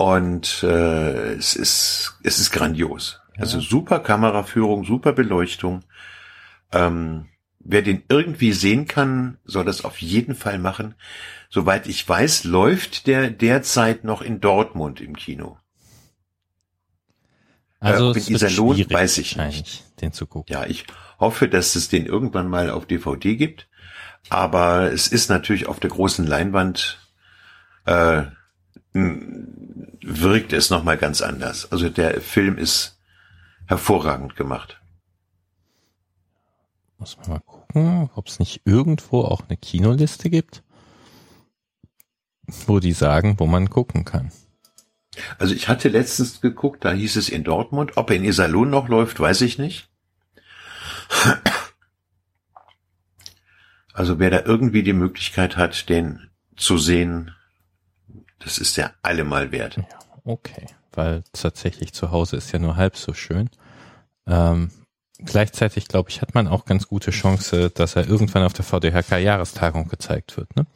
Und 0.00 0.62
äh, 0.62 1.34
es 1.34 1.54
ist 1.54 2.14
es 2.22 2.38
ist 2.38 2.52
grandios. 2.52 3.20
Ja. 3.34 3.42
Also 3.42 3.60
super 3.60 3.98
Kameraführung, 3.98 4.86
super 4.86 5.12
Beleuchtung. 5.12 5.84
Ähm, 6.72 7.28
wer 7.58 7.82
den 7.82 8.04
irgendwie 8.08 8.54
sehen 8.54 8.86
kann, 8.86 9.36
soll 9.44 9.66
das 9.66 9.84
auf 9.84 10.00
jeden 10.00 10.34
Fall 10.34 10.58
machen. 10.58 10.94
Soweit 11.50 11.86
ich 11.86 12.08
weiß, 12.08 12.44
läuft 12.44 13.08
der 13.08 13.28
derzeit 13.28 14.02
noch 14.02 14.22
in 14.22 14.40
Dortmund 14.40 15.02
im 15.02 15.16
Kino. 15.16 15.58
Also 17.78 18.14
äh, 18.14 18.18
in 18.20 18.36
Iserlohn 18.36 18.78
weiß 18.90 19.18
ich 19.18 19.36
nicht. 19.36 19.84
Den 20.00 20.14
zu 20.14 20.24
gucken. 20.24 20.50
Ja, 20.50 20.64
ich 20.64 20.86
hoffe, 21.18 21.46
dass 21.46 21.74
es 21.74 21.90
den 21.90 22.06
irgendwann 22.06 22.48
mal 22.48 22.70
auf 22.70 22.86
DVD 22.86 23.36
gibt. 23.36 23.68
Aber 24.30 24.90
es 24.92 25.08
ist 25.08 25.28
natürlich 25.28 25.66
auf 25.66 25.78
der 25.78 25.90
großen 25.90 26.26
Leinwand 26.26 27.06
äh, 27.84 28.22
wirkt 30.02 30.52
es 30.52 30.70
noch 30.70 30.82
mal 30.82 30.96
ganz 30.96 31.22
anders. 31.22 31.70
Also 31.72 31.88
der 31.88 32.20
Film 32.20 32.58
ist 32.58 32.98
hervorragend 33.66 34.36
gemacht. 34.36 34.80
Muss 36.98 37.16
man 37.16 37.28
mal 37.30 37.40
gucken, 37.40 38.10
ob 38.14 38.28
es 38.28 38.38
nicht 38.38 38.62
irgendwo 38.64 39.22
auch 39.22 39.42
eine 39.48 39.56
Kinoliste 39.56 40.28
gibt, 40.28 40.62
wo 42.66 42.78
die 42.78 42.92
sagen, 42.92 43.36
wo 43.38 43.46
man 43.46 43.70
gucken 43.70 44.04
kann. 44.04 44.32
Also 45.38 45.54
ich 45.54 45.68
hatte 45.68 45.88
letztens 45.88 46.40
geguckt, 46.40 46.84
da 46.84 46.92
hieß 46.92 47.16
es 47.16 47.28
in 47.28 47.44
Dortmund. 47.44 47.96
Ob 47.96 48.10
er 48.10 48.16
in 48.16 48.24
Iserlohn 48.24 48.70
noch 48.70 48.88
läuft, 48.88 49.18
weiß 49.18 49.40
ich 49.42 49.58
nicht. 49.58 49.88
Also 53.92 54.18
wer 54.18 54.30
da 54.30 54.42
irgendwie 54.44 54.82
die 54.82 54.92
Möglichkeit 54.92 55.56
hat, 55.56 55.88
den 55.88 56.30
zu 56.56 56.78
sehen, 56.78 57.34
das 58.40 58.58
ist 58.58 58.76
ja 58.76 58.90
allemal 59.02 59.52
wert. 59.52 59.76
Ja, 59.76 59.84
okay, 60.24 60.66
weil 60.92 61.22
tatsächlich 61.32 61.92
zu 61.92 62.10
Hause 62.10 62.36
ist 62.36 62.52
ja 62.52 62.58
nur 62.58 62.76
halb 62.76 62.96
so 62.96 63.14
schön. 63.14 63.48
Ähm, 64.26 64.70
gleichzeitig, 65.18 65.88
glaube 65.88 66.10
ich, 66.10 66.20
hat 66.22 66.34
man 66.34 66.48
auch 66.48 66.64
ganz 66.64 66.88
gute 66.88 67.10
Chance, 67.10 67.70
dass 67.70 67.96
er 67.96 68.08
irgendwann 68.08 68.42
auf 68.42 68.52
der 68.52 68.64
VDHK-Jahrestagung 68.64 69.88
gezeigt 69.88 70.36
wird. 70.36 70.54
Ne? 70.56 70.66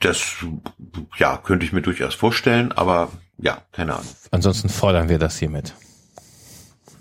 Das, 0.00 0.36
ja, 1.16 1.38
könnte 1.38 1.64
ich 1.64 1.72
mir 1.72 1.82
durchaus 1.82 2.14
vorstellen, 2.14 2.72
aber 2.72 3.10
ja, 3.38 3.62
keine 3.72 3.94
Ahnung. 3.94 4.08
Ansonsten 4.30 4.68
fordern 4.68 5.08
wir 5.08 5.18
das 5.18 5.38
hiermit. 5.38 5.74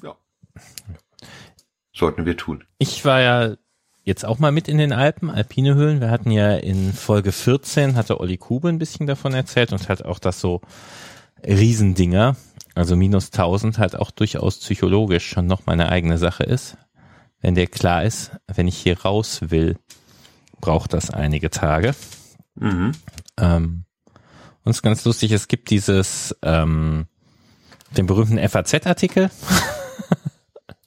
Ja. 0.02 0.16
Sollten 1.94 2.26
wir 2.26 2.38
tun. 2.38 2.64
Ich 2.78 3.04
war 3.06 3.22
ja 3.22 3.56
jetzt 4.04 4.26
auch 4.26 4.40
mal 4.40 4.52
mit 4.52 4.68
in 4.68 4.78
den 4.78 4.94
Alpen, 4.94 5.30
alpine 5.30 5.76
Höhlen. 5.76 6.02
Wir 6.02 6.12
hatten 6.12 6.32
ja 6.32 6.56
in 6.56 6.94
Folge 6.94 7.32
14, 7.32 7.96
hatte 7.96 8.20
Olli 8.20 8.38
Kube 8.38 8.70
ein 8.70 8.80
bisschen 8.80 9.08
davon 9.08 9.34
erzählt 9.34 9.72
und 9.72 9.88
halt 9.90 10.06
auch, 10.06 10.20
dass 10.20 10.40
so 10.40 10.62
Riesendinger, 11.46 12.36
also 12.76 12.96
minus 12.96 13.28
1000 13.28 13.78
halt 13.78 13.96
auch 13.96 14.12
durchaus 14.12 14.60
psychologisch 14.60 15.28
schon 15.28 15.48
noch 15.48 15.66
meine 15.66 15.90
eigene 15.90 16.18
Sache 16.18 16.44
ist. 16.44 16.78
Wenn 17.42 17.56
der 17.56 17.68
klar 17.68 18.04
ist, 18.04 18.32
wenn 18.48 18.68
ich 18.68 18.78
hier 18.78 19.02
raus 19.02 19.40
will, 19.50 19.78
braucht 20.62 20.94
das 20.94 21.10
einige 21.10 21.50
Tage. 21.50 21.94
Mhm. 22.56 22.94
Ähm, 23.38 23.86
und 24.64 24.70
es 24.70 24.78
ist 24.78 24.84
ganz 24.84 25.04
lustig, 25.04 25.32
es 25.32 25.50
gibt 25.50 25.70
dieses, 25.70 26.36
ähm, 26.42 27.08
den 27.98 28.06
berühmten 28.06 28.38
FAZ-Artikel, 28.38 29.30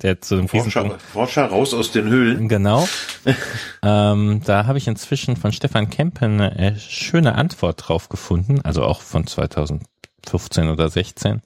der 0.02 0.20
zu 0.20 0.36
dem 0.36 0.48
Forscher, 0.48 0.98
Forscher 1.12 1.46
raus 1.46 1.72
aus 1.72 1.90
den 1.90 2.08
Höhlen. 2.08 2.48
Genau. 2.48 2.86
ähm, 3.82 4.42
da 4.44 4.66
habe 4.66 4.78
ich 4.78 4.88
inzwischen 4.88 5.36
von 5.36 5.52
Stefan 5.52 5.88
Kempen 5.88 6.40
eine 6.40 6.78
schöne 6.78 7.34
Antwort 7.34 7.88
drauf 7.88 8.08
gefunden, 8.08 8.60
also 8.62 8.82
auch 8.82 9.00
von 9.00 9.26
2015 9.26 10.68
oder 10.68 10.88
16, 10.88 11.40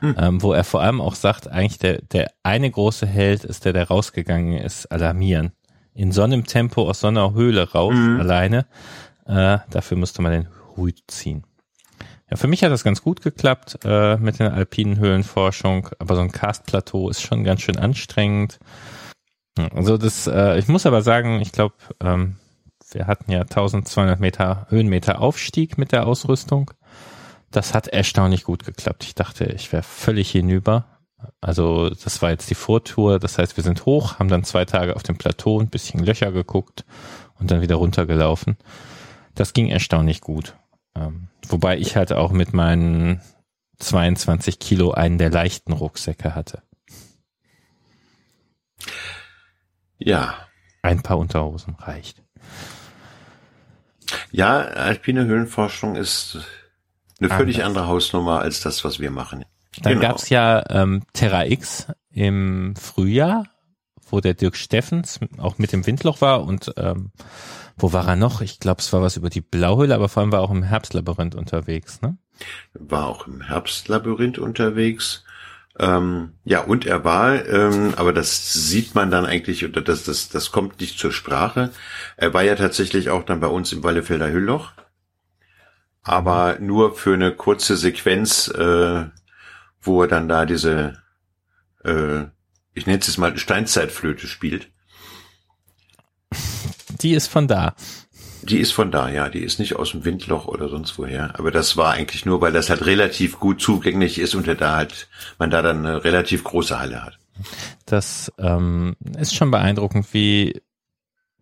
hm. 0.00 0.14
ähm, 0.18 0.42
wo 0.42 0.52
er 0.52 0.64
vor 0.64 0.82
allem 0.82 1.00
auch 1.00 1.14
sagt, 1.14 1.48
eigentlich 1.48 1.78
der, 1.78 2.02
der 2.02 2.30
eine 2.42 2.70
große 2.70 3.06
Held 3.06 3.44
ist 3.44 3.64
der, 3.64 3.72
der 3.72 3.88
rausgegangen 3.88 4.58
ist, 4.58 4.86
alarmieren. 4.86 5.52
In 5.94 6.12
so 6.12 6.22
einem 6.22 6.44
Tempo 6.44 6.88
aus 6.88 7.00
so 7.00 7.06
einer 7.06 7.32
Höhle 7.32 7.72
raus, 7.72 7.94
mhm. 7.94 8.20
alleine. 8.20 8.66
Äh, 9.24 9.58
dafür 9.70 9.96
müsste 9.96 10.20
man 10.20 10.32
den 10.32 10.48
Hut 10.76 10.98
ziehen. 11.06 11.44
Ja, 12.30 12.36
für 12.36 12.48
mich 12.48 12.64
hat 12.64 12.72
das 12.72 12.82
ganz 12.82 13.02
gut 13.02 13.22
geklappt 13.22 13.78
äh, 13.84 14.16
mit 14.16 14.40
der 14.40 14.52
alpinen 14.52 14.98
Höhlenforschung, 14.98 15.88
aber 15.98 16.16
so 16.16 16.22
ein 16.22 16.32
Karstplateau 16.32 17.08
ist 17.08 17.22
schon 17.22 17.44
ganz 17.44 17.62
schön 17.62 17.78
anstrengend. 17.78 18.58
Also 19.74 19.96
das, 19.96 20.26
äh, 20.26 20.58
ich 20.58 20.68
muss 20.68 20.86
aber 20.86 21.02
sagen, 21.02 21.40
ich 21.40 21.52
glaube, 21.52 21.76
ähm, 22.00 22.36
wir 22.90 23.06
hatten 23.06 23.30
ja 23.30 23.40
1200 23.40 24.20
Meter 24.20 24.66
Höhenmeter 24.70 25.20
Aufstieg 25.20 25.78
mit 25.78 25.92
der 25.92 26.06
Ausrüstung. 26.06 26.72
Das 27.50 27.74
hat 27.74 27.88
erstaunlich 27.88 28.44
gut 28.44 28.64
geklappt. 28.64 29.04
Ich 29.04 29.14
dachte, 29.14 29.44
ich 29.44 29.72
wäre 29.72 29.82
völlig 29.82 30.30
hinüber. 30.30 30.84
Also 31.40 31.90
das 31.90 32.20
war 32.22 32.30
jetzt 32.30 32.50
die 32.50 32.54
Vortour. 32.54 33.18
Das 33.18 33.38
heißt, 33.38 33.56
wir 33.56 33.64
sind 33.64 33.86
hoch, 33.86 34.18
haben 34.18 34.28
dann 34.28 34.44
zwei 34.44 34.64
Tage 34.64 34.96
auf 34.96 35.02
dem 35.02 35.16
Plateau 35.16 35.60
ein 35.60 35.70
bisschen 35.70 36.04
Löcher 36.04 36.32
geguckt 36.32 36.84
und 37.38 37.50
dann 37.50 37.60
wieder 37.60 37.76
runtergelaufen. 37.76 38.56
Das 39.34 39.52
ging 39.52 39.68
erstaunlich 39.68 40.20
gut. 40.20 40.56
Ähm, 40.96 41.28
wobei 41.48 41.78
ich 41.78 41.96
halt 41.96 42.12
auch 42.12 42.32
mit 42.32 42.52
meinen 42.54 43.20
22 43.78 44.58
Kilo 44.58 44.92
einen 44.92 45.18
der 45.18 45.30
leichten 45.30 45.72
Rucksäcke 45.72 46.34
hatte. 46.34 46.62
Ja. 49.98 50.34
Ein 50.82 51.02
paar 51.02 51.18
Unterhosen 51.18 51.74
reicht. 51.74 52.22
Ja, 54.30 54.58
alpine 54.58 55.24
Höhlenforschung 55.24 55.96
ist 55.96 56.38
eine 57.18 57.28
völlig 57.28 57.56
Anders. 57.56 57.66
andere 57.66 57.86
Hausnummer 57.88 58.40
als 58.40 58.60
das, 58.60 58.84
was 58.84 59.00
wir 59.00 59.10
machen. 59.10 59.44
Dann 59.82 59.94
genau. 59.94 60.08
gab's 60.08 60.28
ja 60.28 60.62
ähm, 60.70 61.02
Terra 61.12 61.44
X 61.46 61.88
im 62.10 62.76
Frühjahr, 62.76 63.46
wo 64.08 64.20
der 64.20 64.34
Dirk 64.34 64.56
Steffens 64.56 65.20
auch 65.38 65.58
mit 65.58 65.72
dem 65.72 65.86
Windloch 65.86 66.20
war 66.20 66.44
und 66.44 66.72
ähm, 66.76 67.10
wo 67.76 67.92
war 67.92 68.08
er 68.08 68.16
noch? 68.16 68.40
Ich 68.40 68.58
glaube, 68.58 68.80
es 68.80 68.92
war 68.92 69.02
was 69.02 69.16
über 69.16 69.30
die 69.30 69.42
Blauhöhle, 69.42 69.94
aber 69.94 70.08
vor 70.08 70.22
allem 70.22 70.32
war 70.32 70.40
er 70.40 70.44
auch 70.44 70.50
im 70.50 70.62
Herbstlabyrinth 70.62 71.34
unterwegs, 71.34 72.00
ne? 72.00 72.16
War 72.74 73.06
auch 73.06 73.26
im 73.26 73.42
Herbstlabyrinth 73.42 74.38
unterwegs. 74.38 75.24
Ähm, 75.78 76.32
ja, 76.44 76.60
und 76.60 76.86
er 76.86 77.04
war, 77.04 77.46
ähm, 77.46 77.92
aber 77.96 78.14
das 78.14 78.52
sieht 78.52 78.94
man 78.94 79.10
dann 79.10 79.26
eigentlich, 79.26 79.64
oder 79.64 79.82
das, 79.82 80.04
das, 80.04 80.30
das 80.30 80.50
kommt 80.50 80.80
nicht 80.80 80.98
zur 80.98 81.12
Sprache. 81.12 81.70
Er 82.16 82.32
war 82.32 82.42
ja 82.42 82.56
tatsächlich 82.56 83.10
auch 83.10 83.24
dann 83.24 83.40
bei 83.40 83.46
uns 83.48 83.72
im 83.72 83.82
Wallefelder 83.82 84.30
Hüllloch. 84.30 84.72
Aber 86.02 86.58
nur 86.60 86.94
für 86.94 87.14
eine 87.14 87.32
kurze 87.32 87.76
Sequenz, 87.76 88.48
äh, 88.48 89.04
wo 89.82 90.02
er 90.02 90.08
dann 90.08 90.28
da 90.28 90.46
diese, 90.46 91.02
äh, 91.84 92.24
ich 92.72 92.86
nenne 92.86 93.00
es 93.00 93.08
jetzt 93.08 93.18
mal 93.18 93.36
Steinzeitflöte 93.36 94.26
spielt. 94.28 94.70
Die 97.00 97.12
ist 97.12 97.28
von 97.28 97.48
da. 97.48 97.74
Die 98.42 98.58
ist 98.58 98.72
von 98.72 98.90
da, 98.90 99.08
ja. 99.08 99.28
Die 99.28 99.40
ist 99.40 99.58
nicht 99.58 99.76
aus 99.76 99.90
dem 99.90 100.04
Windloch 100.04 100.46
oder 100.46 100.68
sonst 100.68 100.98
woher. 100.98 101.38
Aber 101.38 101.50
das 101.50 101.76
war 101.76 101.92
eigentlich 101.92 102.24
nur, 102.24 102.40
weil 102.40 102.52
das 102.52 102.70
halt 102.70 102.86
relativ 102.86 103.38
gut 103.40 103.60
zugänglich 103.60 104.18
ist 104.18 104.34
und 104.34 104.46
da 104.46 104.76
halt, 104.76 105.08
man 105.38 105.50
da 105.50 105.62
dann 105.62 105.84
eine 105.84 106.04
relativ 106.04 106.44
große 106.44 106.78
Halle 106.78 107.02
hat. 107.02 107.18
Das 107.84 108.32
ähm, 108.38 108.96
ist 109.18 109.34
schon 109.34 109.50
beeindruckend, 109.50 110.12
wie 110.12 110.62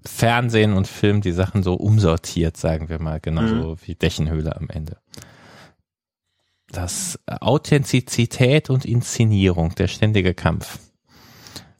Fernsehen 0.04 0.72
und 0.72 0.88
Film 0.88 1.20
die 1.20 1.32
Sachen 1.32 1.62
so 1.62 1.74
umsortiert, 1.74 2.56
sagen 2.56 2.88
wir 2.88 3.00
mal, 3.00 3.20
genauso 3.20 3.54
mhm. 3.72 3.76
wie 3.84 3.94
Dächenhöhle 3.94 4.56
am 4.56 4.68
Ende. 4.68 4.98
Das 6.68 7.20
Authentizität 7.26 8.70
und 8.70 8.84
Inszenierung, 8.84 9.74
der 9.76 9.86
ständige 9.86 10.34
Kampf. 10.34 10.78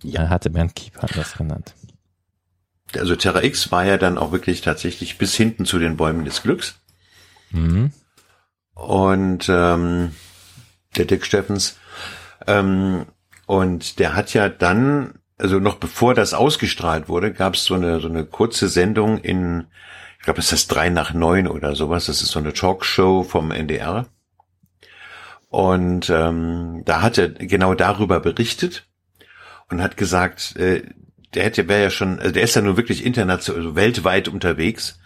Ja. 0.03 0.29
Hatte 0.29 0.51
Bernd 0.51 0.75
Kieper 0.75 1.07
das 1.15 1.35
genannt 1.35 1.75
also 2.97 3.17
Terra 3.17 3.43
X 3.43 3.73
war 3.73 3.85
ja 3.85 3.97
dann 3.97 4.19
auch 4.19 4.33
wirklich 4.33 4.61
tatsächlich 4.61 5.19
bis 5.19 5.35
hinten 5.35 5.65
zu 5.65 5.79
den 5.79 5.97
Bäumen 5.97 6.25
des 6.25 6.43
Glücks. 6.43 6.81
Mhm. 7.51 7.93
Und 8.75 9.49
ähm, 9.49 10.13
der 10.97 11.05
Dick 11.05 11.25
Steffens. 11.25 11.79
Ähm, 12.47 13.07
und 13.47 13.99
der 13.99 14.15
hat 14.15 14.35
ja 14.35 14.49
dann, 14.49 15.15
also 15.39 15.59
noch 15.59 15.77
bevor 15.77 16.15
das 16.15 16.35
ausgestrahlt 16.35 17.09
wurde, 17.09 17.33
gab 17.33 17.55
es 17.55 17.65
so 17.65 17.75
eine, 17.75 18.01
so 18.01 18.09
eine 18.09 18.25
kurze 18.25 18.69
Sendung 18.69 19.19
in, 19.19 19.67
ich 20.19 20.25
glaube, 20.25 20.41
es 20.41 20.53
ist 20.53 20.69
drei 20.69 20.89
nach 20.89 21.13
neun 21.13 21.47
oder 21.47 21.75
sowas. 21.75 22.07
Das 22.07 22.23
ist 22.23 22.31
so 22.31 22.39
eine 22.39 22.53
Talkshow 22.53 23.23
vom 23.23 23.51
NDR. 23.51 24.07
Und 25.49 26.11
ähm, 26.11 26.83
da 26.85 27.03
hat 27.03 27.19
er 27.19 27.29
genau 27.29 27.75
darüber 27.75 28.19
berichtet 28.19 28.89
und 29.71 29.81
hat 29.81 29.97
gesagt, 29.97 30.57
äh, 30.57 30.83
der 31.35 31.45
hätte 31.45 31.69
wäre 31.69 31.83
ja 31.83 31.91
schon, 31.91 32.19
also 32.19 32.33
der 32.33 32.43
ist 32.43 32.57
ja 32.57 32.63
nur 32.63 32.77
wirklich 32.77 33.05
international, 33.05 33.61
also 33.61 33.77
weltweit 33.77 34.29
unterwegs 34.29 34.99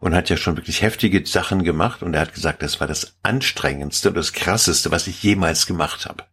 und 0.00 0.14
hat 0.14 0.28
ja 0.28 0.36
schon 0.36 0.56
wirklich 0.56 0.82
heftige 0.82 1.24
Sachen 1.26 1.64
gemacht 1.64 2.02
und 2.02 2.14
er 2.14 2.20
hat 2.20 2.34
gesagt, 2.34 2.62
das 2.62 2.80
war 2.80 2.86
das 2.86 3.16
anstrengendste 3.22 4.08
und 4.08 4.16
das 4.16 4.32
krasseste, 4.32 4.90
was 4.90 5.06
ich 5.06 5.22
jemals 5.22 5.66
gemacht 5.66 6.06
habe. 6.06 6.24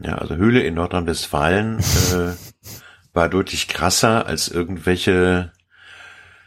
Ja, 0.00 0.16
also 0.16 0.36
Höhle 0.36 0.60
in 0.60 0.74
Nordrhein-Westfalen 0.74 1.78
äh, 1.78 2.34
war 3.12 3.28
deutlich 3.28 3.68
krasser 3.68 4.26
als 4.26 4.48
irgendwelche 4.48 5.52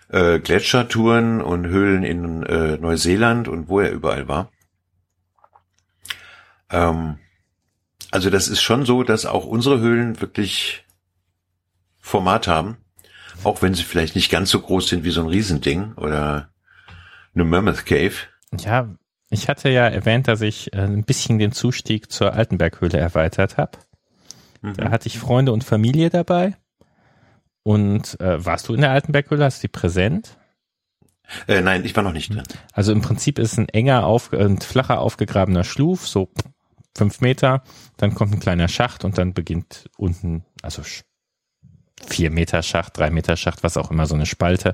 äh, 0.09 0.39
Gletschertouren 0.39 1.41
und 1.41 1.67
Höhlen 1.67 2.03
in 2.03 2.43
äh, 2.43 2.77
Neuseeland 2.77 3.47
und 3.47 3.67
wo 3.67 3.79
er 3.79 3.91
überall 3.91 4.27
war. 4.27 4.51
Ähm, 6.69 7.17
also 8.09 8.29
das 8.29 8.47
ist 8.47 8.61
schon 8.61 8.85
so, 8.85 9.03
dass 9.03 9.25
auch 9.25 9.45
unsere 9.45 9.79
Höhlen 9.79 10.19
wirklich 10.21 10.85
Format 12.11 12.47
haben, 12.47 12.77
auch 13.43 13.61
wenn 13.61 13.73
sie 13.73 13.83
vielleicht 13.83 14.15
nicht 14.15 14.29
ganz 14.29 14.49
so 14.49 14.59
groß 14.59 14.89
sind 14.89 15.03
wie 15.05 15.11
so 15.11 15.21
ein 15.21 15.27
Riesending 15.27 15.93
oder 15.93 16.49
eine 17.33 17.45
Mammoth 17.45 17.85
Cave. 17.85 18.13
Ja, 18.59 18.89
ich 19.29 19.47
hatte 19.47 19.69
ja 19.69 19.87
erwähnt, 19.87 20.27
dass 20.27 20.41
ich 20.41 20.73
äh, 20.73 20.81
ein 20.81 21.05
bisschen 21.05 21.39
den 21.39 21.53
Zustieg 21.53 22.11
zur 22.11 22.33
Altenberghöhle 22.33 22.97
erweitert 22.97 23.57
habe. 23.57 23.79
Mhm. 24.61 24.73
Da 24.75 24.91
hatte 24.91 25.07
ich 25.07 25.19
Freunde 25.19 25.53
und 25.53 25.63
Familie 25.63 26.09
dabei. 26.09 26.57
Und 27.63 28.19
äh, 28.19 28.43
warst 28.45 28.67
du 28.67 28.73
in 28.73 28.81
der 28.81 28.91
Altenberghöhle? 28.91 29.45
Hast 29.45 29.63
du 29.63 29.67
die 29.67 29.71
präsent? 29.71 30.37
Äh, 31.47 31.61
nein, 31.61 31.85
ich 31.85 31.95
war 31.95 32.03
noch 32.03 32.11
nicht 32.11 32.33
drin. 32.33 32.43
Also 32.73 32.91
im 32.91 33.01
Prinzip 33.01 33.39
ist 33.39 33.57
ein 33.57 33.69
enger, 33.69 34.05
auf, 34.05 34.33
ein 34.33 34.59
flacher 34.59 34.99
aufgegrabener 34.99 35.63
Schluf, 35.63 36.09
so 36.09 36.29
fünf 36.97 37.21
Meter. 37.21 37.63
Dann 37.95 38.15
kommt 38.15 38.33
ein 38.33 38.41
kleiner 38.41 38.67
Schacht 38.67 39.05
und 39.05 39.17
dann 39.17 39.33
beginnt 39.33 39.89
unten, 39.95 40.43
also 40.61 40.83
vier 42.05 42.31
Meter 42.31 42.63
Schacht, 42.63 42.97
drei 42.97 43.09
Meter 43.09 43.35
Schacht, 43.37 43.63
was 43.63 43.77
auch 43.77 43.91
immer, 43.91 44.05
so 44.05 44.15
eine 44.15 44.25
Spalte. 44.25 44.73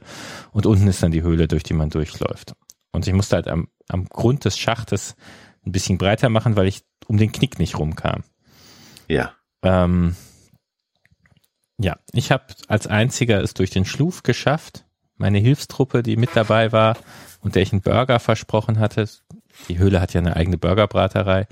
Und 0.51 0.65
unten 0.65 0.87
ist 0.87 1.03
dann 1.03 1.11
die 1.11 1.21
Höhle, 1.21 1.47
durch 1.47 1.63
die 1.63 1.73
man 1.73 1.89
durchläuft. 1.89 2.55
Und 2.91 3.07
ich 3.07 3.13
musste 3.13 3.35
halt 3.35 3.47
am, 3.47 3.67
am 3.87 4.05
Grund 4.05 4.45
des 4.45 4.57
Schachtes 4.57 5.15
ein 5.65 5.71
bisschen 5.71 5.97
breiter 5.97 6.29
machen, 6.29 6.55
weil 6.55 6.67
ich 6.67 6.83
um 7.07 7.17
den 7.17 7.31
Knick 7.31 7.59
nicht 7.59 7.77
rumkam. 7.77 8.23
Ja. 9.07 9.33
Ähm, 9.61 10.15
ja, 11.77 11.97
ich 12.11 12.31
habe 12.31 12.45
als 12.67 12.87
einziger 12.87 13.41
es 13.41 13.53
durch 13.53 13.69
den 13.69 13.85
Schluf 13.85 14.23
geschafft. 14.23 14.85
Meine 15.15 15.39
Hilfstruppe, 15.39 16.03
die 16.03 16.15
mit 16.15 16.31
dabei 16.35 16.71
war 16.71 16.97
und 17.41 17.55
der 17.55 17.61
ich 17.61 17.71
einen 17.71 17.81
Burger 17.81 18.19
versprochen 18.19 18.79
hatte, 18.79 19.07
die 19.67 19.77
Höhle 19.77 19.99
hat 19.99 20.13
ja 20.13 20.21
eine 20.21 20.35
eigene 20.35 20.57
Burgerbraterei, 20.57 21.47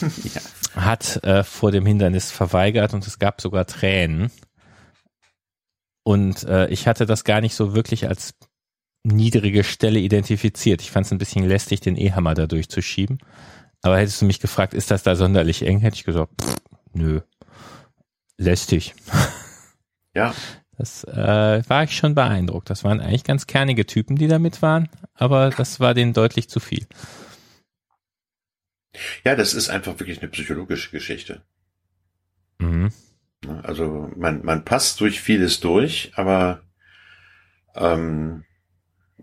ja. 0.34 0.40
hat 0.82 1.22
äh, 1.24 1.42
vor 1.42 1.72
dem 1.72 1.86
Hindernis 1.86 2.30
verweigert 2.30 2.94
und 2.94 3.06
es 3.06 3.18
gab 3.18 3.40
sogar 3.40 3.66
Tränen. 3.66 4.30
Und 6.08 6.44
äh, 6.44 6.68
ich 6.68 6.88
hatte 6.88 7.04
das 7.04 7.22
gar 7.22 7.42
nicht 7.42 7.54
so 7.54 7.74
wirklich 7.74 8.08
als 8.08 8.34
niedrige 9.04 9.62
Stelle 9.62 9.98
identifiziert. 9.98 10.80
Ich 10.80 10.90
fand 10.90 11.04
es 11.04 11.12
ein 11.12 11.18
bisschen 11.18 11.44
lästig, 11.44 11.80
den 11.80 11.98
E-Hammer 11.98 12.32
da 12.32 12.46
durchzuschieben. 12.46 13.18
Aber 13.82 13.98
hättest 13.98 14.22
du 14.22 14.24
mich 14.24 14.40
gefragt, 14.40 14.72
ist 14.72 14.90
das 14.90 15.02
da 15.02 15.16
sonderlich 15.16 15.66
eng, 15.66 15.80
hätte 15.80 15.96
ich 15.96 16.04
gesagt, 16.04 16.32
pff, 16.40 16.56
nö, 16.94 17.20
lästig. 18.38 18.94
Ja. 20.14 20.34
Das 20.78 21.04
äh, 21.04 21.62
war 21.68 21.84
ich 21.84 21.94
schon 21.94 22.14
beeindruckt. 22.14 22.70
Das 22.70 22.82
waren 22.82 23.00
eigentlich 23.00 23.24
ganz 23.24 23.46
kernige 23.46 23.84
Typen, 23.84 24.16
die 24.16 24.26
da 24.26 24.38
mit 24.38 24.62
waren, 24.62 24.88
aber 25.12 25.50
das 25.50 25.78
war 25.78 25.92
denen 25.92 26.14
deutlich 26.14 26.48
zu 26.48 26.58
viel. 26.58 26.86
Ja, 29.24 29.36
das 29.36 29.52
ist 29.52 29.68
einfach 29.68 30.00
wirklich 30.00 30.20
eine 30.20 30.30
psychologische 30.30 30.90
Geschichte. 30.90 31.42
Mhm. 32.58 32.90
Also 33.62 34.10
man, 34.16 34.44
man 34.44 34.64
passt 34.64 35.00
durch 35.00 35.20
vieles 35.20 35.60
durch, 35.60 36.12
aber 36.16 36.62
ähm, 37.74 38.44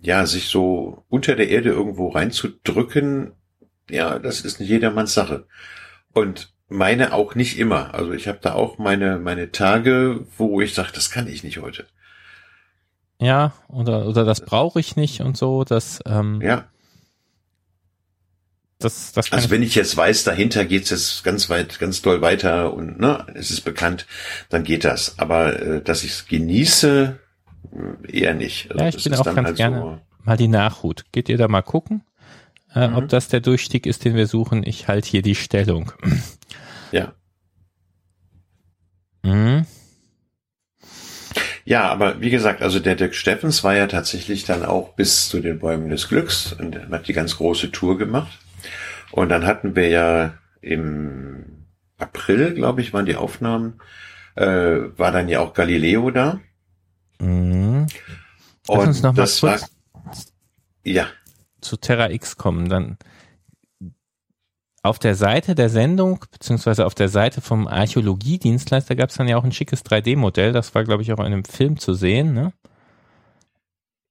ja, 0.01 0.25
sich 0.25 0.47
so 0.47 1.03
unter 1.09 1.35
der 1.35 1.49
Erde 1.49 1.69
irgendwo 1.69 2.09
reinzudrücken, 2.09 3.33
ja, 3.89 4.19
das 4.19 4.41
ist 4.41 4.59
nicht 4.59 4.69
jedermanns 4.69 5.13
Sache. 5.13 5.47
Und 6.13 6.53
meine 6.67 7.13
auch 7.13 7.35
nicht 7.35 7.59
immer. 7.59 7.93
Also 7.93 8.11
ich 8.13 8.27
habe 8.27 8.39
da 8.41 8.53
auch 8.53 8.77
meine, 8.77 9.19
meine 9.19 9.51
Tage, 9.51 10.25
wo 10.37 10.61
ich 10.61 10.73
sage, 10.73 10.91
das 10.93 11.11
kann 11.11 11.27
ich 11.27 11.43
nicht 11.43 11.59
heute. 11.59 11.85
Ja, 13.19 13.53
oder, 13.67 14.07
oder 14.07 14.25
das 14.25 14.41
brauche 14.41 14.79
ich 14.79 14.95
nicht 14.95 15.21
und 15.21 15.37
so, 15.37 15.63
das, 15.63 15.99
ähm, 16.05 16.41
Ja. 16.41 16.65
Das, 18.85 19.11
das 19.13 19.31
Also 19.31 19.49
wenn 19.49 19.63
ich 19.63 19.75
jetzt 19.75 19.97
weiß, 19.97 20.23
dahinter 20.23 20.63
geht's 20.65 20.89
jetzt 20.91 21.23
ganz 21.23 21.49
weit, 21.49 21.79
ganz 21.79 22.01
doll 22.01 22.21
weiter 22.21 22.73
und 22.73 22.99
ne, 22.99 23.25
es 23.33 23.51
ist 23.51 23.61
bekannt, 23.61 24.05
dann 24.49 24.63
geht 24.63 24.83
das. 24.85 25.19
Aber 25.19 25.59
äh, 25.59 25.81
dass 25.81 26.03
ich 26.03 26.11
es 26.11 26.27
genieße, 26.27 27.19
äh, 28.07 28.19
eher 28.19 28.33
nicht. 28.33 28.71
Also 28.71 28.83
Ja, 28.83 28.89
ich 28.89 29.03
bin 29.03 29.13
auch 29.15 29.25
ganz 29.25 29.47
halt 29.47 29.57
gerne- 29.57 30.01
mal 30.23 30.37
die 30.37 30.47
Nachhut. 30.47 31.05
Geht 31.11 31.29
ihr 31.29 31.37
da 31.37 31.47
mal 31.47 31.61
gucken, 31.61 32.03
äh, 32.73 32.87
Mhm. 32.87 32.95
ob 32.95 33.09
das 33.09 33.27
der 33.27 33.41
Durchstieg 33.41 33.85
ist, 33.85 34.05
den 34.05 34.15
wir 34.15 34.27
suchen? 34.27 34.63
Ich 34.65 34.87
halte 34.87 35.09
hier 35.09 35.21
die 35.21 35.35
Stellung. 35.35 35.91
Ja. 36.91 37.13
Mhm. 39.23 39.65
Ja, 41.67 41.89
aber 41.89 42.21
wie 42.21 42.29
gesagt, 42.29 42.61
also 42.61 42.79
der 42.79 42.95
Dirk 42.95 43.15
Steffens 43.15 43.63
war 43.63 43.75
ja 43.75 43.87
tatsächlich 43.87 44.45
dann 44.45 44.63
auch 44.63 44.89
bis 44.93 45.29
zu 45.29 45.39
den 45.41 45.57
Bäumen 45.59 45.89
des 45.89 46.07
Glücks 46.07 46.53
und 46.53 46.77
hat 46.91 47.07
die 47.07 47.13
ganz 47.13 47.37
große 47.37 47.71
Tour 47.71 47.97
gemacht. 47.97 48.37
Und 49.15 49.29
dann 49.29 49.45
hatten 49.45 49.77
wir 49.77 49.87
ja 49.87 50.33
im 50.59 51.67
April, 51.97 52.53
glaube 52.53 52.81
ich, 52.81 52.91
waren 52.91 53.05
die 53.05 53.15
Aufnahmen, 53.15 53.79
äh, 54.35 54.45
war 54.45 55.13
dann 55.13 55.29
ja 55.29 55.39
auch 55.39 55.53
Galileo 55.53 56.11
da. 56.11 56.41
Mhm. 57.19 57.87
Lass 58.67 58.77
Und 58.77 58.87
uns 58.87 59.01
noch 59.03 59.13
mal 59.13 59.21
das 59.21 59.41
war, 59.41 59.57
kurz 59.93 60.33
ja, 60.83 61.07
zu 61.61 61.77
Terra 61.77 62.09
X 62.09 62.35
kommen. 62.35 62.67
Dann 62.67 62.97
auf 64.83 64.99
der 64.99 65.15
Seite 65.15 65.55
der 65.55 65.69
Sendung, 65.69 66.25
beziehungsweise 66.29 66.85
auf 66.85 66.93
der 66.93 67.07
Seite 67.07 67.39
vom 67.39 67.69
Archäologiedienstleister 67.69 68.97
gab 68.97 69.11
es 69.11 69.15
dann 69.15 69.29
ja 69.29 69.37
auch 69.37 69.45
ein 69.45 69.53
schickes 69.53 69.85
3D-Modell. 69.85 70.51
Das 70.51 70.75
war, 70.75 70.83
glaube 70.83 71.03
ich, 71.03 71.13
auch 71.13 71.19
in 71.19 71.27
einem 71.27 71.45
Film 71.45 71.79
zu 71.79 71.93
sehen. 71.93 72.33
Ne? 72.33 72.51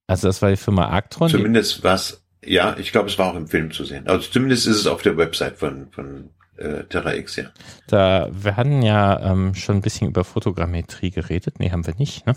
Also 0.07 0.29
das 0.29 0.41
war 0.41 0.49
die 0.49 0.57
Firma 0.57 0.87
Arctron. 0.87 1.29
Die, 1.29 1.35
zumindest 1.35 1.85
was, 1.85 2.24
ja, 2.47 2.77
ich 2.79 2.93
glaube, 2.93 3.09
es 3.09 3.19
war 3.19 3.31
auch 3.33 3.37
im 3.37 3.47
Film 3.49 3.71
zu 3.71 3.85
sehen. 3.85 4.07
Also 4.07 4.29
zumindest 4.31 4.67
ist 4.67 4.77
es 4.77 4.87
auf 4.87 5.03
der 5.03 5.17
Website 5.17 5.57
von, 5.57 5.89
von 5.91 6.31
äh, 6.57 6.85
Terra 6.85 7.15
X, 7.15 7.37
ja. 7.37 7.45
da, 7.89 8.29
wir 8.33 8.57
hatten 8.57 8.83
ja 8.83 9.21
ähm, 9.33 9.55
schon 9.55 9.77
ein 9.77 9.83
bisschen 9.83 10.09
über 10.09 10.25
Fotogrammetrie 10.25 11.11
geredet. 11.11 11.59
Nee, 11.59 11.71
haben 11.71 11.87
wir 11.87 11.95
nicht. 11.97 12.27
Ne? 12.27 12.37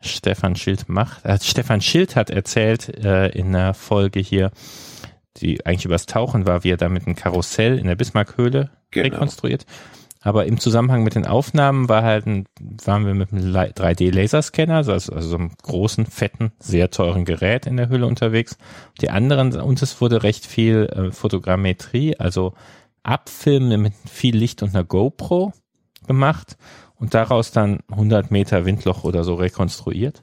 Stefan 0.00 0.56
Schild 0.56 0.88
macht. 0.88 1.24
Äh, 1.24 1.38
Stefan 1.40 1.80
Schild 1.80 2.16
hat 2.16 2.30
erzählt 2.30 2.88
äh, 3.04 3.28
in 3.28 3.52
der 3.52 3.74
Folge 3.74 4.20
hier, 4.20 4.50
die 5.36 5.64
eigentlich 5.66 5.84
übers 5.84 6.06
Tauchen 6.06 6.46
war, 6.46 6.64
wie 6.64 6.70
er 6.70 6.76
da 6.76 6.88
mit 6.88 7.06
einem 7.06 7.16
Karussell 7.16 7.78
in 7.78 7.86
der 7.86 7.96
Bismarckhöhle 7.96 8.70
Genau. 8.90 9.14
rekonstruiert. 9.14 9.66
Aber 10.24 10.46
im 10.46 10.58
Zusammenhang 10.58 11.04
mit 11.04 11.16
den 11.16 11.26
Aufnahmen 11.26 11.90
war 11.90 12.02
halt 12.02 12.26
ein, 12.26 12.46
waren 12.86 13.04
wir 13.04 13.12
mit 13.12 13.30
einem 13.30 13.54
3D-Laserscanner, 13.54 14.76
also, 14.76 14.92
also 14.92 15.20
so 15.20 15.36
einem 15.36 15.50
großen, 15.62 16.06
fetten, 16.06 16.52
sehr 16.58 16.90
teuren 16.90 17.26
Gerät 17.26 17.66
in 17.66 17.76
der 17.76 17.90
Höhle 17.90 18.06
unterwegs. 18.06 18.56
Die 19.02 19.10
anderen, 19.10 19.54
und 19.60 19.82
es 19.82 20.00
wurde 20.00 20.22
recht 20.22 20.46
viel 20.46 20.86
äh, 20.86 21.12
Fotogrammetrie, 21.12 22.16
also 22.16 22.54
Abfilmen 23.02 23.82
mit 23.82 23.92
viel 24.10 24.34
Licht 24.34 24.62
und 24.62 24.70
einer 24.74 24.82
GoPro 24.82 25.52
gemacht 26.06 26.56
und 26.94 27.12
daraus 27.12 27.50
dann 27.50 27.80
100 27.90 28.30
Meter 28.30 28.64
Windloch 28.64 29.04
oder 29.04 29.24
so 29.24 29.34
rekonstruiert. 29.34 30.22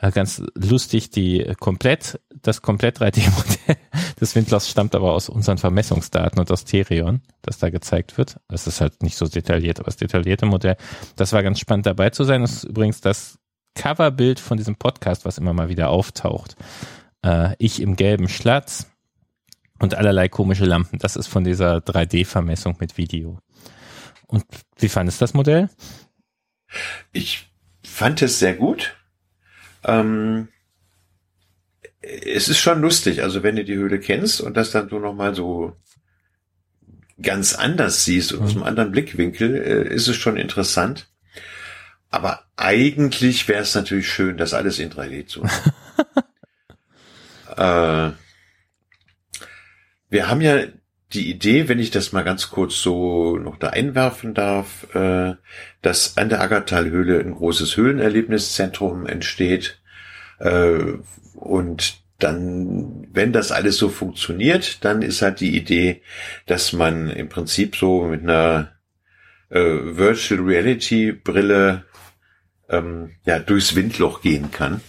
Äh, 0.00 0.10
ganz 0.10 0.42
lustig, 0.56 1.10
die 1.10 1.54
komplett, 1.60 2.20
das 2.42 2.60
komplett 2.60 3.00
3D-Modell 3.00 3.76
des 4.20 4.34
Windlochs 4.34 4.68
stammt 4.68 4.94
aber 4.94 5.12
aus 5.12 5.28
unseren 5.28 5.58
Vermessungsdaten 5.58 6.38
und 6.38 6.50
aus 6.50 6.64
Therion, 6.64 7.22
das 7.42 7.58
da 7.58 7.70
gezeigt 7.70 8.18
wird. 8.18 8.36
Das 8.48 8.66
ist 8.66 8.80
halt 8.80 9.02
nicht 9.02 9.16
so 9.16 9.26
detailliert, 9.26 9.78
aber 9.78 9.86
das 9.86 9.96
detaillierte 9.96 10.46
Modell. 10.46 10.76
Das 11.16 11.32
war 11.32 11.42
ganz 11.42 11.58
spannend 11.60 11.86
dabei 11.86 12.10
zu 12.10 12.24
sein. 12.24 12.42
Das 12.42 12.52
ist 12.52 12.64
übrigens 12.64 13.00
das 13.00 13.38
Coverbild 13.74 14.40
von 14.40 14.56
diesem 14.56 14.76
Podcast, 14.76 15.24
was 15.24 15.38
immer 15.38 15.52
mal 15.52 15.68
wieder 15.68 15.90
auftaucht. 15.90 16.56
Äh, 17.22 17.54
ich 17.58 17.80
im 17.80 17.96
gelben 17.96 18.28
Schlatz 18.28 18.90
und 19.78 19.94
allerlei 19.94 20.28
komische 20.28 20.64
Lampen. 20.64 20.98
Das 20.98 21.16
ist 21.16 21.28
von 21.28 21.44
dieser 21.44 21.78
3D-Vermessung 21.78 22.76
mit 22.80 22.98
Video. 22.98 23.38
Und 24.26 24.44
wie 24.76 24.88
fandest 24.88 25.20
du 25.20 25.22
das 25.22 25.34
Modell? 25.34 25.70
Ich 27.12 27.50
fand 27.82 28.20
es 28.22 28.38
sehr 28.38 28.54
gut. 28.54 28.96
Ähm, 29.84 30.48
es 32.08 32.48
ist 32.48 32.58
schon 32.58 32.80
lustig, 32.80 33.22
also 33.22 33.42
wenn 33.42 33.56
du 33.56 33.64
die 33.64 33.76
Höhle 33.76 34.00
kennst 34.00 34.40
und 34.40 34.56
das 34.56 34.70
dann 34.70 34.88
du 34.88 34.98
nochmal 34.98 35.34
so 35.34 35.76
ganz 37.20 37.54
anders 37.54 38.04
siehst 38.04 38.32
und 38.32 38.42
aus 38.42 38.52
einem 38.52 38.62
anderen 38.62 38.92
Blickwinkel, 38.92 39.54
äh, 39.56 39.94
ist 39.94 40.08
es 40.08 40.16
schon 40.16 40.36
interessant. 40.36 41.08
Aber 42.10 42.44
eigentlich 42.56 43.48
wäre 43.48 43.62
es 43.62 43.74
natürlich 43.74 44.08
schön, 44.08 44.36
das 44.36 44.54
alles 44.54 44.78
in 44.78 44.90
3D 44.90 45.26
zu 45.26 45.42
machen. 45.42 45.72
äh, 47.56 48.12
wir 50.08 50.30
haben 50.30 50.40
ja 50.40 50.64
die 51.12 51.30
Idee, 51.30 51.68
wenn 51.68 51.78
ich 51.78 51.90
das 51.90 52.12
mal 52.12 52.22
ganz 52.22 52.50
kurz 52.50 52.80
so 52.80 53.36
noch 53.36 53.58
da 53.58 53.68
einwerfen 53.68 54.34
darf, 54.34 54.94
äh, 54.94 55.34
dass 55.82 56.16
an 56.16 56.28
der 56.28 56.40
Aggertalhöhle 56.40 57.18
ein 57.18 57.34
großes 57.34 57.76
Höhlenerlebniszentrum 57.76 59.06
entsteht. 59.06 59.80
Äh, 60.38 60.98
und 61.38 62.00
dann, 62.18 63.06
wenn 63.12 63.32
das 63.32 63.52
alles 63.52 63.76
so 63.76 63.88
funktioniert, 63.88 64.84
dann 64.84 65.02
ist 65.02 65.22
halt 65.22 65.40
die 65.40 65.56
Idee, 65.56 66.02
dass 66.46 66.72
man 66.72 67.10
im 67.10 67.28
Prinzip 67.28 67.76
so 67.76 68.04
mit 68.06 68.22
einer 68.22 68.72
äh, 69.50 69.60
Virtual 69.60 70.40
Reality 70.40 71.12
Brille 71.12 71.84
ähm, 72.68 73.12
ja 73.24 73.38
durchs 73.38 73.76
Windloch 73.76 74.20
gehen 74.20 74.50
kann. 74.50 74.80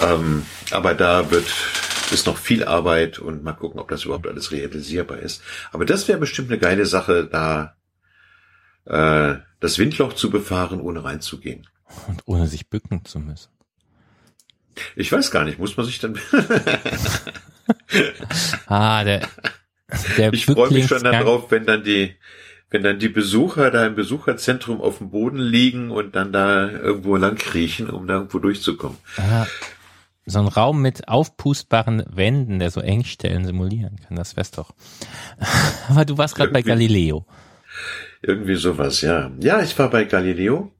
Ähm, 0.00 0.46
aber 0.70 0.94
da 0.94 1.30
wird 1.30 1.46
ist 2.12 2.26
noch 2.26 2.36
viel 2.36 2.64
Arbeit 2.64 3.18
und 3.18 3.42
mal 3.42 3.54
gucken, 3.54 3.80
ob 3.80 3.88
das 3.88 4.04
überhaupt 4.04 4.26
alles 4.26 4.52
realisierbar 4.52 5.18
ist. 5.18 5.42
Aber 5.72 5.84
das 5.84 6.06
wäre 6.06 6.18
bestimmt 6.18 6.50
eine 6.50 6.60
geile 6.60 6.86
Sache, 6.86 7.26
da 7.26 7.76
äh, 8.84 9.40
das 9.60 9.78
Windloch 9.78 10.12
zu 10.12 10.30
befahren, 10.30 10.80
ohne 10.80 11.02
reinzugehen. 11.02 11.66
Und 12.06 12.22
ohne 12.26 12.46
sich 12.46 12.68
bücken 12.68 13.04
zu 13.04 13.18
müssen. 13.18 13.53
Ich 14.96 15.10
weiß 15.10 15.30
gar 15.30 15.44
nicht, 15.44 15.58
muss 15.58 15.76
man 15.76 15.86
sich 15.86 15.98
dann. 15.98 16.18
Ah, 18.66 19.04
der, 19.04 19.26
der 20.18 20.32
ich 20.32 20.44
freue 20.44 20.70
mich 20.70 20.86
schon 20.86 21.02
darauf, 21.02 21.50
wenn 21.50 21.64
dann 21.64 21.82
die, 21.82 22.14
wenn 22.68 22.82
dann 22.82 22.98
die 22.98 23.08
Besucher 23.08 23.70
da 23.70 23.86
im 23.86 23.94
Besucherzentrum 23.94 24.82
auf 24.82 24.98
dem 24.98 25.10
Boden 25.10 25.38
liegen 25.38 25.90
und 25.90 26.14
dann 26.14 26.32
da 26.32 26.68
irgendwo 26.68 27.16
lang 27.16 27.36
kriechen, 27.36 27.88
um 27.88 28.06
da 28.06 28.14
irgendwo 28.14 28.38
durchzukommen. 28.38 28.98
Ah, 29.16 29.46
so 30.26 30.38
ein 30.38 30.48
Raum 30.48 30.80
mit 30.80 31.08
aufpustbaren 31.08 32.04
Wänden, 32.10 32.58
der 32.58 32.70
so 32.70 32.80
Engstellen 32.80 33.44
simulieren 33.44 34.00
kann, 34.00 34.16
das 34.16 34.36
wär's 34.36 34.50
doch. 34.50 34.74
Aber 35.88 36.04
du 36.04 36.18
warst 36.18 36.34
gerade 36.34 36.52
bei 36.52 36.62
Galileo. 36.62 37.26
Irgendwie 38.22 38.56
sowas, 38.56 39.00
ja. 39.02 39.30
Ja, 39.40 39.62
ich 39.62 39.78
war 39.78 39.90
bei 39.90 40.04
Galileo 40.04 40.72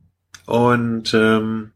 und 0.47 1.13
ähm, 1.15 1.73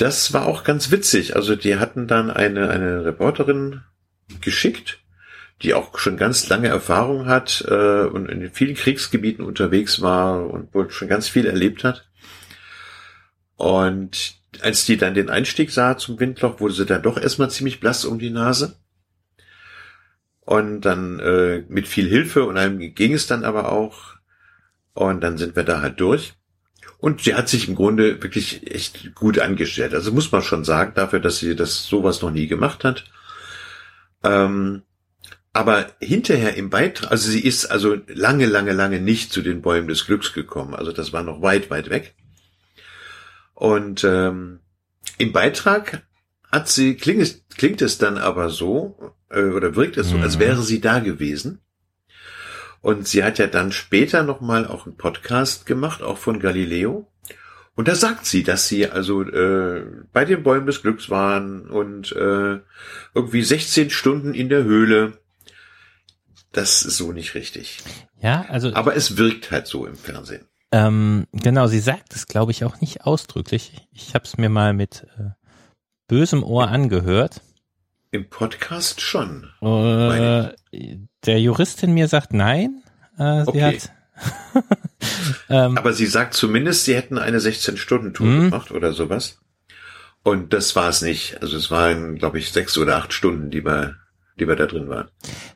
das 0.00 0.32
war 0.32 0.46
auch 0.46 0.64
ganz 0.64 0.90
witzig. 0.90 1.36
Also 1.36 1.56
die 1.56 1.76
hatten 1.78 2.06
dann 2.06 2.30
eine, 2.30 2.70
eine 2.70 3.04
Reporterin 3.04 3.82
geschickt, 4.40 5.00
die 5.62 5.74
auch 5.74 5.98
schon 5.98 6.16
ganz 6.16 6.48
lange 6.48 6.68
Erfahrung 6.68 7.26
hat 7.26 7.64
äh, 7.68 8.02
und 8.04 8.28
in 8.28 8.50
vielen 8.52 8.74
Kriegsgebieten 8.74 9.44
unterwegs 9.44 10.00
war 10.00 10.48
und 10.48 10.72
wohl 10.74 10.90
schon 10.90 11.08
ganz 11.08 11.28
viel 11.28 11.46
erlebt 11.46 11.84
hat. 11.84 12.08
Und 13.56 14.36
als 14.60 14.86
die 14.86 14.96
dann 14.96 15.14
den 15.14 15.30
Einstieg 15.30 15.70
sah 15.70 15.96
zum 15.98 16.20
Windloch, 16.20 16.60
wurde 16.60 16.74
sie 16.74 16.86
dann 16.86 17.02
doch 17.02 17.18
erstmal 17.18 17.50
ziemlich 17.50 17.80
blass 17.80 18.04
um 18.04 18.18
die 18.18 18.30
Nase. 18.30 18.76
Und 20.40 20.82
dann 20.82 21.18
äh, 21.18 21.64
mit 21.68 21.88
viel 21.88 22.08
Hilfe 22.08 22.44
und 22.44 22.56
einem 22.56 22.94
ging 22.94 23.12
es 23.12 23.26
dann 23.26 23.44
aber 23.44 23.70
auch. 23.72 24.14
Und 24.94 25.20
dann 25.20 25.36
sind 25.36 25.56
wir 25.56 25.64
da 25.64 25.82
halt 25.82 26.00
durch. 26.00 26.37
Und 26.98 27.22
sie 27.22 27.34
hat 27.34 27.48
sich 27.48 27.68
im 27.68 27.76
Grunde 27.76 28.22
wirklich 28.22 28.72
echt 28.72 29.14
gut 29.14 29.38
angestellt. 29.38 29.94
Also 29.94 30.12
muss 30.12 30.32
man 30.32 30.42
schon 30.42 30.64
sagen, 30.64 30.92
dafür, 30.94 31.20
dass 31.20 31.38
sie 31.38 31.54
das 31.54 31.84
sowas 31.84 32.22
noch 32.22 32.32
nie 32.32 32.48
gemacht 32.48 32.82
hat. 32.82 33.04
Ähm, 34.24 34.82
aber 35.52 35.86
hinterher 36.00 36.56
im 36.56 36.70
Beitrag, 36.70 37.10
also 37.10 37.30
sie 37.30 37.40
ist 37.40 37.66
also 37.66 37.96
lange, 38.08 38.46
lange, 38.46 38.72
lange 38.72 39.00
nicht 39.00 39.32
zu 39.32 39.42
den 39.42 39.62
Bäumen 39.62 39.88
des 39.88 40.06
Glücks 40.06 40.32
gekommen. 40.32 40.74
Also 40.74 40.92
das 40.92 41.12
war 41.12 41.22
noch 41.22 41.40
weit, 41.40 41.70
weit 41.70 41.88
weg. 41.88 42.14
Und 43.54 44.04
ähm, 44.04 44.60
im 45.18 45.32
Beitrag 45.32 46.02
hat 46.50 46.68
sie, 46.68 46.96
klingt, 46.96 47.42
klingt 47.56 47.82
es 47.82 47.98
dann 47.98 48.18
aber 48.18 48.50
so, 48.50 49.14
äh, 49.30 49.42
oder 49.42 49.76
wirkt 49.76 49.96
es 49.96 50.10
so, 50.10 50.16
mhm. 50.16 50.22
als 50.22 50.38
wäre 50.38 50.62
sie 50.62 50.80
da 50.80 50.98
gewesen. 50.98 51.60
Und 52.80 53.08
sie 53.08 53.24
hat 53.24 53.38
ja 53.38 53.46
dann 53.46 53.72
später 53.72 54.22
nochmal 54.22 54.66
auch 54.66 54.86
einen 54.86 54.96
Podcast 54.96 55.66
gemacht, 55.66 56.02
auch 56.02 56.18
von 56.18 56.40
Galileo. 56.40 57.10
Und 57.74 57.86
da 57.86 57.94
sagt 57.94 58.26
sie, 58.26 58.42
dass 58.42 58.66
sie 58.66 58.88
also 58.88 59.22
äh, 59.22 59.84
bei 60.12 60.24
den 60.24 60.42
Bäumen 60.42 60.66
des 60.66 60.82
Glücks 60.82 61.10
waren 61.10 61.68
und 61.70 62.10
äh, 62.12 62.58
irgendwie 63.14 63.42
16 63.42 63.90
Stunden 63.90 64.34
in 64.34 64.48
der 64.48 64.64
Höhle. 64.64 65.18
Das 66.52 66.82
ist 66.82 66.96
so 66.96 67.12
nicht 67.12 67.34
richtig. 67.34 67.78
Ja, 68.20 68.46
also. 68.48 68.74
Aber 68.74 68.96
es 68.96 69.16
wirkt 69.16 69.50
halt 69.50 69.66
so 69.66 69.86
im 69.86 69.94
Fernsehen. 69.94 70.46
Ähm, 70.72 71.26
genau, 71.32 71.66
sie 71.66 71.78
sagt 71.78 72.14
es, 72.14 72.26
glaube 72.26 72.50
ich, 72.52 72.64
auch 72.64 72.80
nicht 72.80 73.02
ausdrücklich. 73.06 73.86
Ich 73.92 74.14
habe 74.14 74.24
es 74.24 74.36
mir 74.38 74.48
mal 74.48 74.72
mit 74.72 75.06
äh, 75.18 75.30
bösem 76.08 76.42
Ohr 76.42 76.68
angehört. 76.68 77.42
Im 78.10 78.30
Podcast 78.30 79.00
schon. 79.00 79.50
Äh, 79.60 80.54
der 81.26 81.40
Juristin 81.40 81.92
mir 81.92 82.08
sagt 82.08 82.32
nein. 82.32 82.82
Sie 83.16 83.24
okay. 83.46 83.62
hat 83.62 83.92
ähm, 85.48 85.76
Aber 85.76 85.92
sie 85.92 86.06
sagt 86.06 86.34
zumindest, 86.34 86.84
sie 86.84 86.94
hätten 86.94 87.18
eine 87.18 87.38
16-Stunden-Tour 87.38 88.26
mhm. 88.26 88.50
gemacht 88.50 88.70
oder 88.70 88.92
sowas. 88.92 89.40
Und 90.22 90.52
das 90.52 90.74
war 90.76 90.88
es 90.88 91.02
nicht. 91.02 91.40
Also 91.42 91.56
es 91.56 91.70
waren, 91.70 92.16
glaube 92.16 92.38
ich, 92.38 92.52
sechs 92.52 92.76
oder 92.78 92.96
acht 92.96 93.12
Stunden, 93.12 93.50
die 93.50 93.64
wir, 93.64 93.96
die 94.38 94.48
wir 94.48 94.56
da 94.56 94.66
drin 94.66 94.88
waren. 94.88 95.08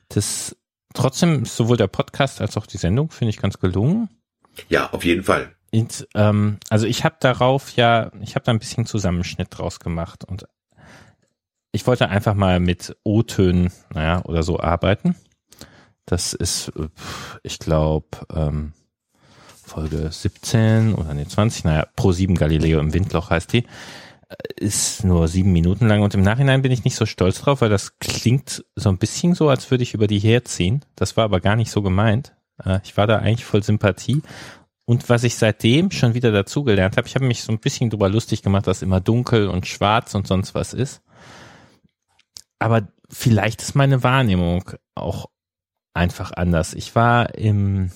Das 0.09 0.57
trotzdem 0.95 1.45
sowohl 1.45 1.77
der 1.77 1.89
Podcast 1.89 2.41
als 2.41 2.57
auch 2.57 2.67
die 2.67 2.79
Sendung 2.79 3.11
finde 3.11 3.31
ich 3.31 3.39
ganz 3.39 3.59
gelungen. 3.59 4.09
Ja, 4.69 4.91
auf 4.93 5.05
jeden 5.05 5.25
Fall. 5.25 5.55
Und, 5.73 6.07
ähm, 6.15 6.59
also 6.69 6.87
ich 6.87 7.05
habe 7.05 7.17
darauf 7.21 7.75
ja, 7.77 8.13
ich 8.21 8.35
habe 8.35 8.45
da 8.45 8.53
ein 8.53 8.59
bisschen 8.59 8.85
Zusammenschnitt 8.85 9.49
draus 9.51 9.81
gemacht 9.81 10.25
und 10.25 10.47
ich 11.73 11.87
wollte 11.87 12.09
einfach 12.09 12.35
mal 12.35 12.61
mit 12.61 12.97
O-Tönen, 13.03 13.73
naja, 13.93 14.23
oder 14.25 14.43
so 14.43 14.61
arbeiten. 14.61 15.17
Das 16.05 16.35
ist, 16.35 16.73
ich 17.43 17.59
glaube, 17.59 18.09
ähm, 18.35 18.73
Folge 19.65 20.11
17 20.11 20.95
oder 20.95 21.15
nee, 21.15 21.27
20, 21.27 21.65
naja, 21.65 21.87
Pro 21.97 22.13
7 22.13 22.35
Galileo 22.35 22.79
im 22.79 22.93
Windloch 22.93 23.31
heißt 23.31 23.53
die. 23.55 23.65
Ist 24.57 25.05
nur 25.05 25.29
sieben 25.29 25.53
Minuten 25.53 25.89
lang 25.89 26.03
und 26.03 26.15
im 26.15 26.23
Nachhinein 26.23 26.63
bin 26.63 26.73
ich 26.73 26.85
nicht 26.85 26.97
so 26.97 27.05
stolz 27.07 27.41
drauf, 27.41 27.61
weil 27.61 27.69
das 27.69 27.99
klingt 27.99 28.65
so 28.77 28.89
ein 28.89 28.99
bisschen 28.99 29.35
so, 29.35 29.49
als 29.49 29.71
würde 29.71 29.83
ich 29.83 29.95
über 29.95 30.07
die 30.07 30.19
herziehen. 30.19 30.85
Das 30.97 31.17
war 31.17 31.25
aber 31.25 31.41
gar 31.41 31.57
nicht 31.57 31.71
so 31.71 31.83
gemeint. 31.83 32.35
Äh, 32.65 32.81
ich 32.83 32.97
war 32.97 33.07
da 33.07 33.19
eigentlich 33.19 33.45
voll 33.45 33.63
Sympathie. 33.63 34.23
Und 34.85 35.09
was 35.09 35.25
ich 35.25 35.37
seitdem 35.37 35.91
schon 35.91 36.15
wieder 36.15 36.33
dazugelernt 36.33 36.97
habe, 36.97 37.07
ich 37.07 37.15
habe 37.15 37.27
mich 37.27 37.43
so 37.43 37.53
ein 37.53 37.61
bisschen 37.61 37.91
drüber 37.91 38.09
lustig 38.09 38.43
gemacht, 38.43 38.67
dass 38.67 38.83
immer 38.83 39.01
dunkel 39.01 39.49
und 39.49 39.67
schwarz 39.67 40.15
und 40.15 40.27
sonst 40.27 40.55
was 40.55 40.75
ist. 40.75 41.03
Aber 42.63 42.89
vielleicht 43.11 43.63
ist 43.63 43.75
meine 43.75 44.03
Wahrnehmung 44.03 44.71
auch 44.95 45.27
einfach 45.95 46.33
anders. 46.33 46.75
Ich 46.75 46.95
war 46.95 47.35
im, 47.35 47.91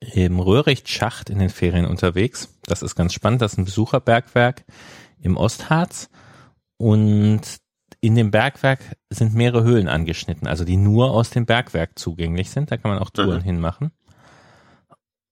im 0.00 0.38
Röhricht-Schacht 0.38 1.30
in 1.30 1.38
den 1.38 1.50
Ferien 1.50 1.86
unterwegs. 1.86 2.58
Das 2.64 2.82
ist 2.82 2.94
ganz 2.94 3.12
spannend. 3.12 3.42
Das 3.42 3.52
ist 3.52 3.58
ein 3.58 3.64
Besucherbergwerk 3.64 4.64
im 5.20 5.36
Ostharz. 5.36 6.10
Und 6.76 7.42
in 8.00 8.16
dem 8.16 8.30
Bergwerk 8.32 8.80
sind 9.10 9.34
mehrere 9.34 9.62
Höhlen 9.62 9.88
angeschnitten, 9.88 10.48
also 10.48 10.64
die 10.64 10.76
nur 10.76 11.12
aus 11.12 11.30
dem 11.30 11.46
Bergwerk 11.46 11.98
zugänglich 11.98 12.50
sind. 12.50 12.70
Da 12.70 12.76
kann 12.76 12.90
man 12.90 12.98
auch 12.98 13.10
Touren 13.10 13.38
mhm. 13.38 13.44
hinmachen. 13.44 13.92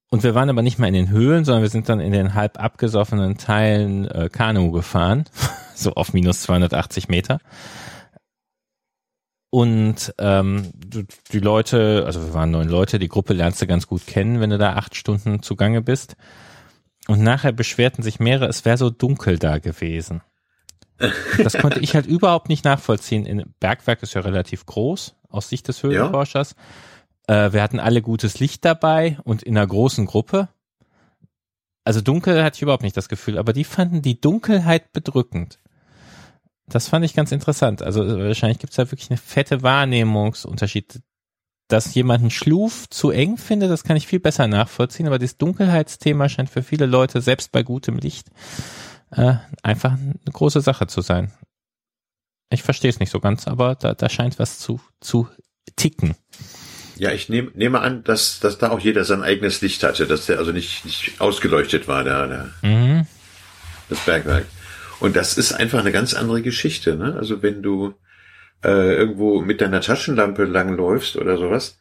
Und 0.08 0.22
wir 0.22 0.34
waren 0.34 0.50
aber 0.50 0.62
nicht 0.62 0.78
mal 0.78 0.88
in 0.88 0.94
den 0.94 1.10
Höhlen, 1.10 1.44
sondern 1.44 1.62
wir 1.62 1.68
sind 1.68 1.88
dann 1.88 2.00
in 2.00 2.12
den 2.12 2.34
halb 2.34 2.60
abgesoffenen 2.60 3.38
Teilen 3.38 4.06
äh, 4.08 4.28
Kanu 4.28 4.72
gefahren, 4.72 5.24
so 5.74 5.94
auf 5.94 6.12
minus 6.12 6.42
280 6.42 7.08
Meter. 7.08 7.40
Und 9.50 10.14
ähm, 10.18 10.70
die 11.32 11.40
Leute, 11.40 12.04
also 12.06 12.24
wir 12.24 12.34
waren 12.34 12.52
neun 12.52 12.68
Leute, 12.68 13.00
die 13.00 13.08
Gruppe 13.08 13.34
lernst 13.34 13.60
du 13.60 13.66
ganz 13.66 13.88
gut 13.88 14.06
kennen, 14.06 14.40
wenn 14.40 14.50
du 14.50 14.58
da 14.58 14.74
acht 14.74 14.94
Stunden 14.94 15.42
zugange 15.42 15.82
bist. 15.82 16.16
Und 17.08 17.22
nachher 17.22 17.52
beschwerten 17.52 18.02
sich 18.02 18.20
mehrere, 18.20 18.46
es 18.46 18.64
wäre 18.64 18.76
so 18.76 18.90
dunkel 18.90 19.38
da 19.38 19.58
gewesen. 19.58 20.22
Das 21.42 21.54
konnte 21.58 21.80
ich 21.80 21.94
halt 21.94 22.06
überhaupt 22.06 22.48
nicht 22.48 22.64
nachvollziehen. 22.64 23.26
In 23.26 23.52
Bergwerk 23.58 24.02
ist 24.02 24.14
ja 24.14 24.20
relativ 24.20 24.66
groß 24.66 25.16
aus 25.28 25.48
Sicht 25.48 25.66
des 25.66 25.82
Höhlenforschers. 25.82 26.54
Ja. 27.28 27.46
Äh, 27.46 27.52
wir 27.52 27.62
hatten 27.62 27.80
alle 27.80 28.02
gutes 28.02 28.38
Licht 28.38 28.64
dabei 28.64 29.18
und 29.24 29.42
in 29.42 29.56
einer 29.56 29.66
großen 29.66 30.06
Gruppe. 30.06 30.48
Also 31.84 32.00
dunkel 32.00 32.44
hatte 32.44 32.56
ich 32.56 32.62
überhaupt 32.62 32.82
nicht 32.82 32.96
das 32.96 33.08
Gefühl, 33.08 33.38
aber 33.38 33.52
die 33.52 33.64
fanden 33.64 34.02
die 34.02 34.20
Dunkelheit 34.20 34.92
bedrückend. 34.92 35.58
Das 36.70 36.88
fand 36.88 37.04
ich 37.04 37.14
ganz 37.14 37.32
interessant. 37.32 37.82
Also 37.82 38.06
wahrscheinlich 38.06 38.60
gibt 38.60 38.70
es 38.72 38.76
da 38.76 38.90
wirklich 38.90 39.10
eine 39.10 39.18
fette 39.18 39.62
Wahrnehmungsunterschied. 39.62 41.00
Dass 41.68 41.94
jemand 41.94 42.22
einen 42.22 42.30
Schluf 42.30 42.88
zu 42.88 43.10
eng 43.10 43.36
findet, 43.36 43.70
das 43.70 43.84
kann 43.84 43.96
ich 43.96 44.06
viel 44.06 44.18
besser 44.18 44.48
nachvollziehen, 44.48 45.06
aber 45.06 45.20
das 45.20 45.36
Dunkelheitsthema 45.36 46.28
scheint 46.28 46.50
für 46.50 46.64
viele 46.64 46.86
Leute, 46.86 47.20
selbst 47.20 47.52
bei 47.52 47.62
gutem 47.62 47.98
Licht, 47.98 48.28
äh, 49.12 49.34
einfach 49.62 49.92
eine 49.92 50.14
große 50.32 50.62
Sache 50.62 50.88
zu 50.88 51.00
sein. 51.00 51.32
Ich 52.52 52.64
verstehe 52.64 52.90
es 52.90 52.98
nicht 52.98 53.10
so 53.10 53.20
ganz, 53.20 53.46
aber 53.46 53.76
da, 53.76 53.94
da 53.94 54.08
scheint 54.08 54.40
was 54.40 54.58
zu, 54.58 54.80
zu 55.00 55.28
ticken. 55.76 56.16
Ja, 56.96 57.12
ich 57.12 57.28
nehm, 57.28 57.52
nehme 57.54 57.80
an, 57.80 58.02
dass, 58.02 58.40
dass 58.40 58.58
da 58.58 58.70
auch 58.70 58.80
jeder 58.80 59.04
sein 59.04 59.22
eigenes 59.22 59.60
Licht 59.60 59.84
hatte, 59.84 60.06
dass 60.06 60.26
der 60.26 60.38
also 60.38 60.50
nicht, 60.50 60.84
nicht 60.84 61.20
ausgeleuchtet 61.20 61.86
war, 61.86 62.02
der, 62.02 62.26
der 62.26 62.50
mhm. 62.62 63.06
das 63.88 64.00
Bergwerk. 64.00 64.46
Und 65.00 65.16
das 65.16 65.38
ist 65.38 65.52
einfach 65.52 65.80
eine 65.80 65.92
ganz 65.92 66.14
andere 66.14 66.42
Geschichte. 66.42 66.94
Ne? 66.94 67.16
Also 67.18 67.42
wenn 67.42 67.62
du 67.62 67.94
äh, 68.62 68.94
irgendwo 68.94 69.40
mit 69.40 69.60
deiner 69.60 69.80
Taschenlampe 69.80 70.44
langläufst 70.44 71.16
oder 71.16 71.38
sowas, 71.38 71.78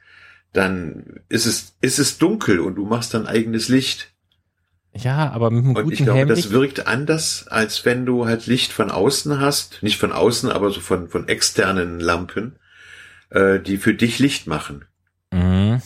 dann 0.53 1.21
ist 1.29 1.45
es, 1.45 1.75
ist 1.81 1.99
es 1.99 2.17
dunkel 2.17 2.59
und 2.59 2.75
du 2.75 2.85
machst 2.85 3.13
dein 3.13 3.27
eigenes 3.27 3.67
Licht. 3.69 4.13
Ja, 4.93 5.29
aber 5.31 5.51
mit 5.51 5.65
einem 5.65 5.75
Und 5.75 5.91
ich 5.91 5.99
glaube, 5.99 6.17
Helmlicht 6.17 6.45
das 6.45 6.51
wirkt 6.51 6.87
anders, 6.87 7.47
als 7.47 7.85
wenn 7.85 8.05
du 8.05 8.25
halt 8.25 8.47
Licht 8.47 8.71
von 8.71 8.89
außen 8.89 9.39
hast. 9.39 9.83
Nicht 9.83 9.97
von 9.97 10.11
außen, 10.11 10.49
aber 10.49 10.71
so 10.71 10.79
von, 10.79 11.09
von 11.09 11.27
externen 11.27 11.99
Lampen, 11.99 12.55
äh, 13.29 13.59
die 13.59 13.77
für 13.77 13.93
dich 13.93 14.17
Licht 14.17 14.47
machen. 14.47 14.85
Mhm. 15.31 15.81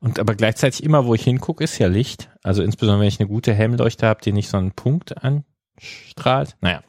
Und 0.00 0.18
aber 0.18 0.34
gleichzeitig 0.34 0.82
immer, 0.82 1.06
wo 1.06 1.14
ich 1.14 1.24
hingucke, 1.24 1.64
ist 1.64 1.78
ja 1.78 1.88
Licht. 1.88 2.28
Also 2.42 2.62
insbesondere, 2.62 3.00
wenn 3.00 3.08
ich 3.08 3.20
eine 3.20 3.28
gute 3.28 3.54
Helmleuchte 3.54 4.06
habe, 4.06 4.20
die 4.22 4.32
nicht 4.32 4.50
so 4.50 4.58
einen 4.58 4.72
Punkt 4.72 5.22
anstrahlt. 5.82 6.56
Naja. 6.60 6.82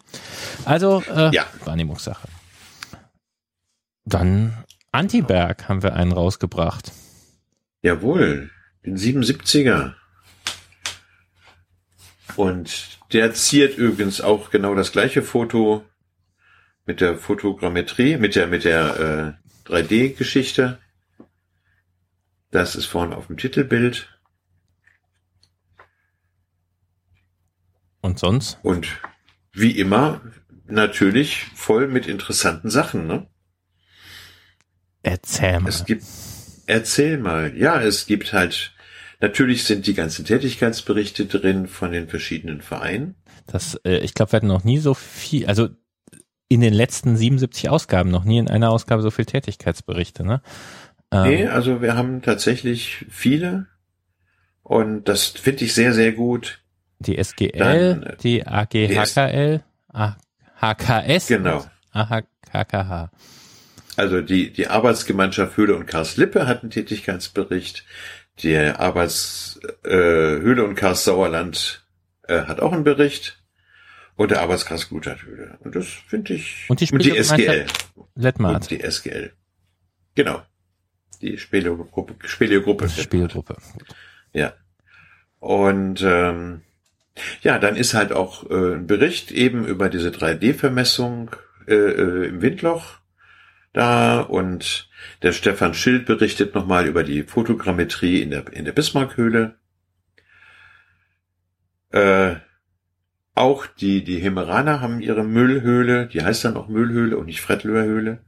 Also, 0.66 1.04
äh, 1.10 1.34
ja. 1.34 1.46
Wahrnehmungssache. 1.66 2.28
Dann 4.06 4.66
Antiberg 4.92 5.68
haben 5.70 5.82
wir 5.82 5.94
einen 5.94 6.12
rausgebracht. 6.12 6.92
Jawohl, 7.82 8.50
den 8.86 8.98
77er. 8.98 9.94
Und 12.36 13.00
der 13.12 13.34
ziert 13.34 13.78
übrigens 13.78 14.22
auch 14.22 14.50
genau 14.50 14.76
das 14.76 14.92
gleiche 14.92 15.22
Foto 15.22 15.84
mit 16.86 17.00
der 17.00 17.18
Fotogrammetrie, 17.18 18.18
mit 18.18 18.36
der, 18.36 18.48
mit 18.48 18.66
der 18.66 19.38
äh, 19.68 19.72
3D-Geschichte. 19.72 20.80
Das 22.52 22.76
ist 22.76 22.86
vorne 22.86 23.16
auf 23.16 23.28
dem 23.28 23.38
Titelbild. 23.38 24.13
Und 28.04 28.20
sonst? 28.20 28.60
Und 28.62 28.88
wie 29.52 29.72
immer 29.72 30.22
natürlich 30.68 31.48
voll 31.56 31.88
mit 31.88 32.06
interessanten 32.06 32.70
Sachen, 32.70 33.08
ne? 33.08 33.28
Erzähl 35.02 35.60
mal. 35.60 35.70
Es 35.70 35.84
gibt, 35.86 36.04
erzähl 36.68 37.18
mal. 37.18 37.58
Ja, 37.58 37.82
es 37.82 38.06
gibt 38.06 38.34
halt 38.34 38.74
Natürlich 39.24 39.64
sind 39.64 39.88
die 39.88 39.94
ganzen 39.94 40.26
Tätigkeitsberichte 40.26 41.28
drin 41.28 41.68
von 41.68 41.94
den 41.94 42.10
verschiedenen 42.10 42.60
Vereinen. 42.60 43.16
Das, 43.48 43.80
äh, 43.86 44.00
ich 44.00 44.14
glaube, 44.14 44.34
wir 44.34 44.36
hatten 44.36 44.48
noch 44.48 44.66
nie 44.66 44.80
so 44.80 44.94
viel, 44.94 45.46
also 45.46 45.70
in 46.50 46.60
den 46.60 46.74
letzten 46.74 47.16
77 47.16 47.70
Ausgaben 47.70 48.12
noch 48.12 48.26
nie 48.26 48.38
in 48.38 48.50
einer 48.50 48.70
Ausgabe 48.70 49.02
so 49.02 49.12
viel 49.12 49.24
Tätigkeitsberichte, 49.24 50.26
ne? 50.26 50.42
Ähm, 51.10 51.24
nee, 51.24 51.48
also 51.48 51.82
wir 51.82 51.96
haben 51.96 52.22
tatsächlich 52.22 53.06
viele 53.10 53.68
und 54.62 55.08
das 55.08 55.28
finde 55.28 55.64
ich 55.64 55.74
sehr, 55.74 55.94
sehr 55.94 56.12
gut. 56.12 56.62
Die 57.06 57.18
SGL, 57.18 57.58
Dann, 57.58 58.04
äh, 58.04 58.18
die 58.18 58.46
AGHKL, 58.46 59.64
HKS, 60.60 61.28
genau. 61.28 61.66
AHKH. 61.92 63.12
Also 63.96 64.22
die, 64.22 64.52
die 64.52 64.68
Arbeitsgemeinschaft 64.68 65.58
Höhle 65.58 65.76
und 65.76 65.86
Karlslippe 65.86 66.48
hat 66.48 66.62
einen 66.62 66.72
Tätigkeitsbericht. 66.72 67.86
Die 68.40 68.58
Arbeitshöhle 68.58 70.62
äh, 70.62 70.66
und 70.66 70.76
Karst 70.76 71.04
Sauerland 71.04 71.86
äh, 72.28 72.44
hat 72.44 72.60
auch 72.60 72.74
einen 72.74 72.84
Bericht. 72.84 73.40
Und 74.16 74.32
der 74.32 74.42
Arbeitskreis 74.42 74.90
Gluthardhöhle. 74.90 75.58
Und 75.62 75.76
das 75.76 75.88
finde 75.88 76.36
ich. 76.36 76.70
Und 76.70 76.82
die, 76.82 76.92
und 76.92 77.04
die 77.04 77.18
SGL. 77.18 77.66
Lettmart. 78.16 78.56
Und 78.56 78.72
die 78.72 78.82
SGL. 78.82 79.34
Genau. 80.14 80.42
Die 81.22 81.38
Speleogruppe. 81.38 82.16
Speleogruppe. 82.28 82.90
Speleogruppe. 82.90 83.58
Ja. 84.34 84.54
Und 85.40 86.02
ähm, 86.04 86.62
Ja, 87.42 87.60
dann 87.60 87.76
ist 87.76 87.94
halt 87.94 88.12
auch 88.12 88.50
äh, 88.50 88.76
ein 88.76 88.88
Bericht 88.88 89.32
eben 89.32 89.66
über 89.66 89.90
diese 89.90 90.10
3D-Vermessung 90.10 91.32
äh, 91.68 91.76
äh, 91.76 92.28
im 92.28 92.42
Windloch 92.42 93.00
da 93.74 94.22
und 94.22 94.90
der 95.24 95.32
Stefan 95.32 95.74
Schild 95.74 96.06
berichtet 96.06 96.54
nochmal 96.54 96.86
über 96.86 97.04
die 97.04 97.24
Fotogrammetrie 97.24 98.22
in 98.22 98.30
der, 98.30 98.54
in 98.54 98.66
der 98.66 98.72
Bismarckhöhle. 98.72 99.56
Äh, 101.92 102.36
auch 103.36 103.66
die, 103.66 104.04
die 104.04 104.20
Hemeraner 104.20 104.80
haben 104.80 105.02
ihre 105.02 105.24
Müllhöhle, 105.24 106.08
die 106.08 106.24
heißt 106.24 106.46
dann 106.46 106.56
auch 106.56 106.68
Müllhöhle 106.68 107.18
und 107.18 107.26
nicht 107.26 107.42
Frettlöher 107.42 107.84
Höhle. 107.84 108.24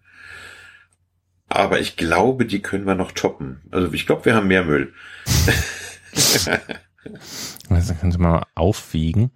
Aber 1.48 1.80
ich 1.80 1.96
glaube, 1.96 2.46
die 2.46 2.62
können 2.62 2.88
wir 2.88 2.96
noch 2.96 3.12
toppen. 3.12 3.62
Also 3.70 3.94
ich 3.94 4.08
glaube, 4.08 4.26
wir 4.26 4.36
haben 4.36 4.48
mehr 4.48 4.64
Müll. 4.64 4.94
das 7.70 7.99
könnte 7.99 8.20
man 8.20 8.43
aufwiegen. 8.56 9.32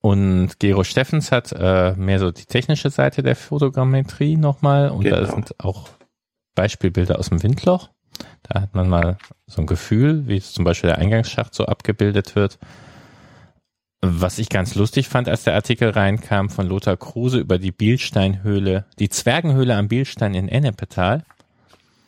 Und 0.00 0.60
Gero 0.60 0.84
Steffens 0.84 1.32
hat 1.32 1.52
äh, 1.52 1.94
mehr 1.96 2.20
so 2.20 2.30
die 2.30 2.44
technische 2.44 2.90
Seite 2.90 3.22
der 3.22 3.34
Fotogrammetrie 3.34 4.36
nochmal. 4.36 4.90
Und 4.90 5.02
genau. 5.02 5.16
da 5.16 5.26
sind 5.26 5.58
auch 5.58 5.88
Beispielbilder 6.54 7.18
aus 7.18 7.30
dem 7.30 7.42
Windloch. 7.42 7.90
Da 8.44 8.60
hat 8.60 8.74
man 8.74 8.88
mal 8.88 9.18
so 9.46 9.62
ein 9.62 9.66
Gefühl, 9.66 10.28
wie 10.28 10.40
zum 10.40 10.64
Beispiel 10.64 10.90
der 10.90 10.98
Eingangsschacht 10.98 11.54
so 11.54 11.66
abgebildet 11.66 12.36
wird. 12.36 12.58
Was 14.00 14.38
ich 14.38 14.48
ganz 14.48 14.74
lustig 14.74 15.08
fand, 15.08 15.28
als 15.28 15.44
der 15.44 15.54
Artikel 15.54 15.90
reinkam 15.90 16.50
von 16.50 16.68
Lothar 16.68 16.96
Kruse 16.96 17.38
über 17.38 17.58
die 17.58 17.72
Bielsteinhöhle, 17.72 18.84
die 18.98 19.08
Zwergenhöhle 19.08 19.74
am 19.74 19.88
Bielstein 19.88 20.34
in 20.34 20.48
Ennepetal. 20.48 21.24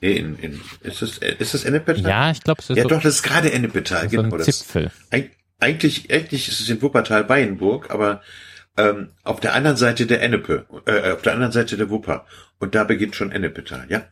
In, 0.01 0.39
in, 0.39 0.61
ist 0.83 1.03
es, 1.03 1.19
ist 1.19 1.55
es 1.55 1.65
Ennepetal? 1.65 2.09
Ja, 2.09 2.31
ich 2.31 2.43
glaube, 2.43 2.61
es 2.61 2.71
ist 2.71 2.77
Ja, 2.77 2.85
so, 2.85 2.89
doch, 2.89 3.03
das 3.03 3.17
ist 3.17 3.23
gerade 3.23 3.53
Ennepetal. 3.53 4.09
So 4.09 4.21
ein 4.21 4.31
genau, 4.31 4.43
Zipfel. 4.43 4.93
Das, 5.11 5.23
eigentlich, 5.61 6.11
eigentlich 6.11 6.49
ist 6.49 6.61
es 6.61 6.69
in 6.69 6.81
Wuppertal-Beienburg, 6.81 7.91
aber 7.91 8.23
ähm, 8.77 9.11
auf 9.25 9.41
der 9.41 9.55
anderen 9.55 9.77
Seite 9.77 10.07
der 10.07 10.23
Ennepe, 10.23 10.67
äh, 10.87 11.13
auf 11.13 11.23
der 11.23 11.33
anderen 11.33 11.53
Seite 11.53 11.77
der 11.77 11.91
Wupper. 11.91 12.27
Und 12.61 12.75
da 12.75 12.85
beginnt 12.85 13.17
schon 13.17 13.33
Ennepetal, 13.33 13.87
ja. 13.89 14.03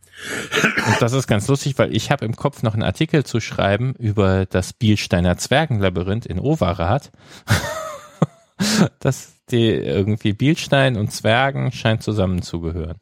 Und 0.88 1.00
das 1.00 1.12
ist 1.12 1.26
ganz 1.26 1.46
lustig, 1.46 1.78
weil 1.78 1.94
ich 1.94 2.10
habe 2.10 2.24
im 2.24 2.34
Kopf 2.34 2.62
noch 2.62 2.74
einen 2.74 2.82
Artikel 2.82 3.24
zu 3.24 3.40
schreiben 3.40 3.94
über 3.98 4.46
das 4.46 4.72
Bielsteiner 4.72 5.36
Zwergenlabyrinth 5.36 6.26
in 6.26 6.40
Overath. 6.40 7.12
dass 9.00 9.34
die 9.50 9.70
irgendwie 9.70 10.32
Bielstein 10.32 10.96
und 10.96 11.12
Zwergen 11.12 11.72
scheint 11.72 12.02
zusammenzugehören. 12.02 12.98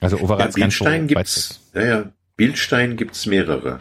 Also 0.00 0.18
Overath 0.18 0.56
ja, 0.56 0.62
ganz 0.66 0.76
so 0.76 0.84
gibt's, 1.06 1.60
ja, 1.74 1.82
ja, 1.82 2.12
Bielstein 2.36 2.96
gibt's 2.96 3.26
mehrere. 3.26 3.78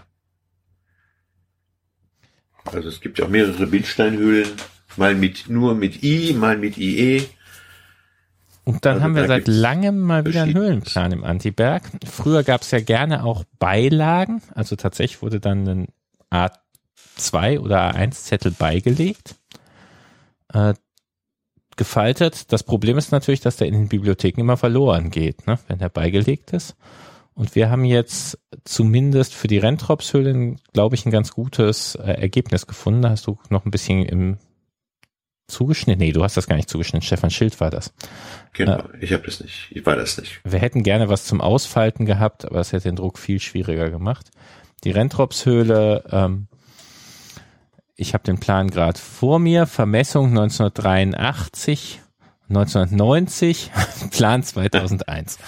Also 2.65 2.89
es 2.89 3.01
gibt 3.01 3.19
ja 3.19 3.25
auch 3.25 3.29
mehrere 3.29 3.67
Bildsteinhöhlen, 3.67 4.49
mal 4.97 5.15
mit 5.15 5.49
nur 5.49 5.75
mit 5.75 6.03
I, 6.03 6.33
mal 6.33 6.57
mit 6.57 6.77
IE. 6.77 7.23
Und 8.65 8.85
dann 8.85 8.95
also 8.95 9.03
haben 9.03 9.15
wir 9.15 9.21
da 9.21 9.27
seit 9.29 9.47
langem 9.47 9.99
mal 9.99 10.25
wieder 10.25 10.43
einen 10.43 10.55
Höhlenplan 10.55 11.13
im 11.13 11.23
Antiberg. 11.23 11.83
Früher 12.05 12.43
gab 12.43 12.61
es 12.61 12.71
ja 12.71 12.81
gerne 12.81 13.23
auch 13.23 13.45
Beilagen, 13.59 14.41
also 14.53 14.75
tatsächlich 14.75 15.21
wurde 15.21 15.39
dann 15.39 15.67
ein 15.67 15.87
A2 16.29 17.59
oder 17.59 17.95
A1-Zettel 17.95 18.51
beigelegt, 18.51 19.35
äh, 20.53 20.73
gefaltet. 21.77 22.51
Das 22.51 22.63
Problem 22.63 22.97
ist 22.97 23.11
natürlich, 23.11 23.41
dass 23.41 23.57
der 23.57 23.67
in 23.67 23.73
den 23.73 23.87
Bibliotheken 23.87 24.41
immer 24.41 24.57
verloren 24.57 25.09
geht, 25.09 25.47
ne, 25.47 25.59
wenn 25.67 25.79
der 25.79 25.89
beigelegt 25.89 26.51
ist. 26.51 26.75
Und 27.33 27.53
wir 27.53 27.69
haben 27.69 27.85
jetzt 27.85 28.39
zumindest 28.65 29.35
für 29.35 29.47
die 29.47 29.59
Renntropshöhlen, 29.59 30.59
glaube 30.73 30.95
ich, 30.95 31.05
ein 31.05 31.11
ganz 31.11 31.31
gutes 31.31 31.93
äh, 31.95 32.11
Ergebnis 32.13 32.65
gefunden. 32.65 33.03
Da 33.03 33.11
hast 33.11 33.27
du 33.27 33.37
noch 33.49 33.63
ein 33.63 33.71
bisschen 33.71 34.03
im 34.03 34.37
zugeschnitten. 35.47 35.99
Nee, 36.03 36.11
du 36.11 36.23
hast 36.23 36.35
das 36.35 36.47
gar 36.47 36.55
nicht 36.55 36.69
zugeschnitten. 36.69 37.05
Stefan 37.05 37.29
Schild 37.29 37.59
war 37.59 37.69
das. 37.69 37.93
Genau, 38.53 38.79
äh, 38.79 38.83
ich 39.01 39.13
habe 39.13 39.23
das 39.23 39.39
nicht. 39.39 39.67
Ich 39.69 39.85
war 39.85 39.95
das 39.95 40.17
nicht. 40.17 40.41
Wir 40.43 40.59
hätten 40.59 40.83
gerne 40.83 41.09
was 41.09 41.25
zum 41.25 41.41
Ausfalten 41.41 42.05
gehabt, 42.05 42.45
aber 42.45 42.59
es 42.59 42.73
hätte 42.73 42.89
den 42.89 42.95
Druck 42.95 43.17
viel 43.17 43.39
schwieriger 43.39 43.89
gemacht. 43.89 44.31
Die 44.83 44.91
Renntropshöhle, 44.91 46.03
ähm, 46.11 46.47
ich 47.97 48.13
habe 48.13 48.23
den 48.23 48.39
Plan 48.39 48.69
gerade 48.69 48.99
vor 48.99 49.39
mir. 49.39 49.65
Vermessung 49.65 50.29
1983, 50.29 51.99
1990, 52.47 53.71
Plan 54.11 54.43
2001. 54.43 55.39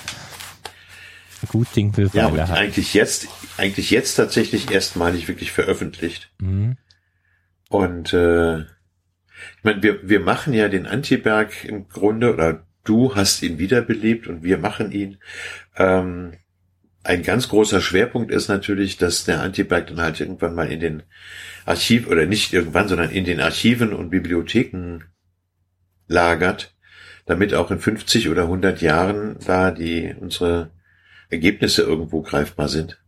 Gut 1.47 1.67
Ding 1.73 1.95
will 1.95 2.09
ja, 2.11 2.27
und 2.27 2.39
eigentlich 2.39 2.93
jetzt, 2.93 3.29
eigentlich 3.55 3.91
jetzt 3.91 4.15
tatsächlich 4.15 4.71
erstmalig 4.71 5.29
wirklich 5.29 5.53
veröffentlicht. 5.53 6.31
Mhm. 6.39 6.75
Und 7.69 8.13
äh, 8.13 8.59
ich 8.59 9.63
meine, 9.63 9.81
wir, 9.81 10.09
wir 10.09 10.19
machen 10.19 10.53
ja 10.53 10.67
den 10.67 10.85
Antiberg 10.85 11.63
im 11.63 11.87
Grunde, 11.87 12.33
oder 12.33 12.65
du 12.83 13.15
hast 13.15 13.41
ihn 13.41 13.57
wiederbelebt 13.57 14.27
und 14.27 14.43
wir 14.43 14.57
machen 14.57 14.91
ihn. 14.91 15.19
Ähm, 15.77 16.33
ein 17.09 17.23
ganz 17.23 17.49
großer 17.49 17.81
Schwerpunkt 17.81 18.29
ist 18.29 18.49
natürlich, 18.49 18.97
dass 18.97 19.25
der 19.25 19.41
Antiberg 19.41 19.87
dann 19.87 19.99
halt 19.99 20.19
irgendwann 20.19 20.53
mal 20.53 20.71
in 20.71 20.79
den 20.79 21.03
Archiv, 21.65 22.07
oder 22.07 22.27
nicht 22.27 22.53
irgendwann, 22.53 22.87
sondern 22.87 23.09
in 23.09 23.25
den 23.25 23.41
Archiven 23.41 23.93
und 23.93 24.11
Bibliotheken 24.11 24.99
lagert, 26.07 26.75
damit 27.25 27.55
auch 27.55 27.71
in 27.71 27.79
50 27.79 28.29
oder 28.29 28.43
100 28.43 28.83
Jahren 28.83 29.37
da 29.43 29.71
die 29.71 30.15
unsere 30.19 30.69
Ergebnisse 31.29 31.81
irgendwo 31.81 32.21
greifbar 32.21 32.69
sind. 32.69 33.01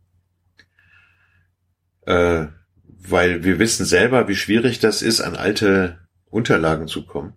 Äh, 2.04 2.46
weil 2.84 3.44
wir 3.44 3.60
wissen 3.60 3.86
selber, 3.86 4.26
wie 4.26 4.36
schwierig 4.36 4.80
das 4.80 5.02
ist, 5.02 5.20
an 5.20 5.36
alte 5.36 6.00
Unterlagen 6.28 6.88
zu 6.88 7.06
kommen. 7.06 7.34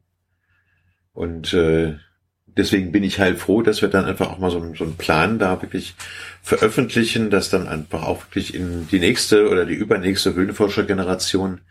Und 1.14 1.54
äh, 1.54 2.00
deswegen 2.46 2.92
bin 2.92 3.04
ich 3.04 3.20
halt 3.20 3.38
froh, 3.38 3.62
dass 3.62 3.82
wir 3.82 3.90
dann 3.90 4.06
einfach 4.06 4.30
auch 4.30 4.38
mal 4.38 4.52
so, 4.52 4.74
so 4.76 4.84
einen 4.84 4.98
Plan 4.98 5.40
da 5.40 5.62
wirklich 5.62 5.96
veröffentlichen, 6.42 7.30
dass 7.30 7.50
dann 7.50 7.68
einfach 7.68 8.04
auch 8.04 8.24
wirklich 8.26 8.54
in 8.54 8.88
die 8.88 9.00
nächste 9.00 9.50
oder 9.50 9.66
die 9.66 9.74
übernächste 9.74 10.34
Höhlenforschergeneration 10.34 11.62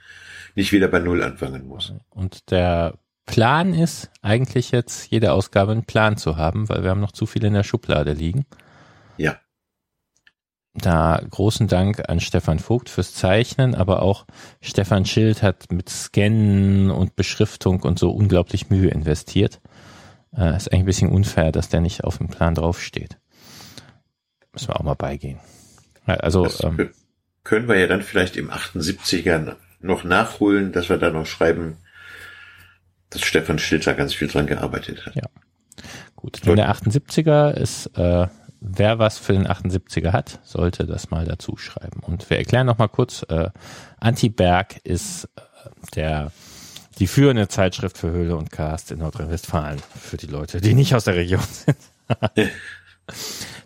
nicht 0.55 0.73
wieder 0.73 0.89
bei 0.89 1.01
Null 1.01 1.23
anfangen 1.23 1.67
muss. 1.67 1.93
Und 2.11 2.51
der 2.51 2.95
Plan 3.27 3.73
ist 3.73 4.11
eigentlich 4.23 4.71
jetzt, 4.71 5.11
jede 5.11 5.33
Ausgabe 5.33 5.73
einen 5.73 5.85
Plan 5.85 6.17
zu 6.17 6.37
haben, 6.37 6.69
weil 6.69 6.83
wir 6.83 6.91
haben 6.91 7.01
noch 7.01 7.13
zu 7.13 7.27
viel 7.27 7.45
in 7.45 7.55
der 7.55 7.63
Schublade 7.63 8.13
liegen. 8.13 8.45
Ja. 9.17 9.39
Da 10.75 11.23
großen 11.31 11.69
Dank 11.69 12.09
an 12.09 12.19
Stefan 12.21 12.59
Vogt 12.59 12.89
fürs 12.91 13.15
Zeichnen, 13.15 13.75
aber 13.75 14.03
auch 14.03 14.27
Stefan 14.61 15.07
Schild 15.07 15.43
hat 15.43 15.71
mit 15.71 15.89
Scannen 15.89 16.91
und 16.91 17.15
Beschriftung 17.15 17.83
und 17.83 17.99
so 17.99 18.11
unglaublich 18.11 18.71
Mühe 18.71 18.91
investiert. 18.91 19.61
Äh, 20.37 20.57
ist 20.57 20.73
eigentlich 20.73 20.81
ein 20.81 20.87
bisschen 20.87 21.11
unfair, 21.11 21.53
dass 21.53 21.69
der 21.69 21.81
nicht 21.81 22.05
auf 22.05 22.19
dem 22.19 22.29
Plan 22.29 22.55
draufsteht. 22.55 23.19
Müssen 24.53 24.69
wir 24.69 24.77
auch 24.79 24.85
mal 24.85 24.95
beigehen. 24.95 25.39
Also 26.07 26.49
ähm, 26.63 26.91
können 27.45 27.69
wir 27.69 27.79
ja 27.79 27.87
dann 27.87 28.03
vielleicht 28.03 28.37
im 28.37 28.51
78er 28.51 29.57
noch 29.81 30.05
nachholen, 30.05 30.73
dass 30.73 30.89
wir 30.89 30.99
da 30.99 31.11
noch 31.11 31.27
schreiben, 31.27 31.79
dass 33.11 33.23
Stefan 33.23 33.59
da 33.85 33.93
ganz 33.93 34.15
viel 34.15 34.29
dran 34.29 34.47
gearbeitet 34.47 35.07
hat. 35.07 35.15
Ja. 35.15 35.29
Gut. 36.17 36.41
Wenn 36.45 36.57
der 36.57 36.73
78er 36.73 37.53
ist 37.53 37.87
äh, 37.97 38.27
wer 38.65 38.99
was 38.99 39.19
für 39.19 39.35
den 39.35 39.47
78er 39.47 40.13
hat, 40.13 40.41
sollte 40.43 40.87
das 40.87 41.11
mal 41.11 41.25
dazu 41.25 41.57
schreiben. 41.57 42.01
Und 42.01 42.29
wir 42.31 42.39
erklären 42.39 42.67
noch 42.67 42.79
mal 42.79 42.89
kurz, 42.89 43.25
äh, 43.29 43.51
Anti-Berg 44.01 44.81
ist 44.85 45.29
äh, 45.37 45.41
der 45.95 46.33
die 46.95 47.07
führende 47.07 47.49
Zeitschrift 47.49 47.99
für 47.99 48.11
Höhle 48.11 48.37
und 48.37 48.51
Cast 48.51 48.91
in 48.91 48.99
Nordrhein-Westfalen, 48.99 49.81
für 50.01 50.17
die 50.17 50.27
Leute, 50.27 50.61
die 50.61 50.75
nicht 50.75 50.95
aus 50.95 51.05
der 51.05 51.17
Region 51.17 51.43
sind. 51.43 51.77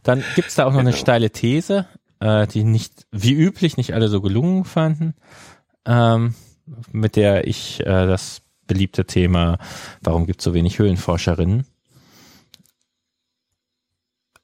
Dann 0.02 0.24
gibt's 0.34 0.54
da 0.54 0.64
auch 0.64 0.72
noch 0.72 0.78
genau. 0.78 0.88
eine 0.90 0.96
steile 0.96 1.30
These, 1.30 1.86
äh, 2.20 2.46
die 2.46 2.64
nicht, 2.64 3.06
wie 3.10 3.32
üblich, 3.32 3.76
nicht 3.76 3.94
alle 3.94 4.08
so 4.08 4.20
gelungen 4.20 4.64
fanden, 4.64 5.14
ähm, 5.84 6.34
mit 6.92 7.16
der 7.16 7.46
ich 7.46 7.80
äh, 7.80 7.84
das 7.84 8.42
beliebte 8.66 9.06
Thema, 9.06 9.58
warum 10.00 10.26
gibt's 10.26 10.44
so 10.44 10.54
wenig 10.54 10.78
Höhlenforscherinnen, 10.78 11.66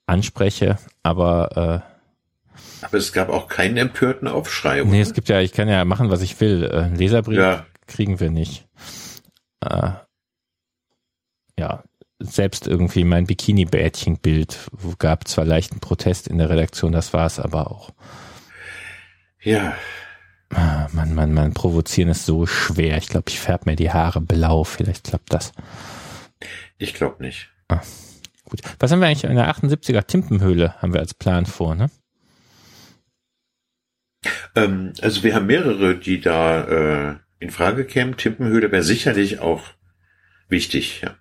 anspreche, 0.07 0.79
aber 1.03 1.83
äh, 1.85 1.95
aber 2.83 2.99
es 2.99 3.13
gab 3.13 3.31
auch 3.31 3.49
keinen 3.49 3.79
empörten 3.79 4.29
Aufschrei. 4.29 4.83
Oder? 4.83 4.91
Nee, 4.91 5.01
es 5.01 5.15
gibt 5.15 5.29
ja, 5.29 5.41
ich 5.41 5.53
kann 5.53 5.69
ja 5.69 5.85
machen, 5.85 6.11
was 6.11 6.21
ich 6.21 6.39
will. 6.41 6.65
Äh, 6.65 6.95
Leserbrief 6.95 7.39
ja. 7.39 7.67
Kriegen 7.87 8.21
wir 8.21 8.31
nicht. 8.31 8.67
Äh, 9.61 9.93
ja, 11.59 11.85
selbst 12.19 12.67
irgendwie 12.67 13.05
mein 13.05 13.27
Bikini-Bärtchen-Bild 13.27 14.71
gab 14.99 15.29
zwar 15.29 15.45
leichten 15.45 15.81
Protest 15.81 16.29
in 16.29 16.39
der 16.39 16.51
Redaktion, 16.51 16.93
das 16.93 17.13
war 17.13 17.27
es 17.27 17.39
aber 17.39 17.71
auch. 17.71 17.91
Ja. 19.43 19.77
Ah, 20.51 20.89
man, 20.93 21.15
man, 21.15 21.35
man, 21.35 21.53
provozieren 21.53 22.11
ist 22.11 22.27
so 22.27 22.47
schwer. 22.47 22.97
Ich 22.97 23.09
glaube, 23.09 23.25
ich 23.29 23.41
färbe 23.41 23.71
mir 23.71 23.77
die 23.77 23.91
Haare 23.91 24.21
blau. 24.21 24.65
Vielleicht 24.65 25.05
klappt 25.05 25.33
das. 25.33 25.53
Ich 26.79 26.95
glaube 26.95 27.23
nicht. 27.23 27.51
Ah. 27.69 27.81
Gut. 28.45 28.61
Was 28.79 28.93
haben 28.93 29.01
wir 29.01 29.09
eigentlich 29.09 29.25
in 29.25 29.37
der 29.37 29.51
78er 29.51 30.07
Timpenhöhle 30.07 30.81
haben 30.81 30.93
wir 30.93 31.01
als 31.01 31.15
Plan 31.15 31.47
vor, 31.47 31.75
ne? 31.75 31.91
Ähm, 34.55 34.93
also 35.01 35.23
wir 35.23 35.35
haben 35.35 35.47
mehrere, 35.47 35.97
die 35.97 36.21
da 36.21 37.11
äh, 37.11 37.17
in 37.45 37.51
Frage 37.51 37.85
kämen. 37.85 38.17
Timpenhöhle 38.17 38.73
wäre 38.73 38.83
sicherlich 38.83 39.39
auch 39.39 39.63
wichtig, 40.49 41.03
ja. 41.03 41.15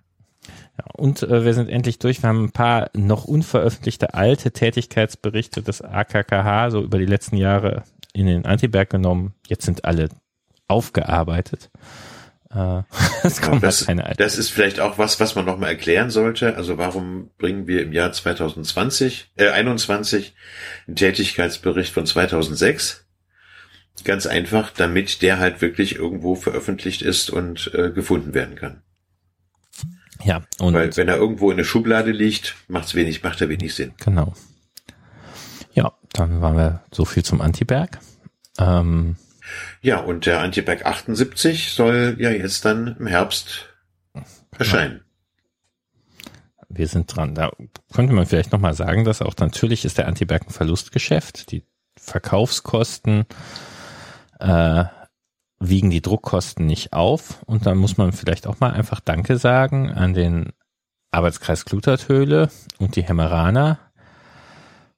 Ja, 0.76 0.86
und 0.94 1.22
äh, 1.22 1.44
wir 1.44 1.54
sind 1.54 1.68
endlich 1.68 2.00
durch. 2.00 2.22
Wir 2.22 2.28
haben 2.28 2.46
ein 2.46 2.52
paar 2.52 2.90
noch 2.94 3.24
unveröffentlichte 3.24 4.14
alte 4.14 4.50
Tätigkeitsberichte 4.50 5.62
des 5.62 5.82
AKKH 5.82 6.70
so 6.70 6.82
über 6.82 6.98
die 6.98 7.06
letzten 7.06 7.36
Jahre 7.36 7.84
in 8.12 8.26
den 8.26 8.44
Antiberg 8.44 8.90
genommen. 8.90 9.34
Jetzt 9.46 9.66
sind 9.66 9.84
alle 9.84 10.08
aufgearbeitet. 10.66 11.70
Äh, 12.50 12.82
das, 13.22 13.40
kommt 13.40 13.62
das, 13.62 13.86
keine 13.86 14.04
alten. 14.04 14.20
das 14.20 14.36
ist 14.36 14.50
vielleicht 14.50 14.80
auch 14.80 14.98
was, 14.98 15.20
was 15.20 15.36
man 15.36 15.44
nochmal 15.44 15.70
erklären 15.70 16.10
sollte. 16.10 16.56
Also 16.56 16.76
warum 16.76 17.30
bringen 17.38 17.68
wir 17.68 17.82
im 17.82 17.92
Jahr 17.92 18.12
2020, 18.12 19.30
äh, 19.36 19.50
21 19.50 20.34
einen 20.88 20.96
Tätigkeitsbericht 20.96 21.92
von 21.92 22.06
2006? 22.06 23.03
Ganz 24.04 24.26
einfach, 24.26 24.70
damit 24.70 25.22
der 25.22 25.38
halt 25.38 25.60
wirklich 25.60 25.96
irgendwo 25.96 26.34
veröffentlicht 26.34 27.02
ist 27.02 27.30
und 27.30 27.72
äh, 27.74 27.90
gefunden 27.90 28.34
werden 28.34 28.54
kann. 28.54 28.82
Ja, 30.22 30.42
und 30.58 30.74
weil 30.74 30.96
wenn 30.96 31.08
er 31.08 31.16
irgendwo 31.16 31.50
in 31.50 31.56
der 31.56 31.64
Schublade 31.64 32.10
liegt, 32.10 32.54
macht's 32.68 32.94
wenig, 32.94 33.22
macht 33.22 33.40
er 33.40 33.48
wenig 33.48 33.74
Sinn. 33.74 33.92
Genau. 34.04 34.34
Ja, 35.72 35.92
dann 36.12 36.40
waren 36.40 36.56
wir 36.56 36.84
so 36.92 37.04
viel 37.04 37.24
zum 37.24 37.40
Antiberg. 37.40 37.98
Ähm, 38.58 39.16
ja, 39.82 39.98
und 39.98 40.26
der 40.26 40.40
Antiberg 40.40 40.86
78 40.86 41.72
soll 41.72 42.16
ja 42.18 42.30
jetzt 42.30 42.64
dann 42.64 42.96
im 42.98 43.06
Herbst 43.06 43.68
erscheinen. 44.58 45.02
Wir 46.68 46.88
sind 46.88 47.14
dran. 47.14 47.34
Da 47.34 47.52
könnte 47.92 48.12
man 48.12 48.26
vielleicht 48.26 48.52
nochmal 48.52 48.74
sagen, 48.74 49.04
dass 49.04 49.22
auch 49.22 49.36
natürlich 49.38 49.84
ist 49.84 49.98
der 49.98 50.08
Antiberg 50.08 50.46
ein 50.46 50.50
Verlustgeschäft. 50.50 51.50
Die 51.52 51.64
Verkaufskosten 51.96 53.26
äh, 54.40 54.84
wiegen 55.58 55.90
die 55.90 56.02
Druckkosten 56.02 56.66
nicht 56.66 56.92
auf. 56.92 57.42
Und 57.46 57.66
dann 57.66 57.78
muss 57.78 57.96
man 57.96 58.12
vielleicht 58.12 58.46
auch 58.46 58.60
mal 58.60 58.72
einfach 58.72 59.00
Danke 59.00 59.38
sagen 59.38 59.90
an 59.90 60.14
den 60.14 60.52
Arbeitskreis 61.10 61.64
Kluterthöhle 61.64 62.50
und 62.78 62.96
die 62.96 63.04
Hemmeraner. 63.04 63.78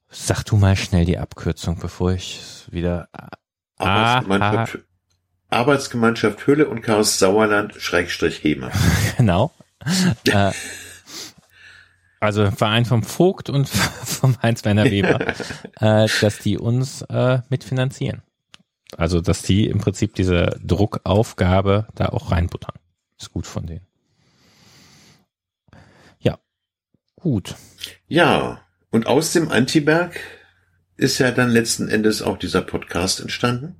Sag 0.09 0.43
du 0.45 0.57
mal 0.57 0.75
schnell 0.75 1.05
die 1.05 1.17
Abkürzung, 1.17 1.77
bevor 1.79 2.13
ich 2.13 2.65
wieder. 2.71 3.09
Arbeitsgemeinschaft, 3.77 4.79
Arbeitsgemeinschaft 5.49 6.47
Höhle 6.47 6.67
und 6.67 6.81
Chaos 6.81 7.19
Sauerland 7.19 7.75
Schrägstrich 7.75 8.43
Hema. 8.43 8.71
genau. 9.17 9.51
äh, 10.25 10.51
also 12.19 12.49
Verein 12.51 12.85
vom 12.85 13.03
Vogt 13.03 13.49
und 13.49 13.69
vom 13.69 14.41
Heinz-Werner 14.41 14.85
Weber, 14.85 15.19
äh, 15.79 16.07
dass 16.21 16.39
die 16.39 16.57
uns 16.57 17.03
äh, 17.03 17.39
mitfinanzieren. 17.49 18.23
Also, 18.95 19.19
dass 19.21 19.41
die 19.41 19.67
im 19.67 19.79
Prinzip 19.79 20.15
diese 20.15 20.59
Druckaufgabe 20.63 21.87
da 21.95 22.09
auch 22.09 22.31
reinbuttern. 22.31 22.75
Ist 23.19 23.33
gut 23.33 23.45
von 23.45 23.65
denen. 23.65 23.85
Ja, 26.19 26.39
gut. 27.15 27.55
Ja, 28.07 28.61
und 28.89 29.07
aus 29.07 29.33
dem 29.33 29.49
Antiberg 29.49 30.19
ist 30.95 31.19
ja 31.19 31.31
dann 31.31 31.49
letzten 31.49 31.89
Endes 31.89 32.21
auch 32.21 32.37
dieser 32.37 32.61
Podcast 32.61 33.19
entstanden. 33.19 33.75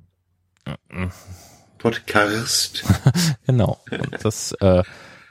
Podcast. 1.78 2.84
genau. 3.46 3.80
Und 3.90 4.24
das, 4.24 4.52
äh, 4.60 4.82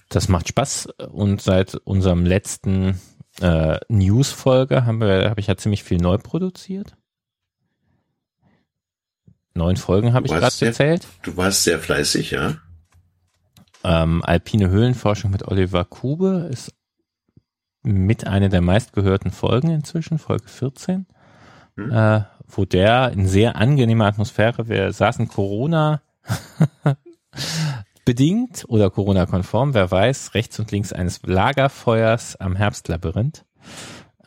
das 0.09 0.27
macht 0.27 0.49
Spaß. 0.49 0.87
Und 1.11 1.41
seit 1.41 1.75
unserem 1.75 2.25
letzten 2.25 2.99
äh, 3.41 3.77
News-Folge 3.89 4.85
haben 4.85 4.99
wir, 4.99 5.29
habe 5.29 5.39
ich 5.39 5.47
ja 5.47 5.57
ziemlich 5.57 5.83
viel 5.83 5.97
neu 5.97 6.17
produziert. 6.17 6.95
Neun 9.57 9.77
Folgen 9.77 10.13
habe 10.13 10.27
ich 10.27 10.31
gerade 10.31 10.55
gezählt. 10.57 11.07
Du 11.23 11.35
warst 11.35 11.63
sehr 11.63 11.79
fleißig, 11.79 12.31
ja. 12.31 12.55
Ähm, 13.83 14.23
Alpine 14.23 14.69
Höhlenforschung 14.69 15.31
mit 15.31 15.47
Oliver 15.47 15.85
Kube 15.85 16.49
ist 16.51 16.73
mit 17.83 18.27
einer 18.27 18.49
der 18.49 18.61
meistgehörten 18.61 19.31
Folgen 19.31 19.69
inzwischen, 19.69 20.19
Folge 20.19 20.47
14, 20.47 21.05
hm. 21.75 21.91
äh, 21.91 22.21
wo 22.47 22.65
der 22.65 23.11
in 23.11 23.27
sehr 23.27 23.55
angenehmer 23.55 24.05
Atmosphäre, 24.05 24.67
wir 24.67 24.91
saßen 24.91 25.27
Corona 25.27 26.01
bedingt 28.05 28.65
oder 28.67 28.89
Corona-konform, 28.89 29.73
wer 29.73 29.89
weiß, 29.91 30.33
rechts 30.33 30.59
und 30.59 30.71
links 30.71 30.93
eines 30.93 31.21
Lagerfeuers 31.23 32.35
am 32.37 32.55
Herbstlabyrinth 32.55 33.45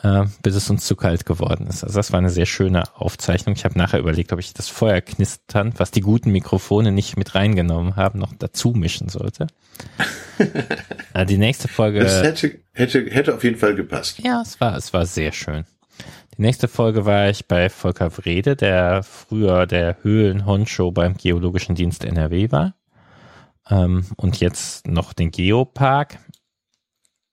äh, 0.03 0.25
bis 0.43 0.55
es 0.55 0.71
uns 0.71 0.87
zu 0.87 0.97
kalt 0.97 1.27
geworden 1.27 1.67
ist. 1.67 1.85
Also 1.85 1.97
das 1.97 2.13
war 2.13 2.19
eine 2.19 2.31
sehr 2.31 2.47
schöne 2.47 2.85
Aufzeichnung. 2.95 3.55
Ich 3.55 3.65
habe 3.65 3.79
nachher 3.79 3.99
überlegt, 3.99 4.33
ob 4.33 4.39
ich 4.39 4.55
das 4.55 4.69
Feuer 4.69 5.01
knistern, 5.01 5.75
was 5.77 5.91
die 5.91 6.01
guten 6.01 6.31
Mikrofone 6.31 6.93
nicht 6.93 7.17
mit 7.17 7.35
reingenommen 7.35 7.97
haben, 7.97 8.19
noch 8.19 8.33
dazu 8.39 8.71
mischen 8.71 9.09
sollte. 9.09 9.47
äh, 11.15 11.27
die 11.27 11.39
nächste 11.39 11.69
Folge. 11.69 12.01
Das 12.01 12.23
hätte, 12.23 12.59
hätte, 12.73 13.05
hätte 13.11 13.35
auf 13.35 13.45
jeden 13.45 13.59
Fall 13.59 13.75
gepasst. 13.75 14.19
Ja, 14.21 14.41
es 14.41 14.61
war, 14.61 14.77
es 14.77 14.93
war 14.93 15.07
sehr 15.07 15.33
schön. 15.33 15.65
Die 16.37 16.43
nächste 16.43 16.69
Folge 16.69 17.05
war 17.05 17.29
ich 17.29 17.47
bei 17.47 17.69
Volker 17.69 18.17
Wrede, 18.17 18.57
der 18.57 19.03
früher 19.03 19.67
der 19.67 19.99
Höhlen-Honcho 20.03 20.91
beim 20.91 21.15
Geologischen 21.15 21.75
Dienst 21.75 22.05
NRW 22.05 22.51
war. 22.51 22.75
Ähm, 23.69 24.07
und 24.17 24.41
jetzt 24.41 24.87
noch 24.87 25.13
den 25.13 25.31
Geopark 25.31 26.19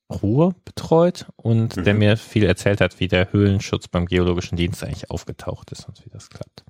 Ruhe 0.10 0.55
betreut 0.64 1.28
und 1.36 1.76
mhm. 1.76 1.84
der 1.84 1.93
mir 1.93 2.18
viel 2.18 2.45
erzählt 2.45 2.82
hat, 2.82 2.99
wie 2.99 3.08
der 3.08 3.32
Höhlenschutz 3.32 3.88
beim 3.88 4.05
Geologischen 4.05 4.55
Dienst 4.55 4.84
eigentlich 4.84 5.12
aufgetaucht 5.12 5.72
ist 5.72 5.88
und 5.88 6.03
wie 6.05 6.10
das 6.10 6.30
klappt. 6.30 6.64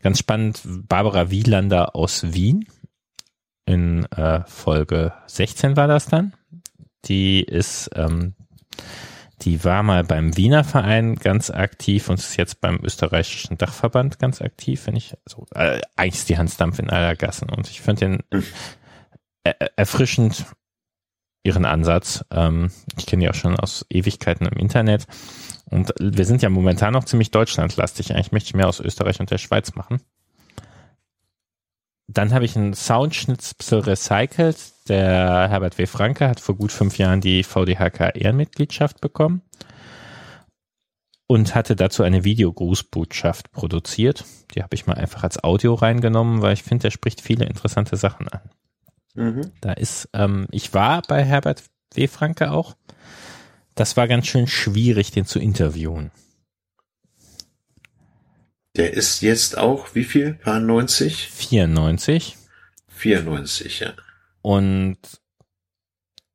Ganz 0.00 0.18
spannend, 0.18 0.60
Barbara 0.64 1.30
Wielander 1.30 1.94
aus 1.94 2.32
Wien. 2.32 2.66
In 3.64 4.04
äh, 4.06 4.42
Folge 4.46 5.12
16 5.26 5.76
war 5.76 5.86
das 5.86 6.06
dann. 6.06 6.32
Die 7.04 7.42
ist, 7.42 7.90
ähm, 7.94 8.34
die 9.42 9.62
war 9.64 9.82
mal 9.82 10.02
beim 10.02 10.36
Wiener 10.36 10.64
Verein 10.64 11.14
ganz 11.16 11.50
aktiv 11.50 12.08
und 12.08 12.18
ist 12.18 12.36
jetzt 12.36 12.60
beim 12.60 12.80
österreichischen 12.82 13.58
Dachverband 13.58 14.18
ganz 14.18 14.40
aktiv, 14.42 14.86
wenn 14.86 14.96
ich, 14.96 15.14
also, 15.26 15.46
äh, 15.54 15.80
eigentlich 15.96 16.14
ist 16.14 16.28
die 16.28 16.38
Hans 16.38 16.56
Dampf 16.56 16.80
in 16.80 16.90
aller 16.90 17.14
Gassen 17.14 17.48
und 17.48 17.68
ich 17.68 17.80
finde 17.80 18.00
den 18.00 18.22
mhm. 18.32 18.44
erfrischend 19.76 20.44
ihren 21.42 21.64
Ansatz. 21.64 22.24
Ähm, 22.30 22.70
ich 22.96 23.06
kenne 23.06 23.22
die 23.22 23.30
auch 23.30 23.34
schon 23.34 23.58
aus 23.58 23.84
Ewigkeiten 23.90 24.46
im 24.46 24.58
Internet. 24.58 25.06
Und 25.70 25.92
wir 25.98 26.24
sind 26.24 26.42
ja 26.42 26.50
momentan 26.50 26.92
noch 26.92 27.04
ziemlich 27.04 27.30
deutschlandlastig. 27.30 28.14
Eigentlich 28.14 28.32
möchte 28.32 28.48
ich 28.48 28.54
mehr 28.54 28.68
aus 28.68 28.80
Österreich 28.80 29.20
und 29.20 29.30
der 29.30 29.38
Schweiz 29.38 29.74
machen. 29.74 30.00
Dann 32.08 32.34
habe 32.34 32.44
ich 32.44 32.56
einen 32.56 32.74
Soundschnitzel 32.74 33.80
recycelt. 33.80 34.88
Der 34.88 35.48
Herbert 35.48 35.78
W. 35.78 35.86
Franke 35.86 36.28
hat 36.28 36.40
vor 36.40 36.56
gut 36.56 36.72
fünf 36.72 36.98
Jahren 36.98 37.20
die 37.20 37.42
VDHK 37.42 38.14
Ehrenmitgliedschaft 38.14 39.00
bekommen 39.00 39.42
und 41.26 41.54
hatte 41.54 41.76
dazu 41.76 42.02
eine 42.02 42.24
Videogrußbotschaft 42.24 43.52
produziert. 43.52 44.24
Die 44.54 44.62
habe 44.62 44.74
ich 44.74 44.86
mal 44.86 44.96
einfach 44.96 45.22
als 45.22 45.42
Audio 45.42 45.72
reingenommen, 45.72 46.42
weil 46.42 46.52
ich 46.52 46.62
finde, 46.62 46.82
der 46.82 46.90
spricht 46.90 47.22
viele 47.22 47.46
interessante 47.46 47.96
Sachen 47.96 48.28
an. 48.28 48.42
Mhm. 49.14 49.52
Da 49.60 49.72
ist, 49.72 50.08
ähm, 50.12 50.46
ich 50.50 50.72
war 50.74 51.02
bei 51.02 51.24
Herbert 51.24 51.64
W. 51.94 52.06
Franke 52.06 52.50
auch. 52.50 52.76
Das 53.74 53.96
war 53.96 54.08
ganz 54.08 54.26
schön 54.26 54.46
schwierig, 54.46 55.10
den 55.10 55.24
zu 55.24 55.38
interviewen. 55.38 56.10
Der 58.76 58.94
ist 58.94 59.20
jetzt 59.20 59.58
auch 59.58 59.94
wie 59.94 60.04
viel? 60.04 60.34
Paar 60.34 60.60
90? 60.60 61.28
94. 61.28 62.38
94, 62.88 63.80
ja. 63.80 63.92
Und 64.40 64.98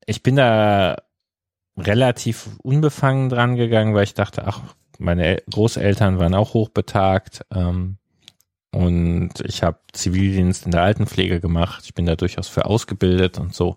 ich 0.06 0.22
bin 0.24 0.36
da 0.36 0.98
relativ 1.78 2.50
unbefangen 2.62 3.30
dran 3.30 3.56
gegangen, 3.56 3.94
weil 3.94 4.04
ich 4.04 4.14
dachte, 4.14 4.46
ach, 4.46 4.76
meine 5.00 5.42
Großeltern 5.50 6.20
waren 6.20 6.34
auch 6.34 6.54
hochbetagt. 6.54 7.42
Ähm, 7.52 7.98
und 8.78 9.42
ich 9.44 9.64
habe 9.64 9.80
Zivildienst 9.92 10.66
in 10.66 10.72
der 10.72 10.84
Altenpflege 10.84 11.40
gemacht. 11.40 11.82
Ich 11.86 11.96
bin 11.96 12.06
da 12.06 12.16
durchaus 12.16 12.48
für 12.48 12.66
ausgebildet 12.66 13.40
und 13.40 13.56
so. 13.56 13.76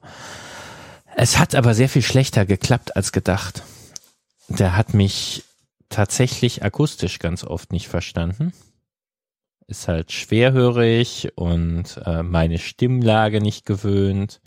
Es 1.17 1.39
hat 1.39 1.55
aber 1.55 1.73
sehr 1.73 1.89
viel 1.89 2.03
schlechter 2.03 2.45
geklappt 2.45 2.97
als 2.97 3.11
gedacht. 3.11 3.63
Der 4.49 4.77
hat 4.77 4.93
mich 4.93 5.43
tatsächlich 5.89 6.65
akustisch 6.65 7.19
ganz 7.19 7.45
oft 7.45 7.73
nicht 7.73 7.89
verstanden. 7.89 8.53
Ist 9.67 9.89
halt 9.89 10.13
schwerhörig 10.13 11.33
und 11.35 11.99
äh, 12.05 12.23
meine 12.23 12.59
Stimmlage 12.59 13.41
nicht 13.41 13.65
gewöhnt. 13.65 14.43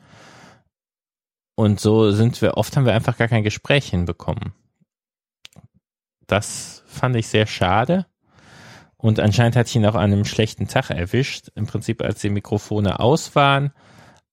Und 1.55 1.79
so 1.79 2.11
sind 2.11 2.43
wir, 2.43 2.57
oft 2.57 2.77
haben 2.77 2.85
wir 2.85 2.93
einfach 2.93 3.17
gar 3.17 3.27
kein 3.27 3.43
Gespräch 3.43 3.89
hinbekommen. 3.89 4.53
Das 6.27 6.83
fand 6.85 7.15
ich 7.15 7.27
sehr 7.27 7.47
schade. 7.47 8.05
Und 9.03 9.19
anscheinend 9.19 9.57
hat 9.57 9.67
ich 9.67 9.75
ihn 9.75 9.85
auch 9.85 9.95
an 9.95 10.13
einem 10.13 10.23
schlechten 10.23 10.69
Tag 10.69 10.89
erwischt. 10.89 11.49
Im 11.55 11.67
Prinzip, 11.67 12.01
als 12.01 12.21
die 12.21 12.29
Mikrofone 12.29 13.01
aus 13.01 13.35
waren, 13.35 13.73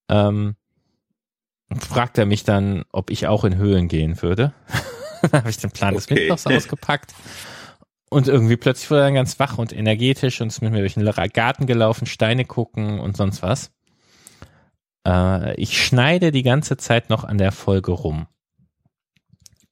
ähm, 0.09 0.55
fragt 1.77 2.19
er 2.19 2.25
mich 2.25 2.45
dann, 2.45 2.85
ob 2.93 3.11
ich 3.11 3.27
auch 3.27 3.43
in 3.43 3.57
Höhlen 3.57 3.89
gehen 3.89 4.23
würde. 4.23 4.55
dann 5.23 5.41
habe 5.41 5.51
ich 5.51 5.57
den 5.57 5.73
Plan 5.73 5.97
okay. 5.97 5.97
des 5.97 6.11
Mittwochs 6.11 6.47
ausgepackt. 6.47 7.13
Und 8.11 8.29
irgendwie 8.29 8.57
plötzlich 8.57 8.89
wurde 8.93 9.01
er 9.01 9.07
dann 9.07 9.15
ganz 9.15 9.41
wach 9.41 9.59
und 9.59 9.73
energetisch 9.73 10.41
und 10.41 10.47
ist 10.47 10.63
mit 10.63 10.71
mir 10.71 10.79
durch 10.79 10.95
den 10.95 11.33
Garten 11.33 11.67
gelaufen, 11.67 12.07
Steine 12.07 12.45
gucken 12.45 13.01
und 13.01 13.17
sonst 13.17 13.43
was. 13.43 13.73
Äh, 15.05 15.61
ich 15.61 15.85
schneide 15.85 16.31
die 16.31 16.45
ganze 16.45 16.77
Zeit 16.77 17.11
noch 17.11 17.25
an 17.25 17.39
der 17.39 17.51
Folge 17.51 17.91
rum. 17.91 18.29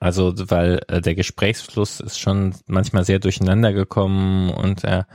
Also, 0.01 0.32
weil 0.51 0.80
äh, 0.88 1.01
der 1.01 1.14
Gesprächsfluss 1.14 2.01
ist 2.01 2.18
schon 2.18 2.55
manchmal 2.66 3.05
sehr 3.05 3.18
durcheinander 3.18 3.72
gekommen 3.72 4.51
und 4.51 4.84
er 4.84 5.07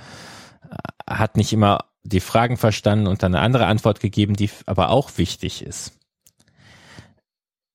hat 1.07 1.37
nicht 1.37 1.53
immer 1.53 1.85
die 2.03 2.19
Fragen 2.19 2.57
verstanden 2.57 3.07
und 3.07 3.23
dann 3.23 3.33
eine 3.33 3.43
andere 3.43 3.65
Antwort 3.67 3.99
gegeben, 3.99 4.35
die 4.35 4.49
aber 4.65 4.89
auch 4.89 5.17
wichtig 5.17 5.65
ist. 5.65 5.93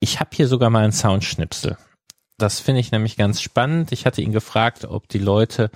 Ich 0.01 0.21
habe 0.21 0.31
hier 0.33 0.49
sogar 0.49 0.71
mal 0.71 0.85
einen 0.85 0.93
Soundschnipsel. 0.93 1.77
Das 2.37 2.61
finde 2.61 2.81
ich 2.81 2.93
nämlich 2.93 3.17
ganz 3.17 3.41
spannend. 3.41 3.91
Ich 3.91 4.07
hatte 4.07 4.23
ihn 4.23 4.33
gefragt, 4.33 4.85
ob 4.85 5.09
die 5.09 5.19
Leute 5.19 5.71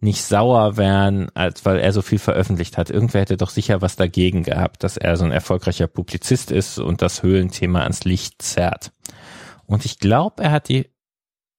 nicht 0.00 0.22
sauer 0.22 0.76
wären, 0.76 1.28
als 1.34 1.64
weil 1.64 1.78
er 1.78 1.92
so 1.92 2.00
viel 2.00 2.18
veröffentlicht 2.18 2.78
hat. 2.78 2.90
Irgendwer 2.90 3.22
hätte 3.22 3.36
doch 3.36 3.50
sicher 3.50 3.82
was 3.82 3.96
dagegen 3.96 4.44
gehabt, 4.44 4.82
dass 4.82 4.96
er 4.96 5.16
so 5.16 5.24
ein 5.24 5.32
erfolgreicher 5.32 5.86
Publizist 5.86 6.50
ist 6.50 6.78
und 6.78 7.02
das 7.02 7.22
Höhlenthema 7.22 7.82
ans 7.82 8.04
Licht 8.04 8.40
zerrt. 8.40 8.92
Und 9.66 9.84
ich 9.84 9.98
glaube, 9.98 10.42
er 10.42 10.50
hat 10.50 10.68
die 10.68 10.90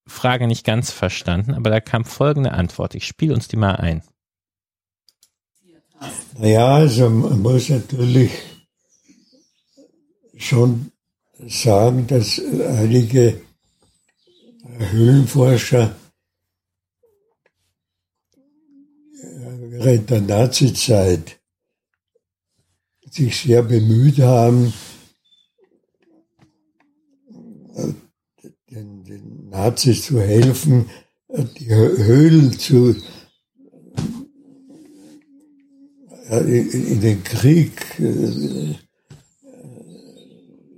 Frage 0.07 0.47
nicht 0.47 0.65
ganz 0.65 0.91
verstanden, 0.91 1.53
aber 1.53 1.69
da 1.69 1.79
kam 1.79 2.05
folgende 2.05 2.51
Antwort. 2.51 2.95
Ich 2.95 3.07
spiele 3.07 3.33
uns 3.33 3.47
die 3.47 3.57
mal 3.57 3.75
ein. 3.75 4.03
Naja, 6.37 6.75
also 6.75 7.09
man 7.09 7.41
muss 7.41 7.69
natürlich 7.69 8.31
schon 10.37 10.91
sagen, 11.47 12.07
dass 12.07 12.39
einige 12.39 13.41
Höhlenforscher 14.77 15.95
während 19.69 20.09
der 20.09 20.21
Nazizeit 20.21 21.39
sich 23.09 23.37
sehr 23.39 23.63
bemüht 23.63 24.19
haben, 24.19 24.73
den, 28.75 29.03
den 29.03 29.49
Nazis 29.49 30.03
zu 30.03 30.19
helfen, 30.19 30.89
die 31.29 31.73
Höhlen 31.73 32.51
zu 32.59 32.95
in 36.27 37.01
den 37.01 37.23
Krieg 37.23 37.99
äh, 37.99 38.75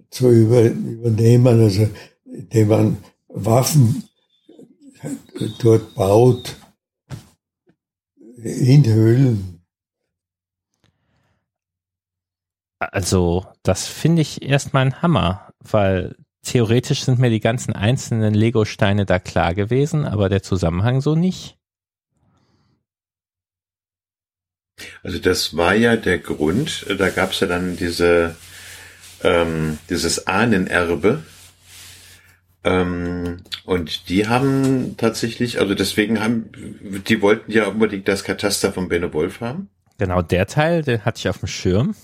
zu 0.10 0.30
übernehmen, 0.30 1.62
also 1.62 1.88
indem 2.26 2.68
man 2.68 2.98
Waffen 3.30 4.04
dort 5.60 5.96
baut 5.96 6.58
in 8.36 8.86
Höhlen. 8.86 9.64
Also, 12.80 13.46
das 13.64 13.88
finde 13.88 14.22
ich 14.22 14.42
erstmal 14.42 14.86
ein 14.86 15.02
Hammer, 15.02 15.54
weil 15.60 16.16
theoretisch 16.48 17.04
sind 17.04 17.20
mir 17.20 17.30
die 17.30 17.40
ganzen 17.40 17.74
einzelnen 17.74 18.34
Lego-Steine 18.34 19.06
da 19.06 19.20
klar 19.20 19.54
gewesen, 19.54 20.06
aber 20.06 20.30
der 20.30 20.44
Zusammenhang 20.44 21.02
so 21.02 21.16
nicht. 21.16 21.58
Also 25.04 25.20
das 25.20 25.58
war 25.58 25.74
ja 25.74 25.96
der 25.96 26.20
Grund, 26.20 26.86
da 26.98 27.10
gab 27.10 27.32
es 27.32 27.40
ja 27.40 27.48
dann 27.48 27.78
diese, 27.78 28.36
ähm, 29.24 29.80
dieses 29.90 30.28
Ahnenerbe. 30.28 31.24
Ähm, 32.64 33.38
und 33.66 34.10
die 34.10 34.28
haben 34.28 34.96
tatsächlich, 34.98 35.60
also 35.60 35.74
deswegen 35.74 36.20
haben, 36.20 36.52
die 37.08 37.22
wollten 37.22 37.52
ja 37.52 37.68
unbedingt 37.68 38.08
das 38.08 38.24
Kataster 38.24 38.72
von 38.72 38.88
Benno 38.88 39.14
Wolf 39.14 39.42
haben. 39.42 39.70
Genau, 39.98 40.22
der 40.22 40.46
Teil, 40.46 40.84
den 40.84 41.06
hatte 41.06 41.20
ich 41.20 41.30
auf 41.30 41.40
dem 41.40 41.48
Schirm. 41.48 41.96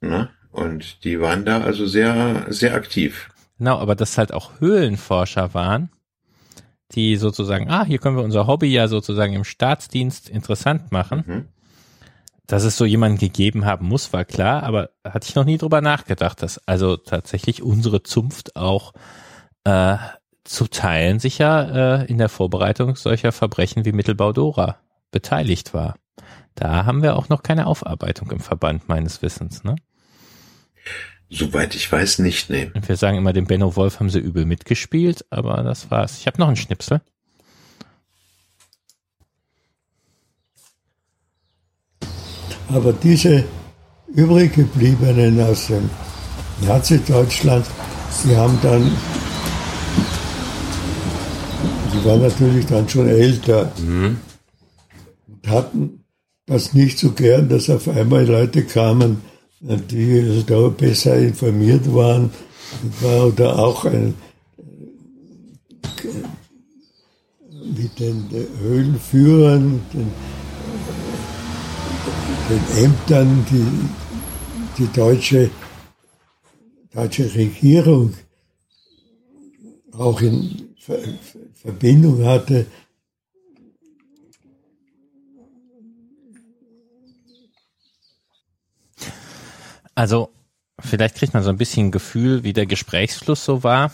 Na, 0.00 0.30
und 0.52 1.02
die 1.04 1.20
waren 1.20 1.44
da 1.44 1.60
also 1.60 1.86
sehr, 1.86 2.46
sehr 2.48 2.74
aktiv. 2.74 3.30
Genau, 3.58 3.78
aber 3.78 3.94
dass 3.94 4.18
halt 4.18 4.32
auch 4.32 4.60
Höhlenforscher 4.60 5.54
waren, 5.54 5.90
die 6.92 7.16
sozusagen, 7.16 7.70
ah, 7.70 7.84
hier 7.84 7.98
können 7.98 8.16
wir 8.16 8.24
unser 8.24 8.46
Hobby 8.46 8.68
ja 8.68 8.88
sozusagen 8.88 9.32
im 9.32 9.44
Staatsdienst 9.44 10.28
interessant 10.28 10.92
machen. 10.92 11.24
Mhm. 11.26 11.48
Dass 12.46 12.62
es 12.62 12.76
so 12.76 12.84
jemanden 12.84 13.18
gegeben 13.18 13.64
haben 13.64 13.88
muss, 13.88 14.12
war 14.12 14.24
klar, 14.24 14.62
aber 14.62 14.90
hatte 15.02 15.28
ich 15.28 15.34
noch 15.34 15.44
nie 15.44 15.58
drüber 15.58 15.80
nachgedacht, 15.80 16.42
dass 16.42 16.58
also 16.68 16.96
tatsächlich 16.96 17.60
unsere 17.60 18.04
Zunft 18.04 18.54
auch 18.54 18.92
äh, 19.64 19.96
zu 20.44 20.68
Teilen 20.68 21.18
sicher 21.18 22.02
äh, 22.02 22.06
in 22.06 22.18
der 22.18 22.28
Vorbereitung 22.28 22.94
solcher 22.94 23.32
Verbrechen 23.32 23.84
wie 23.84 23.90
Mittelbau 23.90 24.32
Dora 24.32 24.76
beteiligt 25.10 25.74
war. 25.74 25.96
Da 26.54 26.86
haben 26.86 27.02
wir 27.02 27.16
auch 27.16 27.28
noch 27.28 27.42
keine 27.42 27.66
Aufarbeitung 27.66 28.30
im 28.30 28.40
Verband 28.40 28.88
meines 28.88 29.22
Wissens, 29.22 29.64
ne? 29.64 29.74
Soweit 31.28 31.74
ich 31.74 31.90
weiß, 31.90 32.20
nicht, 32.20 32.50
nee. 32.50 32.70
Und 32.72 32.88
wir 32.88 32.96
sagen 32.96 33.18
immer, 33.18 33.32
dem 33.32 33.46
Benno 33.46 33.74
Wolf 33.74 33.98
haben 33.98 34.10
sie 34.10 34.20
übel 34.20 34.44
mitgespielt, 34.44 35.24
aber 35.30 35.62
das 35.64 35.90
war's. 35.90 36.18
Ich 36.18 36.26
habe 36.26 36.38
noch 36.38 36.46
einen 36.46 36.56
Schnipsel. 36.56 37.00
Aber 42.68 42.92
diese 42.92 43.44
übrig 44.08 44.54
gebliebenen 44.54 45.40
aus 45.40 45.66
dem 45.66 45.90
Nazi-Deutschland, 46.62 47.66
die 48.24 48.36
haben 48.36 48.58
dann, 48.62 48.90
die 51.92 52.04
waren 52.04 52.22
natürlich 52.22 52.66
dann 52.66 52.88
schon 52.88 53.08
älter 53.08 53.72
mhm. 53.78 54.18
und 55.28 55.48
hatten 55.48 56.04
das 56.46 56.72
nicht 56.72 56.98
so 56.98 57.12
gern, 57.12 57.48
dass 57.48 57.68
auf 57.68 57.88
einmal 57.88 58.26
Leute 58.26 58.64
kamen, 58.64 59.22
die 59.60 60.20
also 60.20 60.42
da 60.42 60.68
besser 60.68 61.16
informiert 61.16 61.92
waren 61.92 62.30
oder 63.02 63.58
auch 63.58 63.84
ein, 63.84 64.14
mit 67.64 67.98
den 67.98 68.24
Höhlenführern, 68.60 69.80
den, 69.92 70.12
den 72.48 72.84
Ämtern, 72.84 73.46
die 73.50 73.66
die 74.78 74.92
deutsche, 74.92 75.50
deutsche 76.92 77.34
Regierung 77.34 78.14
auch 79.92 80.20
in 80.20 80.74
Verbindung 81.54 82.24
hatte, 82.24 82.66
Also, 89.96 90.32
vielleicht 90.78 91.16
kriegt 91.16 91.34
man 91.34 91.42
so 91.42 91.50
ein 91.50 91.56
bisschen 91.56 91.88
ein 91.88 91.90
Gefühl, 91.90 92.44
wie 92.44 92.52
der 92.52 92.66
Gesprächsfluss 92.66 93.44
so 93.44 93.64
war. 93.64 93.90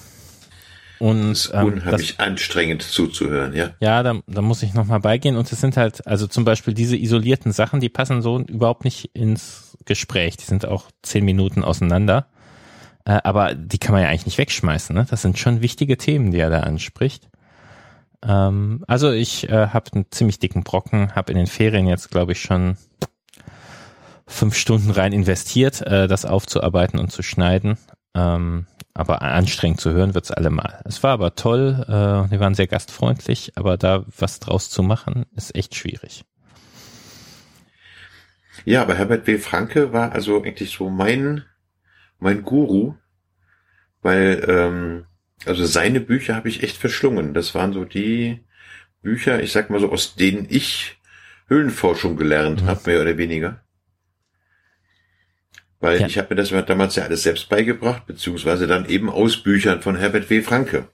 Und, 0.98 1.30
das 1.30 1.46
ist 1.46 1.54
ähm, 1.54 1.64
unheimlich 1.64 2.16
das, 2.16 2.26
anstrengend 2.26 2.82
zuzuhören, 2.82 3.54
ja. 3.54 3.70
Ja, 3.80 4.02
da, 4.02 4.20
da 4.26 4.42
muss 4.42 4.62
ich 4.62 4.74
nochmal 4.74 5.00
beigehen. 5.00 5.36
Und 5.36 5.50
es 5.50 5.60
sind 5.60 5.76
halt, 5.76 6.06
also 6.06 6.26
zum 6.26 6.44
Beispiel 6.44 6.74
diese 6.74 6.96
isolierten 6.96 7.50
Sachen, 7.50 7.80
die 7.80 7.88
passen 7.88 8.22
so 8.22 8.38
überhaupt 8.38 8.84
nicht 8.84 9.10
ins 9.14 9.76
Gespräch. 9.84 10.36
Die 10.36 10.44
sind 10.44 10.66
auch 10.66 10.90
zehn 11.02 11.24
Minuten 11.24 11.64
auseinander. 11.64 12.26
Äh, 13.04 13.20
aber 13.24 13.54
die 13.54 13.78
kann 13.78 13.92
man 13.94 14.02
ja 14.02 14.08
eigentlich 14.08 14.26
nicht 14.26 14.38
wegschmeißen. 14.38 14.94
Ne? 14.94 15.06
Das 15.10 15.22
sind 15.22 15.38
schon 15.38 15.62
wichtige 15.62 15.96
Themen, 15.96 16.30
die 16.30 16.38
er 16.38 16.50
da 16.50 16.60
anspricht. 16.60 17.28
Ähm, 18.24 18.84
also 18.86 19.10
ich 19.10 19.48
äh, 19.48 19.68
habe 19.68 19.90
einen 19.94 20.06
ziemlich 20.10 20.38
dicken 20.38 20.62
Brocken, 20.62 21.14
habe 21.14 21.32
in 21.32 21.38
den 21.38 21.48
Ferien 21.48 21.86
jetzt, 21.86 22.10
glaube 22.10 22.32
ich, 22.32 22.40
schon 22.40 22.76
fünf 24.32 24.56
Stunden 24.56 24.90
rein 24.90 25.12
investiert, 25.12 25.80
äh, 25.82 26.08
das 26.08 26.24
aufzuarbeiten 26.24 26.98
und 26.98 27.12
zu 27.12 27.22
schneiden. 27.22 27.78
Ähm, 28.14 28.66
aber 28.94 29.22
anstrengend 29.22 29.80
zu 29.80 29.92
hören 29.92 30.14
wird's 30.14 30.30
allemal. 30.30 30.82
Es 30.84 31.02
war 31.02 31.12
aber 31.12 31.34
toll, 31.34 31.84
äh, 31.88 32.28
die 32.30 32.40
waren 32.40 32.54
sehr 32.54 32.66
gastfreundlich, 32.66 33.52
aber 33.56 33.78
da 33.78 34.04
was 34.18 34.38
draus 34.38 34.68
zu 34.68 34.82
machen, 34.82 35.24
ist 35.34 35.54
echt 35.54 35.74
schwierig. 35.74 36.24
Ja, 38.64 38.82
aber 38.82 38.94
Herbert 38.94 39.26
W. 39.26 39.38
Franke 39.38 39.92
war 39.92 40.12
also 40.12 40.42
eigentlich 40.42 40.70
so 40.70 40.90
mein, 40.90 41.44
mein 42.18 42.42
Guru, 42.42 42.94
weil 44.02 44.44
ähm, 44.46 45.06
also 45.46 45.64
seine 45.64 46.00
Bücher 46.00 46.36
habe 46.36 46.48
ich 46.48 46.62
echt 46.62 46.76
verschlungen. 46.76 47.34
Das 47.34 47.54
waren 47.54 47.72
so 47.72 47.84
die 47.84 48.44
Bücher, 49.00 49.42
ich 49.42 49.52
sag 49.52 49.70
mal 49.70 49.80
so, 49.80 49.90
aus 49.90 50.14
denen 50.14 50.46
ich 50.48 51.00
Höhlenforschung 51.48 52.16
gelernt 52.16 52.62
mhm. 52.62 52.66
habe, 52.66 52.80
mehr 52.86 53.00
oder 53.00 53.18
weniger. 53.18 53.62
Weil 55.82 56.00
ja. 56.00 56.06
ich 56.06 56.16
habe 56.16 56.28
mir 56.30 56.36
das 56.36 56.50
damals 56.66 56.94
ja 56.94 57.02
alles 57.02 57.24
selbst 57.24 57.48
beigebracht, 57.48 58.06
beziehungsweise 58.06 58.68
dann 58.68 58.88
eben 58.88 59.10
aus 59.10 59.42
Büchern 59.42 59.82
von 59.82 59.96
Herbert 59.96 60.30
W. 60.30 60.40
Franke. 60.40 60.88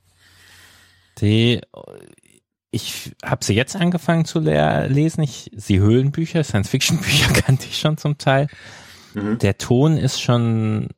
Die, 1.18 1.60
ich 2.70 3.12
habe 3.22 3.44
sie 3.44 3.54
jetzt 3.54 3.76
angefangen 3.76 4.24
zu 4.24 4.40
lesen. 4.40 5.22
Ich, 5.22 5.50
sie 5.54 5.78
Höhlenbücher, 5.78 6.42
Science-Fiction-Bücher 6.42 7.32
kannte 7.44 7.66
ich 7.66 7.78
schon 7.78 7.98
zum 7.98 8.16
Teil. 8.16 8.48
Mhm. 9.12 9.38
Der 9.38 9.58
Ton 9.58 9.98
ist 9.98 10.22
schon 10.22 10.88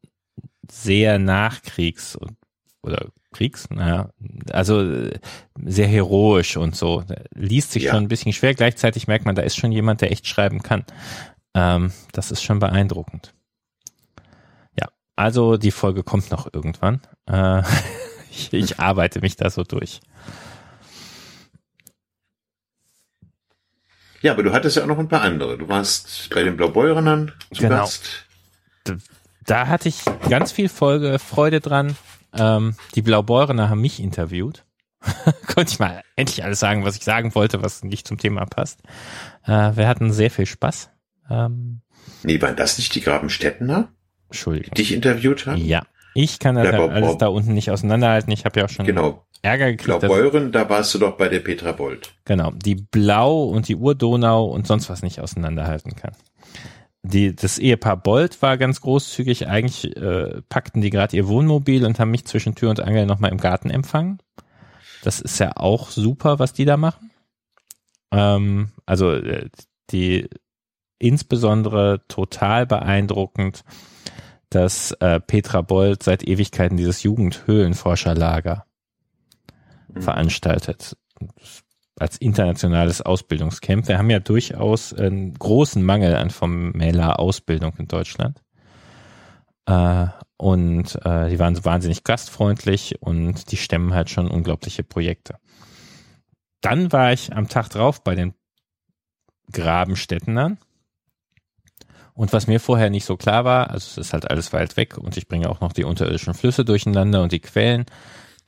sehr 0.71 1.19
nachkriegs 1.19 2.17
oder 2.83 3.09
Kriegs, 3.33 3.69
naja, 3.71 4.11
also 4.53 5.09
sehr 5.65 5.89
heroisch 5.89 6.57
und 6.57 6.77
so. 6.77 7.03
Liest 7.35 7.73
sich 7.73 7.85
ja. 7.85 7.93
schon 7.93 8.05
ein 8.05 8.09
bisschen 8.09 8.33
schwer. 8.33 8.55
Gleichzeitig 8.55 9.09
merkt 9.09 9.25
man, 9.25 9.35
da 9.35 9.43
ist 9.43 9.57
schon 9.57 9.73
jemand, 9.73 10.01
der 10.01 10.13
echt 10.13 10.29
schreiben 10.29 10.63
kann. 10.63 10.85
Ähm, 11.55 11.93
das 12.13 12.31
ist 12.31 12.45
schon 12.45 12.61
beeindruckend. 12.61 13.35
Also 15.21 15.59
die 15.59 15.71
Folge 15.71 16.03
kommt 16.03 16.31
noch 16.31 16.49
irgendwann. 16.51 17.03
Äh, 17.27 17.63
ich, 18.31 18.55
ich 18.55 18.81
arbeite 18.81 19.21
mich 19.21 19.37
da 19.37 19.51
so 19.51 19.65
durch. 19.65 20.01
Ja, 24.23 24.33
aber 24.33 24.43
du 24.43 24.53
hattest 24.55 24.77
ja 24.79 24.83
auch 24.83 24.87
noch 24.87 24.99
ein 24.99 25.09
paar 25.09 25.21
andere. 25.21 25.59
Du 25.59 25.69
warst 25.69 26.31
bei 26.31 26.43
den 26.43 26.57
Blaubeurernern 26.57 27.33
zu 27.53 27.61
Genau. 27.61 27.81
Gast. 27.81 28.27
Da 29.45 29.67
hatte 29.67 29.91
ich 29.91 30.05
ganz 30.31 30.53
viel 30.53 30.71
Folge 30.71 31.19
Freude 31.19 31.61
dran. 31.61 31.99
Ähm, 32.33 32.75
die 32.95 33.03
Blaubeurener 33.03 33.69
haben 33.69 33.83
mich 33.83 34.01
interviewt. 34.01 34.65
Konnte 35.55 35.71
ich 35.73 35.79
mal 35.79 36.03
endlich 36.17 36.45
alles 36.45 36.61
sagen, 36.61 36.87
was 36.87 36.97
ich 36.97 37.05
sagen 37.05 37.35
wollte, 37.35 37.63
was 37.63 37.85
nicht 37.85 38.07
zum 38.09 38.17
Thema 38.17 38.47
passt. 38.47 38.81
Äh, 39.45 39.77
wir 39.77 39.87
hatten 39.87 40.15
sehr 40.15 40.31
viel 40.31 40.47
Spaß. 40.47 40.89
Ähm, 41.29 41.83
Nee, 42.23 42.41
waren 42.41 42.57
das 42.57 42.79
nicht 42.79 42.95
die 42.95 43.01
Grabenstädtener, 43.03 43.89
Entschuldigung. 44.31 44.75
dich 44.75 44.93
interviewt 44.93 45.47
haben? 45.47 45.65
Ja, 45.65 45.83
ich 46.15 46.39
kann 46.39 46.55
das 46.57 46.67
Ja, 46.67 46.75
aber- 46.83 46.93
alles 46.93 47.19
da 47.19 47.29
unten 47.29 47.55
nicht 47.55 47.71
auseinanderhalten. 47.71 48.33
Ich 48.33 48.45
habe 48.45 48.59
ja 48.61 48.67
auch 48.67 48.71
schon 48.71 48.87
Genau. 48.87 49.25
Ärger 49.43 49.71
gekriegt. 49.73 50.01
Blaubeuren, 50.01 50.53
da 50.53 50.69
warst 50.69 50.93
du 50.95 50.99
doch 50.99 51.17
bei 51.17 51.29
der 51.29 51.41
Petra 51.41 51.73
Bold. 51.73 52.13
Genau, 52.27 52.51
die 52.53 52.75
Blau 52.75 53.45
und 53.45 53.69
die 53.69 53.77
Urdonau 53.77 54.45
und 54.47 54.67
sonst 54.67 54.91
was 54.91 55.03
nicht 55.03 55.19
auseinanderhalten 55.21 55.97
kann. 55.97 56.13
Die, 57.03 57.35
das 57.35 57.59
Ehepaar 57.59 57.97
Bold 57.97 58.43
war 58.43 58.59
ganz 58.59 58.83
großzügig. 58.83 59.49
Eigentlich 59.49 59.97
äh, 59.97 60.43
packten 60.51 60.83
die 60.83 60.91
gerade 60.91 61.17
ihr 61.17 61.27
Wohnmobil 61.29 61.87
und 61.87 61.99
haben 61.99 62.11
mich 62.11 62.27
zwischen 62.27 62.55
Tür 62.55 62.69
und 62.69 62.81
Angel 62.81 63.07
nochmal 63.07 63.31
im 63.33 63.39
Garten 63.39 63.71
empfangen. 63.71 64.19
Das 65.03 65.19
ist 65.23 65.39
ja 65.39 65.53
auch 65.57 65.89
super, 65.89 66.39
was 66.39 66.53
die 66.53 66.67
da 66.67 66.77
machen. 66.77 67.11
Ähm, 68.13 68.73
also 68.85 69.13
äh, 69.13 69.49
die 69.91 70.29
insbesondere 70.99 72.03
total 72.09 72.67
beeindruckend, 72.67 73.65
dass 74.51 74.93
äh, 75.01 75.21
Petra 75.21 75.63
Bold 75.63 76.03
seit 76.03 76.25
Ewigkeiten 76.25 76.77
dieses 76.77 77.03
Jugendhöhlenforscherlager 77.03 78.67
veranstaltet 79.99 80.97
als 81.99 82.17
internationales 82.17 83.03
Ausbildungscamp. 83.03 83.87
Wir 83.89 83.99
haben 83.99 84.11
ja 84.11 84.21
durchaus 84.21 84.95
einen 84.95 85.35
großen 85.35 85.83
Mangel 85.83 86.17
an 86.17 86.31
formeller 86.31 87.21
Ausbildung 87.21 87.75
in 87.77 87.89
Deutschland. 87.89 88.43
Äh, 89.67 90.07
und 90.39 90.99
äh, 91.05 91.29
die 91.29 91.39
waren 91.39 91.55
so 91.55 91.65
wahnsinnig 91.67 92.03
gastfreundlich 92.03 93.03
und 93.03 93.53
die 93.53 93.59
stemmen 93.59 93.93
halt 93.93 94.09
schon 94.09 94.31
unglaubliche 94.31 94.83
Projekte. 94.83 95.37
Dann 96.63 96.91
war 96.93 97.13
ich 97.13 97.35
am 97.35 97.49
Tag 97.49 97.69
drauf 97.69 98.03
bei 98.03 98.15
den 98.15 98.35
Grabenstädtenern. 99.53 100.59
Und 102.15 102.33
was 102.33 102.47
mir 102.47 102.61
vorher 102.61 102.91
nicht 102.91 103.05
so 103.05 103.17
klar 103.17 103.45
war, 103.45 103.71
also 103.71 104.01
es 104.01 104.07
ist 104.07 104.13
halt 104.13 104.31
alles 104.31 104.53
weit 104.53 104.77
weg 104.77 104.99
und 104.99 105.17
ich 105.17 105.29
bringe 105.29 105.49
auch 105.49 105.61
noch 105.61 105.73
die 105.73 105.85
unterirdischen 105.85 106.35
Flüsse 106.35 106.65
durcheinander 106.65 107.23
und 107.23 107.33
die 107.33 107.41
Quellen. 107.41 107.87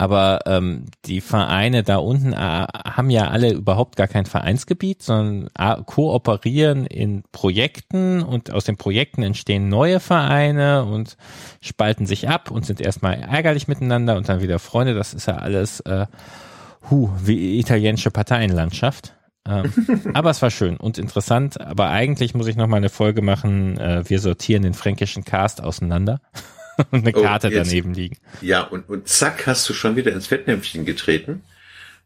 Aber 0.02 0.40
ähm, 0.46 0.86
die 1.04 1.20
Vereine 1.20 1.84
da 1.84 1.98
unten 1.98 2.32
äh, 2.32 2.36
haben 2.36 3.08
ja 3.08 3.28
alle 3.28 3.52
überhaupt 3.52 3.94
gar 3.94 4.08
kein 4.08 4.26
Vereinsgebiet, 4.26 5.00
sondern 5.00 5.48
äh, 5.56 5.80
kooperieren 5.84 6.86
in 6.86 7.22
Projekten 7.30 8.22
und 8.22 8.52
aus 8.52 8.64
den 8.64 8.76
Projekten 8.76 9.22
entstehen 9.22 9.68
neue 9.68 10.00
Vereine 10.00 10.84
und 10.84 11.16
spalten 11.60 12.06
sich 12.06 12.28
ab 12.28 12.50
und 12.50 12.66
sind 12.66 12.80
erstmal 12.80 13.14
ärgerlich 13.14 13.68
miteinander 13.68 14.16
und 14.16 14.28
dann 14.28 14.42
wieder 14.42 14.58
Freunde. 14.58 14.94
Das 14.94 15.14
ist 15.14 15.26
ja 15.26 15.36
alles 15.36 15.78
äh, 15.80 16.06
hu, 16.90 17.10
wie 17.22 17.60
italienische 17.60 18.10
Parteienlandschaft. 18.10 19.14
Ähm, 19.46 19.72
aber 20.14 20.30
es 20.30 20.40
war 20.42 20.50
schön 20.50 20.76
und 20.76 20.98
interessant. 20.98 21.60
Aber 21.60 21.88
eigentlich 21.90 22.34
muss 22.34 22.46
ich 22.46 22.56
noch 22.56 22.66
mal 22.68 22.76
eine 22.76 22.90
Folge 22.90 23.22
machen. 23.22 23.78
Äh, 23.78 24.08
wir 24.08 24.20
sortieren 24.20 24.62
den 24.62 24.74
fränkischen 24.74 25.24
Cast 25.24 25.60
auseinander 25.62 26.20
und 26.90 27.06
eine 27.06 27.16
Oh, 27.16 27.22
Karte 27.22 27.48
jetzt- 27.48 27.68
daneben 27.68 27.92
liegen. 27.94 28.18
Ja, 28.40 28.62
und, 28.62 28.88
und 28.88 29.08
zack, 29.08 29.46
hast 29.46 29.68
du 29.68 29.74
schon 29.74 29.96
wieder 29.96 30.12
ins 30.12 30.26
Fettnäpfchen 30.28 30.84
getreten, 30.84 31.42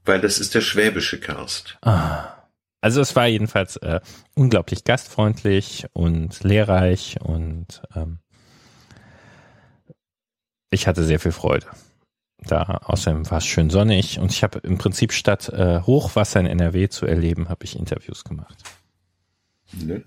weil 0.05 0.21
das 0.21 0.39
ist 0.39 0.55
der 0.55 0.61
schwäbische 0.63 1.21
Karst. 1.21 1.79
Also 2.81 3.01
es 3.01 3.17
war 3.17 3.27
jedenfalls 3.27 3.77
äh, 3.79 4.01
unglaublich 4.35 4.85
gastfreundlich 4.85 5.87
und 5.93 6.43
lehrreich 6.45 7.17
und 7.21 7.83
ähm, 7.95 8.19
ich 10.71 10.87
hatte 10.87 11.03
sehr 11.05 11.21
viel 11.21 11.33
Freude. 11.33 11.67
Da 12.39 12.63
außerdem 12.63 13.31
war 13.31 13.39
es 13.39 13.47
schön 13.47 13.71
sonnig 13.71 14.19
und 14.19 14.31
ich 14.31 14.43
habe 14.43 14.59
im 14.61 14.79
Prinzip 14.79 15.13
statt 15.13 15.49
äh, 15.49 15.81
Hochwasser 15.81 16.41
in 16.41 16.47
NRW 16.47 16.89
zu 16.89 17.07
erleben, 17.07 17.49
habe 17.49 17.65
ich 17.65 17.79
Interviews 17.79 18.25
gemacht. 18.25 18.63
Ne? 19.73 20.05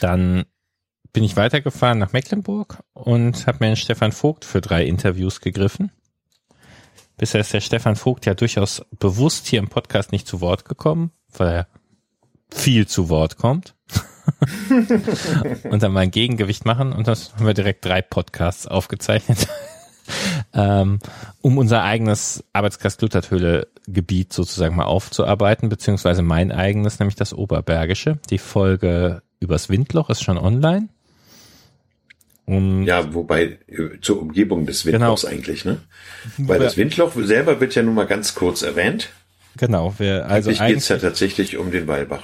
Dann 0.00 0.44
bin 1.12 1.24
ich 1.24 1.36
weitergefahren 1.36 1.98
nach 1.98 2.12
Mecklenburg 2.12 2.82
und 2.92 3.46
habe 3.46 3.58
mir 3.60 3.70
den 3.70 3.76
Stefan 3.76 4.12
Vogt 4.12 4.44
für 4.44 4.60
drei 4.60 4.84
Interviews 4.84 5.40
gegriffen. 5.40 5.90
Bisher 7.16 7.40
ist 7.40 7.52
der 7.52 7.60
Stefan 7.60 7.96
Vogt 7.96 8.26
ja 8.26 8.34
durchaus 8.34 8.84
bewusst 8.98 9.46
hier 9.46 9.58
im 9.58 9.68
Podcast 9.68 10.12
nicht 10.12 10.26
zu 10.26 10.40
Wort 10.40 10.64
gekommen, 10.64 11.10
weil 11.36 11.48
er 11.48 11.68
viel 12.50 12.86
zu 12.86 13.08
Wort 13.08 13.36
kommt. 13.36 13.74
und 15.70 15.82
dann 15.82 15.92
mal 15.92 16.00
ein 16.00 16.10
Gegengewicht 16.10 16.66
machen 16.66 16.92
und 16.92 17.08
das 17.08 17.34
haben 17.34 17.46
wir 17.46 17.54
direkt 17.54 17.84
drei 17.84 18.02
Podcasts 18.02 18.66
aufgezeichnet, 18.66 19.48
ähm, 20.54 20.98
um 21.40 21.58
unser 21.58 21.82
eigenes 21.82 22.44
Arbeitskreis 22.52 22.96
Glutterthöhle 22.96 23.68
Gebiet 23.86 24.32
sozusagen 24.32 24.76
mal 24.76 24.84
aufzuarbeiten, 24.84 25.68
beziehungsweise 25.68 26.22
mein 26.22 26.52
eigenes, 26.52 26.98
nämlich 26.98 27.16
das 27.16 27.32
Oberbergische. 27.34 28.18
Die 28.30 28.38
Folge 28.38 29.22
übers 29.40 29.68
Windloch 29.68 30.10
ist 30.10 30.22
schon 30.22 30.36
online. 30.38 30.88
Und 32.46 32.84
Ja, 32.84 33.12
wobei 33.14 33.58
äh, 33.68 34.00
zur 34.00 34.20
Umgebung 34.20 34.64
des 34.66 34.86
Windlochs 34.86 35.22
Genau. 35.22 35.32
eigentlich, 35.34 35.64
ne? 35.64 35.78
Weil 36.38 36.58
das 36.60 36.76
Windloch 36.76 37.12
selber 37.14 37.60
wird 37.60 37.74
ja 37.74 37.82
nun 37.82 37.94
mal 37.94 38.06
ganz 38.06 38.34
kurz 38.34 38.62
erwähnt. 38.62 39.10
genau, 39.56 39.94
wir, 39.98 40.26
also 40.26 40.50
Eigentlich 40.50 40.66
geht's 40.68 40.88
ja 40.88 40.98
tatsächlich 40.98 41.56
um 41.58 41.70
den 41.70 41.86
Weilbach. 41.86 42.22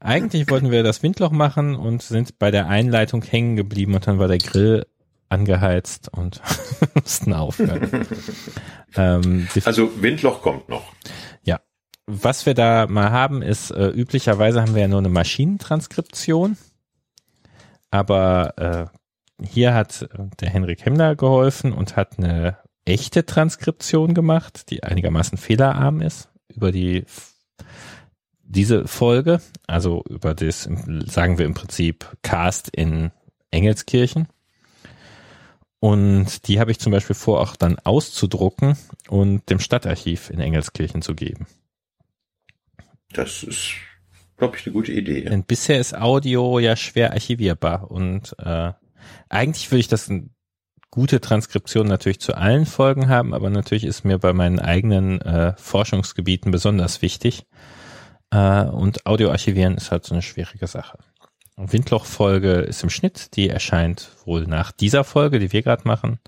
eigentlich 0.00 0.50
wollten 0.50 0.70
wir 0.70 0.82
das 0.82 1.02
Windloch 1.02 1.30
machen 1.30 1.76
und 1.76 2.02
sind 2.02 2.38
bei 2.38 2.50
der 2.50 2.68
Einleitung 2.68 3.22
hängen 3.22 3.54
geblieben 3.56 3.94
und 3.94 4.06
dann 4.06 4.18
war 4.18 4.28
der 4.28 4.38
Grill 4.38 4.86
angeheizt 5.30 6.08
und 6.12 6.40
mussten 6.94 7.32
aufhören. 7.32 8.06
ähm, 8.96 9.48
Also 9.64 9.90
Windloch 10.02 10.42
kommt 10.42 10.68
noch. 10.68 10.92
Ja. 11.42 11.60
Was 12.06 12.44
wir 12.44 12.54
da 12.54 12.86
mal 12.88 13.10
haben, 13.10 13.40
ist, 13.40 13.70
äh, 13.70 13.88
üblicherweise 13.88 14.60
haben 14.60 14.74
wir 14.74 14.82
ja 14.82 14.88
nur 14.88 14.98
eine 14.98 15.08
Maschinentranskription. 15.08 16.56
Aber 17.90 18.90
äh, 19.40 19.44
hier 19.46 19.74
hat 19.74 20.02
äh, 20.02 20.08
der 20.40 20.50
Henrik 20.50 20.84
Hemmler 20.84 21.16
geholfen 21.16 21.72
und 21.72 21.96
hat 21.96 22.18
eine 22.18 22.58
echte 22.84 23.24
Transkription 23.24 24.14
gemacht, 24.14 24.70
die 24.70 24.82
einigermaßen 24.82 25.38
fehlerarm 25.38 26.00
ist, 26.00 26.28
über 26.48 26.72
die 26.72 27.04
diese 28.42 28.88
Folge, 28.88 29.40
also 29.68 30.02
über 30.08 30.34
das, 30.34 30.68
sagen 31.06 31.38
wir 31.38 31.46
im 31.46 31.54
Prinzip, 31.54 32.16
Cast 32.22 32.68
in 32.68 33.12
Engelskirchen. 33.52 34.26
Und 35.80 36.46
die 36.46 36.60
habe 36.60 36.70
ich 36.70 36.78
zum 36.78 36.92
Beispiel 36.92 37.16
vor, 37.16 37.40
auch 37.40 37.56
dann 37.56 37.78
auszudrucken 37.78 38.76
und 39.08 39.48
dem 39.48 39.60
Stadtarchiv 39.60 40.28
in 40.28 40.38
Engelskirchen 40.38 41.00
zu 41.00 41.14
geben. 41.14 41.46
Das 43.12 43.42
ist, 43.42 43.72
glaube 44.36 44.56
ich, 44.56 44.66
eine 44.66 44.74
gute 44.74 44.92
Idee. 44.92 45.22
Denn 45.22 45.44
bisher 45.44 45.80
ist 45.80 45.96
Audio 45.96 46.58
ja 46.58 46.76
schwer 46.76 47.12
archivierbar 47.12 47.90
und 47.90 48.36
äh, 48.38 48.72
eigentlich 49.30 49.70
würde 49.70 49.80
ich 49.80 49.88
das 49.88 50.10
eine 50.10 50.28
gute 50.90 51.20
Transkription 51.20 51.86
natürlich 51.86 52.20
zu 52.20 52.34
allen 52.34 52.66
Folgen 52.66 53.08
haben, 53.08 53.32
aber 53.32 53.48
natürlich 53.48 53.84
ist 53.84 54.04
mir 54.04 54.18
bei 54.18 54.32
meinen 54.32 54.58
eigenen 54.58 55.20
äh, 55.22 55.54
Forschungsgebieten 55.56 56.50
besonders 56.50 57.00
wichtig. 57.00 57.46
Äh, 58.30 58.64
und 58.64 59.06
Audio 59.06 59.30
archivieren 59.30 59.76
ist 59.76 59.90
halt 59.90 60.04
so 60.04 60.14
eine 60.14 60.22
schwierige 60.22 60.66
Sache. 60.66 60.98
Windloch-Folge 61.66 62.52
ist 62.60 62.82
im 62.82 62.90
Schnitt, 62.90 63.36
die 63.36 63.48
erscheint 63.48 64.10
wohl 64.24 64.46
nach 64.46 64.72
dieser 64.72 65.04
Folge, 65.04 65.38
die 65.38 65.52
wir 65.52 65.62
gerade 65.62 65.86
machen. 65.86 66.18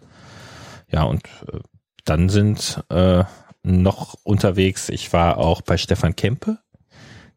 Ja, 0.90 1.04
und 1.04 1.24
äh, 1.52 1.58
dann 2.04 2.28
sind 2.28 2.82
äh, 2.90 3.24
noch 3.62 4.14
unterwegs, 4.24 4.88
ich 4.88 5.12
war 5.12 5.38
auch 5.38 5.62
bei 5.62 5.76
Stefan 5.76 6.16
Kempe, 6.16 6.58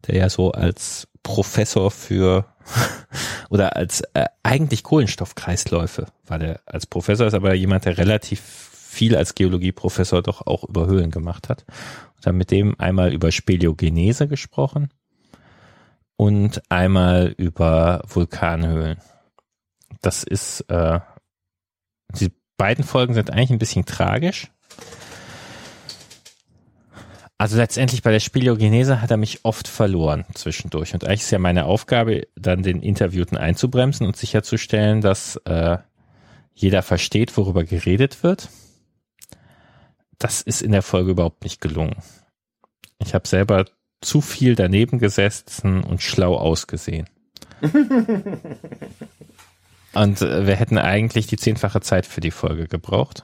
der 0.07 0.15
ja 0.15 0.29
so 0.29 0.51
als 0.51 1.07
Professor 1.23 1.91
für 1.91 2.45
oder 3.49 3.75
als 3.75 4.01
äh, 4.13 4.25
eigentlich 4.43 4.83
Kohlenstoffkreisläufe 4.83 6.07
war 6.25 6.39
der 6.39 6.61
als 6.65 6.85
Professor, 6.85 7.27
ist 7.27 7.33
aber 7.33 7.53
jemand, 7.53 7.85
der 7.85 7.97
relativ 7.97 8.41
viel 8.41 9.15
als 9.15 9.35
Geologieprofessor 9.35 10.21
doch 10.21 10.47
auch 10.47 10.63
über 10.63 10.87
Höhlen 10.87 11.11
gemacht 11.11 11.49
hat. 11.49 11.65
Und 12.15 12.25
dann 12.25 12.37
mit 12.37 12.49
dem 12.51 12.79
einmal 12.79 13.13
über 13.13 13.31
Speleogenese 13.31 14.27
gesprochen 14.27 14.89
und 16.17 16.61
einmal 16.69 17.33
über 17.37 18.01
Vulkanhöhlen. 18.07 18.99
Das 20.01 20.23
ist, 20.23 20.61
äh, 20.69 20.99
die 22.11 22.31
beiden 22.57 22.83
Folgen 22.83 23.13
sind 23.13 23.31
eigentlich 23.31 23.51
ein 23.51 23.59
bisschen 23.59 23.85
tragisch. 23.85 24.51
Also 27.37 27.57
letztendlich 27.57 28.01
bei 28.01 28.11
der 28.11 28.21
Speleogenese 28.21 29.01
hat 29.01 29.11
er 29.11 29.17
mich 29.17 29.43
oft 29.43 29.67
verloren 29.67 30.25
zwischendurch. 30.35 30.93
Und 30.93 31.03
eigentlich 31.03 31.21
ist 31.21 31.31
ja 31.31 31.39
meine 31.39 31.65
Aufgabe, 31.65 32.27
dann 32.35 32.63
den 32.63 32.81
Interviewten 32.81 33.35
einzubremsen 33.35 34.07
und 34.07 34.15
sicherzustellen, 34.15 35.01
dass 35.01 35.35
äh, 35.45 35.77
jeder 36.53 36.81
versteht, 36.81 37.35
worüber 37.35 37.65
geredet 37.65 38.23
wird. 38.23 38.49
Das 40.17 40.41
ist 40.41 40.61
in 40.61 40.71
der 40.71 40.81
Folge 40.81 41.11
überhaupt 41.11 41.43
nicht 41.43 41.59
gelungen. 41.59 41.97
Ich 42.99 43.13
habe 43.13 43.27
selber 43.27 43.65
zu 44.05 44.21
viel 44.21 44.55
daneben 44.55 44.99
gesessen 44.99 45.83
und 45.83 46.01
schlau 46.01 46.37
ausgesehen. 46.37 47.09
und 49.93 50.21
äh, 50.21 50.47
wir 50.47 50.55
hätten 50.55 50.77
eigentlich 50.77 51.27
die 51.27 51.37
zehnfache 51.37 51.81
Zeit 51.81 52.05
für 52.05 52.21
die 52.21 52.31
Folge 52.31 52.67
gebraucht. 52.67 53.23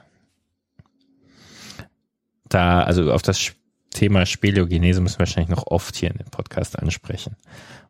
Da, 2.48 2.82
also 2.82 3.12
auf 3.12 3.22
das 3.22 3.52
Thema 3.90 4.26
Speleogenese 4.26 5.00
müssen 5.00 5.16
wir 5.16 5.20
wahrscheinlich 5.20 5.54
noch 5.54 5.66
oft 5.66 5.96
hier 5.96 6.10
in 6.10 6.18
dem 6.18 6.30
Podcast 6.30 6.78
ansprechen. 6.78 7.36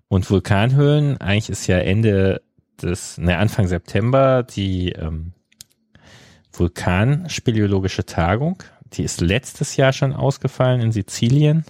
Und 0.08 0.28
Vulkanhöhlen, 0.30 1.20
eigentlich 1.20 1.48
ist 1.48 1.66
ja 1.66 1.78
Ende 1.78 2.42
des, 2.80 3.18
ne, 3.18 3.38
Anfang 3.38 3.66
September 3.66 4.42
die 4.42 4.92
ähm, 4.92 5.32
Vulkanspeleologische 6.52 8.04
Tagung. 8.04 8.62
Die 8.92 9.04
ist 9.04 9.20
letztes 9.20 9.76
Jahr 9.76 9.92
schon 9.92 10.12
ausgefallen 10.12 10.80
in 10.82 10.92
Sizilien. 10.92 11.64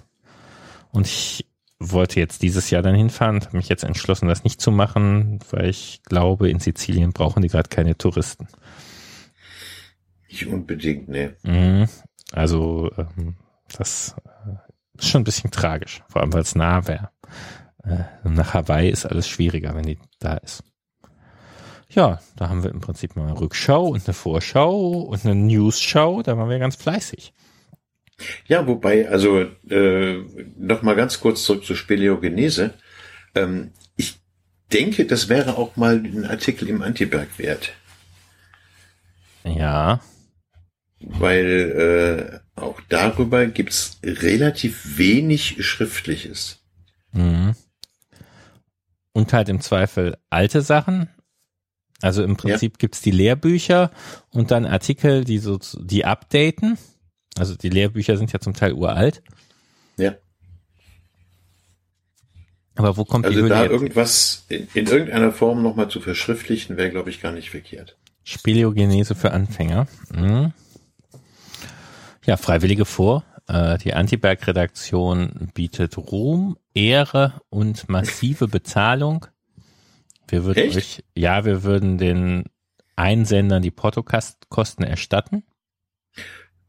Und 0.93 1.07
ich 1.07 1.45
wollte 1.79 2.19
jetzt 2.19 2.41
dieses 2.43 2.69
Jahr 2.69 2.81
dann 2.81 2.95
hinfahren 2.95 3.41
habe 3.41 3.57
mich 3.57 3.67
jetzt 3.67 3.83
entschlossen, 3.83 4.29
das 4.29 4.43
nicht 4.43 4.61
zu 4.61 4.71
machen, 4.71 5.39
weil 5.49 5.69
ich 5.69 6.01
glaube, 6.05 6.49
in 6.49 6.59
Sizilien 6.59 7.11
brauchen 7.11 7.41
die 7.41 7.49
gerade 7.49 7.67
keine 7.67 7.97
Touristen. 7.97 8.47
Nicht 10.29 10.47
unbedingt, 10.47 11.09
ne. 11.09 11.35
Mhm. 11.43 11.89
Also 12.31 12.89
ähm, 12.97 13.35
das 13.77 14.15
äh, 14.25 14.97
ist 14.97 15.09
schon 15.09 15.21
ein 15.21 15.25
bisschen 15.25 15.51
tragisch, 15.51 16.03
vor 16.07 16.21
allem 16.21 16.33
weil 16.33 16.41
es 16.41 16.55
nah 16.55 16.87
wäre. 16.87 17.09
Äh, 17.83 18.03
nach 18.23 18.53
Hawaii 18.53 18.89
ist 18.89 19.05
alles 19.05 19.27
schwieriger, 19.27 19.75
wenn 19.75 19.85
die 19.85 19.99
da 20.19 20.35
ist. 20.35 20.63
Ja, 21.89 22.19
da 22.35 22.49
haben 22.49 22.63
wir 22.63 22.71
im 22.71 22.81
Prinzip 22.81 23.15
mal 23.15 23.27
eine 23.27 23.39
Rückschau 23.39 23.87
und 23.87 24.07
eine 24.07 24.13
Vorschau 24.13 25.01
und 25.01 25.25
eine 25.25 25.35
News-Show. 25.35 26.23
Da 26.23 26.37
waren 26.37 26.49
wir 26.49 26.57
ganz 26.57 26.75
fleißig. 26.75 27.33
Ja, 28.47 28.67
wobei, 28.67 29.09
also 29.09 29.41
äh, 29.69 30.17
noch 30.57 30.81
mal 30.81 30.95
ganz 30.95 31.19
kurz 31.19 31.43
zurück 31.43 31.65
zur 31.65 31.75
Speleogenese. 31.75 32.73
Ähm, 33.35 33.71
ich 33.95 34.19
denke, 34.71 35.05
das 35.05 35.29
wäre 35.29 35.57
auch 35.57 35.75
mal 35.75 35.97
ein 35.97 36.25
Artikel 36.25 36.69
im 36.69 36.81
Antiberg 36.81 37.37
wert. 37.37 37.73
Ja. 39.43 40.01
Weil 40.99 42.41
äh, 42.55 42.59
auch 42.59 42.79
darüber 42.87 43.45
gibt's 43.47 43.99
relativ 44.03 44.97
wenig 44.97 45.65
Schriftliches. 45.65 46.59
Mhm. 47.11 47.55
Und 49.11 49.33
halt 49.33 49.49
im 49.49 49.61
Zweifel 49.61 50.17
alte 50.29 50.61
Sachen. 50.61 51.09
Also 52.01 52.23
im 52.23 52.35
Prinzip 52.35 52.73
ja. 52.73 52.77
gibt's 52.79 53.01
die 53.01 53.11
Lehrbücher 53.11 53.91
und 54.31 54.51
dann 54.51 54.65
Artikel, 54.65 55.23
die 55.23 55.37
so 55.37 55.59
die 55.77 56.05
updaten. 56.05 56.77
Also 57.37 57.55
die 57.55 57.69
Lehrbücher 57.69 58.17
sind 58.17 58.31
ja 58.31 58.39
zum 58.39 58.53
Teil 58.53 58.73
uralt. 58.73 59.23
Ja. 59.97 60.15
Aber 62.75 62.97
wo 62.97 63.05
kommt 63.05 63.25
also 63.25 63.37
die 63.37 63.43
Höhle 63.43 63.53
da 63.53 63.65
irgendwas 63.65 64.45
in, 64.49 64.67
in 64.73 64.87
irgendeiner 64.87 65.31
Form 65.31 65.61
nochmal 65.61 65.89
zu 65.89 66.01
verschriftlichen, 66.01 66.77
wäre, 66.77 66.89
glaube 66.89 67.09
ich, 67.09 67.21
gar 67.21 67.31
nicht 67.31 67.49
verkehrt. 67.49 67.97
Speleogenese 68.23 69.15
für 69.15 69.31
Anfänger. 69.31 69.87
Mhm. 70.11 70.53
Ja, 72.25 72.37
Freiwillige 72.37 72.85
vor. 72.85 73.23
Äh, 73.47 73.77
die 73.77 73.93
Antiberg-Redaktion 73.93 75.51
bietet 75.53 75.97
Ruhm, 75.97 76.57
Ehre 76.73 77.41
und 77.49 77.89
massive 77.89 78.47
Bezahlung. 78.47 79.27
Wir 80.27 80.45
würden 80.45 80.59
Echt? 80.59 80.77
euch, 80.77 81.03
ja, 81.15 81.45
wir 81.45 81.63
würden 81.63 81.97
den 81.97 82.45
Einsendern 82.95 83.61
die 83.61 83.71
Portokosten 83.71 84.85
erstatten. 84.85 85.43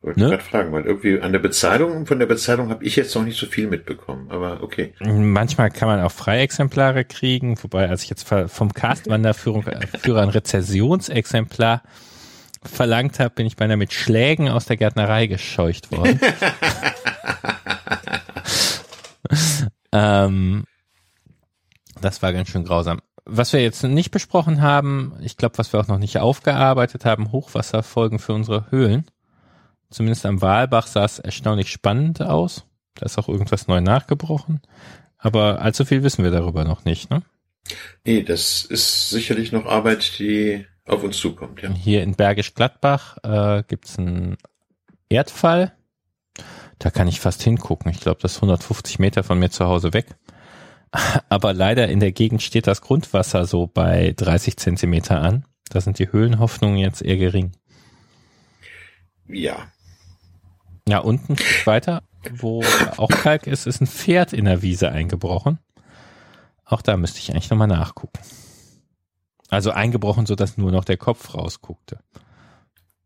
Wollte 0.04 0.20
Ne? 0.20 0.28
gerade 0.28 0.42
fragen, 0.42 0.72
weil 0.72 0.84
irgendwie 0.84 1.18
an 1.18 1.32
der 1.32 1.38
Bezahlung, 1.38 2.04
von 2.04 2.18
der 2.18 2.26
Bezahlung 2.26 2.68
habe 2.68 2.84
ich 2.84 2.94
jetzt 2.94 3.14
noch 3.14 3.24
nicht 3.24 3.38
so 3.38 3.46
viel 3.46 3.68
mitbekommen, 3.68 4.30
aber 4.30 4.62
okay. 4.62 4.92
Manchmal 5.00 5.70
kann 5.70 5.88
man 5.88 6.02
auch 6.02 6.12
Freiexemplare 6.12 7.06
kriegen, 7.06 7.56
wobei, 7.62 7.88
als 7.88 8.02
ich 8.02 8.10
jetzt 8.10 8.28
vom 8.28 8.74
Cast-Wanderführer 8.74 9.80
Führer 9.98 10.20
ein 10.20 10.28
Rezessionsexemplar 10.28 11.82
verlangt 12.62 13.18
habe, 13.18 13.30
bin 13.30 13.46
ich 13.46 13.56
beinahe 13.56 13.78
mit 13.78 13.94
Schlägen 13.94 14.50
aus 14.50 14.66
der 14.66 14.76
Gärtnerei 14.76 15.26
gescheucht 15.26 15.90
worden. 15.90 16.20
ähm, 19.92 20.64
das 22.02 22.20
war 22.20 22.34
ganz 22.34 22.50
schön 22.50 22.64
grausam. 22.64 23.00
Was 23.24 23.54
wir 23.54 23.62
jetzt 23.62 23.82
nicht 23.82 24.10
besprochen 24.10 24.60
haben, 24.60 25.14
ich 25.22 25.38
glaube, 25.38 25.56
was 25.56 25.72
wir 25.72 25.80
auch 25.80 25.88
noch 25.88 25.98
nicht 25.98 26.18
aufgearbeitet 26.18 27.06
haben, 27.06 27.32
Hochwasserfolgen 27.32 28.18
für 28.18 28.34
unsere 28.34 28.70
Höhlen. 28.70 29.06
Zumindest 29.90 30.26
am 30.26 30.42
Walbach 30.42 30.86
sah 30.86 31.04
es 31.04 31.18
erstaunlich 31.18 31.70
spannend 31.70 32.20
aus. 32.22 32.66
Da 32.94 33.06
ist 33.06 33.18
auch 33.18 33.28
irgendwas 33.28 33.66
neu 33.66 33.80
nachgebrochen. 33.80 34.60
Aber 35.18 35.62
allzu 35.62 35.84
viel 35.84 36.02
wissen 36.02 36.24
wir 36.24 36.30
darüber 36.30 36.64
noch 36.64 36.84
nicht. 36.84 37.10
Ne? 37.10 37.22
Nee, 38.04 38.22
das 38.22 38.64
ist 38.64 39.10
sicherlich 39.10 39.52
noch 39.52 39.66
Arbeit, 39.66 40.18
die 40.18 40.66
auf 40.86 41.02
uns 41.02 41.16
zukommt, 41.16 41.62
ja. 41.62 41.70
Hier 41.70 42.02
in 42.02 42.14
Bergisch 42.14 42.54
Gladbach 42.54 43.16
äh, 43.22 43.62
gibt's 43.66 43.98
einen 43.98 44.36
Erdfall. 45.08 45.72
Da 46.78 46.90
kann 46.90 47.08
ich 47.08 47.20
fast 47.20 47.42
hingucken. 47.42 47.90
Ich 47.90 48.00
glaube, 48.00 48.20
das 48.20 48.32
ist 48.32 48.38
150 48.38 48.98
Meter 48.98 49.22
von 49.22 49.38
mir 49.38 49.50
zu 49.50 49.64
Hause 49.64 49.94
weg. 49.94 50.16
Aber 51.28 51.54
leider 51.54 51.88
in 51.88 52.00
der 52.00 52.12
Gegend 52.12 52.42
steht 52.42 52.66
das 52.66 52.82
Grundwasser 52.82 53.46
so 53.46 53.66
bei 53.66 54.12
30 54.16 54.56
Zentimeter 54.56 55.20
an. 55.20 55.46
Da 55.70 55.80
sind 55.80 55.98
die 55.98 56.12
Höhlenhoffnungen 56.12 56.76
jetzt 56.78 57.02
eher 57.02 57.16
gering. 57.16 57.52
Ja. 59.26 59.68
Ja, 60.88 60.98
unten 60.98 61.36
weiter, 61.64 62.02
wo 62.30 62.62
auch 62.96 63.08
Kalk 63.08 63.46
ist, 63.46 63.66
ist 63.66 63.80
ein 63.80 63.86
Pferd 63.86 64.32
in 64.32 64.44
der 64.44 64.60
Wiese 64.62 64.90
eingebrochen. 64.90 65.58
Auch 66.64 66.82
da 66.82 66.96
müsste 66.96 67.18
ich 67.20 67.30
eigentlich 67.30 67.50
nochmal 67.50 67.68
nachgucken. 67.68 68.18
Also 69.48 69.70
eingebrochen, 69.70 70.26
so 70.26 70.34
dass 70.34 70.56
nur 70.58 70.72
noch 70.72 70.84
der 70.84 70.96
Kopf 70.96 71.34
rausguckte. 71.34 72.00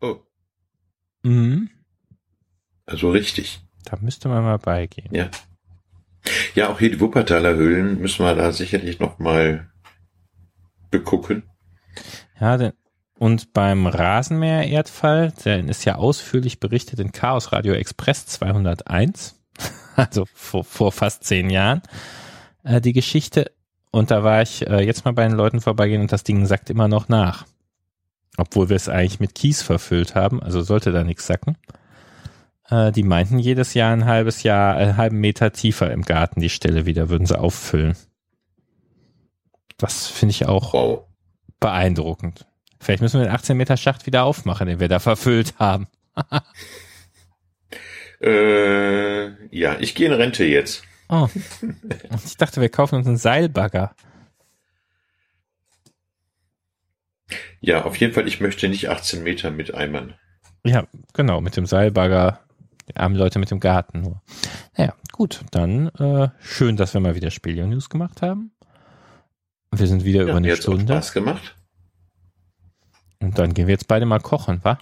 Oh, 0.01 0.17
Mhm. 1.23 1.71
also 2.87 3.11
richtig. 3.11 3.61
Da 3.85 3.97
müsste 4.01 4.29
man 4.29 4.43
mal 4.45 4.59
beigehen. 4.59 5.15
Ja. 5.15 5.31
Ja, 6.55 6.69
auch 6.71 6.79
hier 6.79 6.91
die 6.91 7.01
Wuppertaler 7.01 7.55
Höhlen 7.55 8.01
müssen 8.01 8.25
wir 8.25 8.35
da 8.35 8.53
sicherlich 8.53 8.99
noch 8.99 9.19
mal 9.19 9.71
begucken. 10.91 11.45
Ja, 12.41 12.57
denn, 12.57 12.73
und 13.19 13.53
beim 13.53 13.87
Rasenmäher-Erdfall, 13.87 15.33
der 15.45 15.65
ist 15.65 15.85
ja 15.85 15.97
ausführlich 15.97 16.61
berichtet 16.61 17.01
in 17.01 17.13
Chaos 17.13 17.53
Radio 17.53 17.75
Express 17.75 18.27
201, 18.27 19.35
also 19.97 20.27
vor, 20.35 20.65
vor 20.65 20.93
fast 20.93 21.25
zehn 21.25 21.51
Jahren, 21.51 21.83
äh, 22.65 22.81
die 22.81 22.93
Geschichte. 22.93 23.51
Und 23.91 24.11
da 24.11 24.23
war 24.23 24.43
ich 24.43 24.67
äh, 24.67 24.81
jetzt 24.85 25.05
mal 25.05 25.13
bei 25.13 25.27
den 25.27 25.37
Leuten 25.37 25.61
vorbeigehen 25.61 26.03
und 26.03 26.13
das 26.13 26.25
Ding 26.25 26.47
sackt 26.47 26.71
immer 26.71 26.89
noch 26.89 27.09
nach. 27.09 27.47
Obwohl 28.37 28.69
wir 28.69 28.77
es 28.77 28.89
eigentlich 28.89 29.19
mit 29.21 29.35
Kies 29.35 29.63
verfüllt 29.63 30.15
haben, 30.15 30.43
also 30.43 30.63
sollte 30.63 30.93
da 30.93 31.03
nichts 31.03 31.27
sacken. 31.27 31.57
Äh, 32.71 32.93
die 32.93 33.03
meinten 33.03 33.39
jedes 33.39 33.75
Jahr 33.75 33.93
ein 33.93 34.05
halbes 34.05 34.43
Jahr, 34.43 34.77
einen 34.77 34.97
halben 34.97 35.19
Meter 35.19 35.53
tiefer 35.53 35.91
im 35.91 36.03
Garten 36.03 36.41
die 36.41 36.51
Stelle 36.51 36.87
wieder, 36.87 37.09
würden 37.09 37.27
sie 37.27 37.39
auffüllen. 37.39 37.97
Das 39.77 40.07
finde 40.07 40.33
ich 40.33 40.47
auch 40.47 40.73
Wow. 40.73 41.05
beeindruckend. 41.61 42.48
Vielleicht 42.81 43.03
müssen 43.03 43.21
wir 43.21 43.27
den 43.27 43.35
18 43.35 43.57
Meter 43.57 43.77
Schacht 43.77 44.07
wieder 44.07 44.25
aufmachen, 44.25 44.67
den 44.69 44.81
wir 44.81 44.89
da 44.89 44.99
verfüllt 44.99 45.55
haben. 45.59 45.87
Äh, 48.21 49.29
ja, 49.57 49.77
ich 49.79 49.95
gehe 49.95 50.09
in 50.09 50.13
Rente 50.13 50.45
jetzt. 50.45 50.83
Oh. 51.09 51.29
Ich 52.27 52.37
dachte, 52.37 52.61
wir 52.61 52.69
kaufen 52.69 52.97
uns 52.97 53.07
einen 53.07 53.17
Seilbagger. 53.17 53.95
Ja, 57.61 57.85
auf 57.85 57.97
jeden 57.97 58.13
Fall, 58.15 58.27
ich 58.27 58.41
möchte 58.41 58.69
nicht 58.69 58.89
18 58.89 59.23
Meter 59.23 59.51
mit 59.51 59.75
Eimern. 59.75 60.15
Ja, 60.65 60.87
genau, 61.15 61.41
mit 61.41 61.57
dem 61.57 61.67
Seilbagger. 61.67 62.41
Die 62.89 62.97
armen 62.97 63.17
Leute 63.17 63.39
mit 63.39 63.51
dem 63.51 63.61
Garten 63.61 64.01
nur. 64.01 64.23
Naja, 64.77 64.95
gut, 65.13 65.45
dann 65.51 65.89
äh, 65.91 66.31
schön, 66.41 66.77
dass 66.77 66.95
wir 66.95 67.01
mal 67.01 67.15
wieder 67.15 67.31
Spelio-News 67.31 67.91
gemacht 67.91 68.23
haben. 68.23 68.53
Wir 69.71 69.87
sind 69.87 70.05
wieder 70.05 70.23
über 70.23 70.31
Ja, 70.31 70.37
eine 70.39 70.51
hat's 70.51 70.61
auch 70.61 70.73
Stunde. 70.73 70.95
Spaß 70.95 71.13
gemacht. 71.13 71.55
Und 73.21 73.39
dann 73.39 73.55
gehen 73.55 73.67
wir 73.67 73.73
jetzt 73.73 73.89
beide 73.89 74.07
mal 74.07 74.21
kochen, 74.21 74.61
wa? 74.63 74.79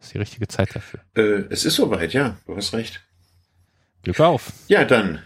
ist 0.00 0.14
die 0.14 0.18
richtige 0.18 0.48
Zeit 0.48 0.74
dafür. 0.74 1.00
Äh, 1.14 1.44
es 1.50 1.64
ist 1.64 1.76
soweit, 1.76 2.12
ja, 2.12 2.36
du 2.46 2.56
hast 2.56 2.72
recht. 2.72 3.02
Glück 4.02 4.20
auf. 4.20 4.52
Ja, 4.68 4.84
dann 4.84 5.20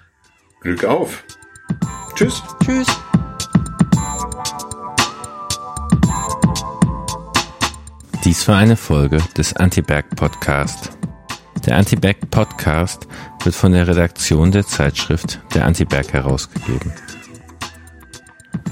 Glück 0.60 0.84
auf. 0.84 1.22
Tschüss. 2.16 2.42
Tschüss. 2.64 2.86
Dies 8.24 8.48
war 8.48 8.56
eine 8.56 8.76
Folge 8.76 9.18
des 9.36 9.54
Antiberg 9.54 10.16
Podcast. 10.16 10.96
Der 11.66 11.76
Antiberg 11.76 12.30
Podcast 12.30 13.06
wird 13.44 13.54
von 13.54 13.72
der 13.72 13.86
Redaktion 13.86 14.50
der 14.50 14.66
Zeitschrift 14.66 15.40
Der 15.54 15.66
Antiberg 15.66 16.12
herausgegeben. 16.12 16.92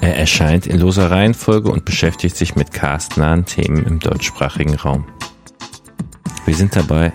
Er 0.02 0.16
erscheint 0.16 0.66
in 0.66 0.80
loser 0.80 1.12
Reihenfolge 1.12 1.70
und 1.70 1.84
beschäftigt 1.84 2.36
sich 2.36 2.56
mit 2.56 2.72
castnahen 2.72 3.46
Themen 3.46 3.86
im 3.86 4.00
deutschsprachigen 4.00 4.74
Raum. 4.74 5.04
Wir 6.44 6.56
sind 6.56 6.74
dabei 6.74 7.12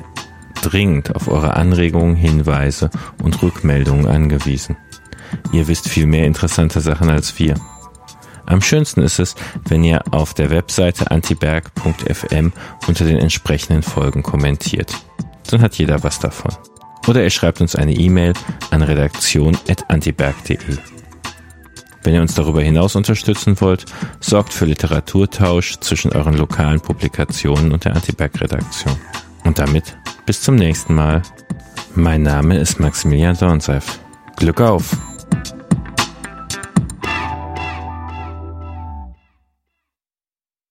dringend 0.61 1.13
auf 1.13 1.27
eure 1.27 1.57
Anregungen, 1.57 2.15
Hinweise 2.15 2.89
und 3.21 3.43
Rückmeldungen 3.43 4.07
angewiesen. 4.07 4.77
Ihr 5.51 5.67
wisst 5.67 5.89
viel 5.89 6.07
mehr 6.07 6.25
interessante 6.25 6.79
Sachen 6.79 7.09
als 7.09 7.37
wir. 7.37 7.55
Am 8.45 8.61
schönsten 8.61 9.01
ist 9.01 9.19
es, 9.19 9.35
wenn 9.67 9.83
ihr 9.83 10.01
auf 10.11 10.33
der 10.33 10.49
Webseite 10.49 11.11
antiberg.fm 11.11 12.53
unter 12.87 13.03
den 13.03 13.17
entsprechenden 13.17 13.83
Folgen 13.83 14.23
kommentiert. 14.23 14.93
Dann 15.51 15.59
hat 15.59 15.75
jeder 15.75 16.03
was 16.03 16.19
davon. 16.19 16.55
Oder 17.05 17.21
ihr 17.21 17.31
schreibt 17.31 17.59
uns 17.59 17.75
eine 17.75 17.93
E-Mail 17.93 18.31
an 18.71 18.81
redaktion.antiberg.de. 18.81 20.96
Wenn 22.07 22.15
ihr 22.15 22.21
uns 22.21 22.35
darüber 22.35 22.61
hinaus 22.61 22.95
unterstützen 22.95 23.59
wollt, 23.59 23.83
sorgt 24.21 24.53
für 24.53 24.63
Literaturtausch 24.63 25.81
zwischen 25.81 26.13
euren 26.13 26.35
lokalen 26.35 26.79
Publikationen 26.79 27.73
und 27.73 27.83
der 27.83 27.97
Antiberg-Redaktion. 27.97 28.95
Und 29.43 29.59
damit 29.59 29.97
bis 30.25 30.41
zum 30.41 30.55
nächsten 30.55 30.95
Mal. 30.95 31.21
Mein 31.95 32.21
Name 32.21 32.59
ist 32.59 32.79
Maximilian 32.79 33.37
Dornseif. 33.37 33.99
Glück 34.37 34.61
auf! 34.61 34.95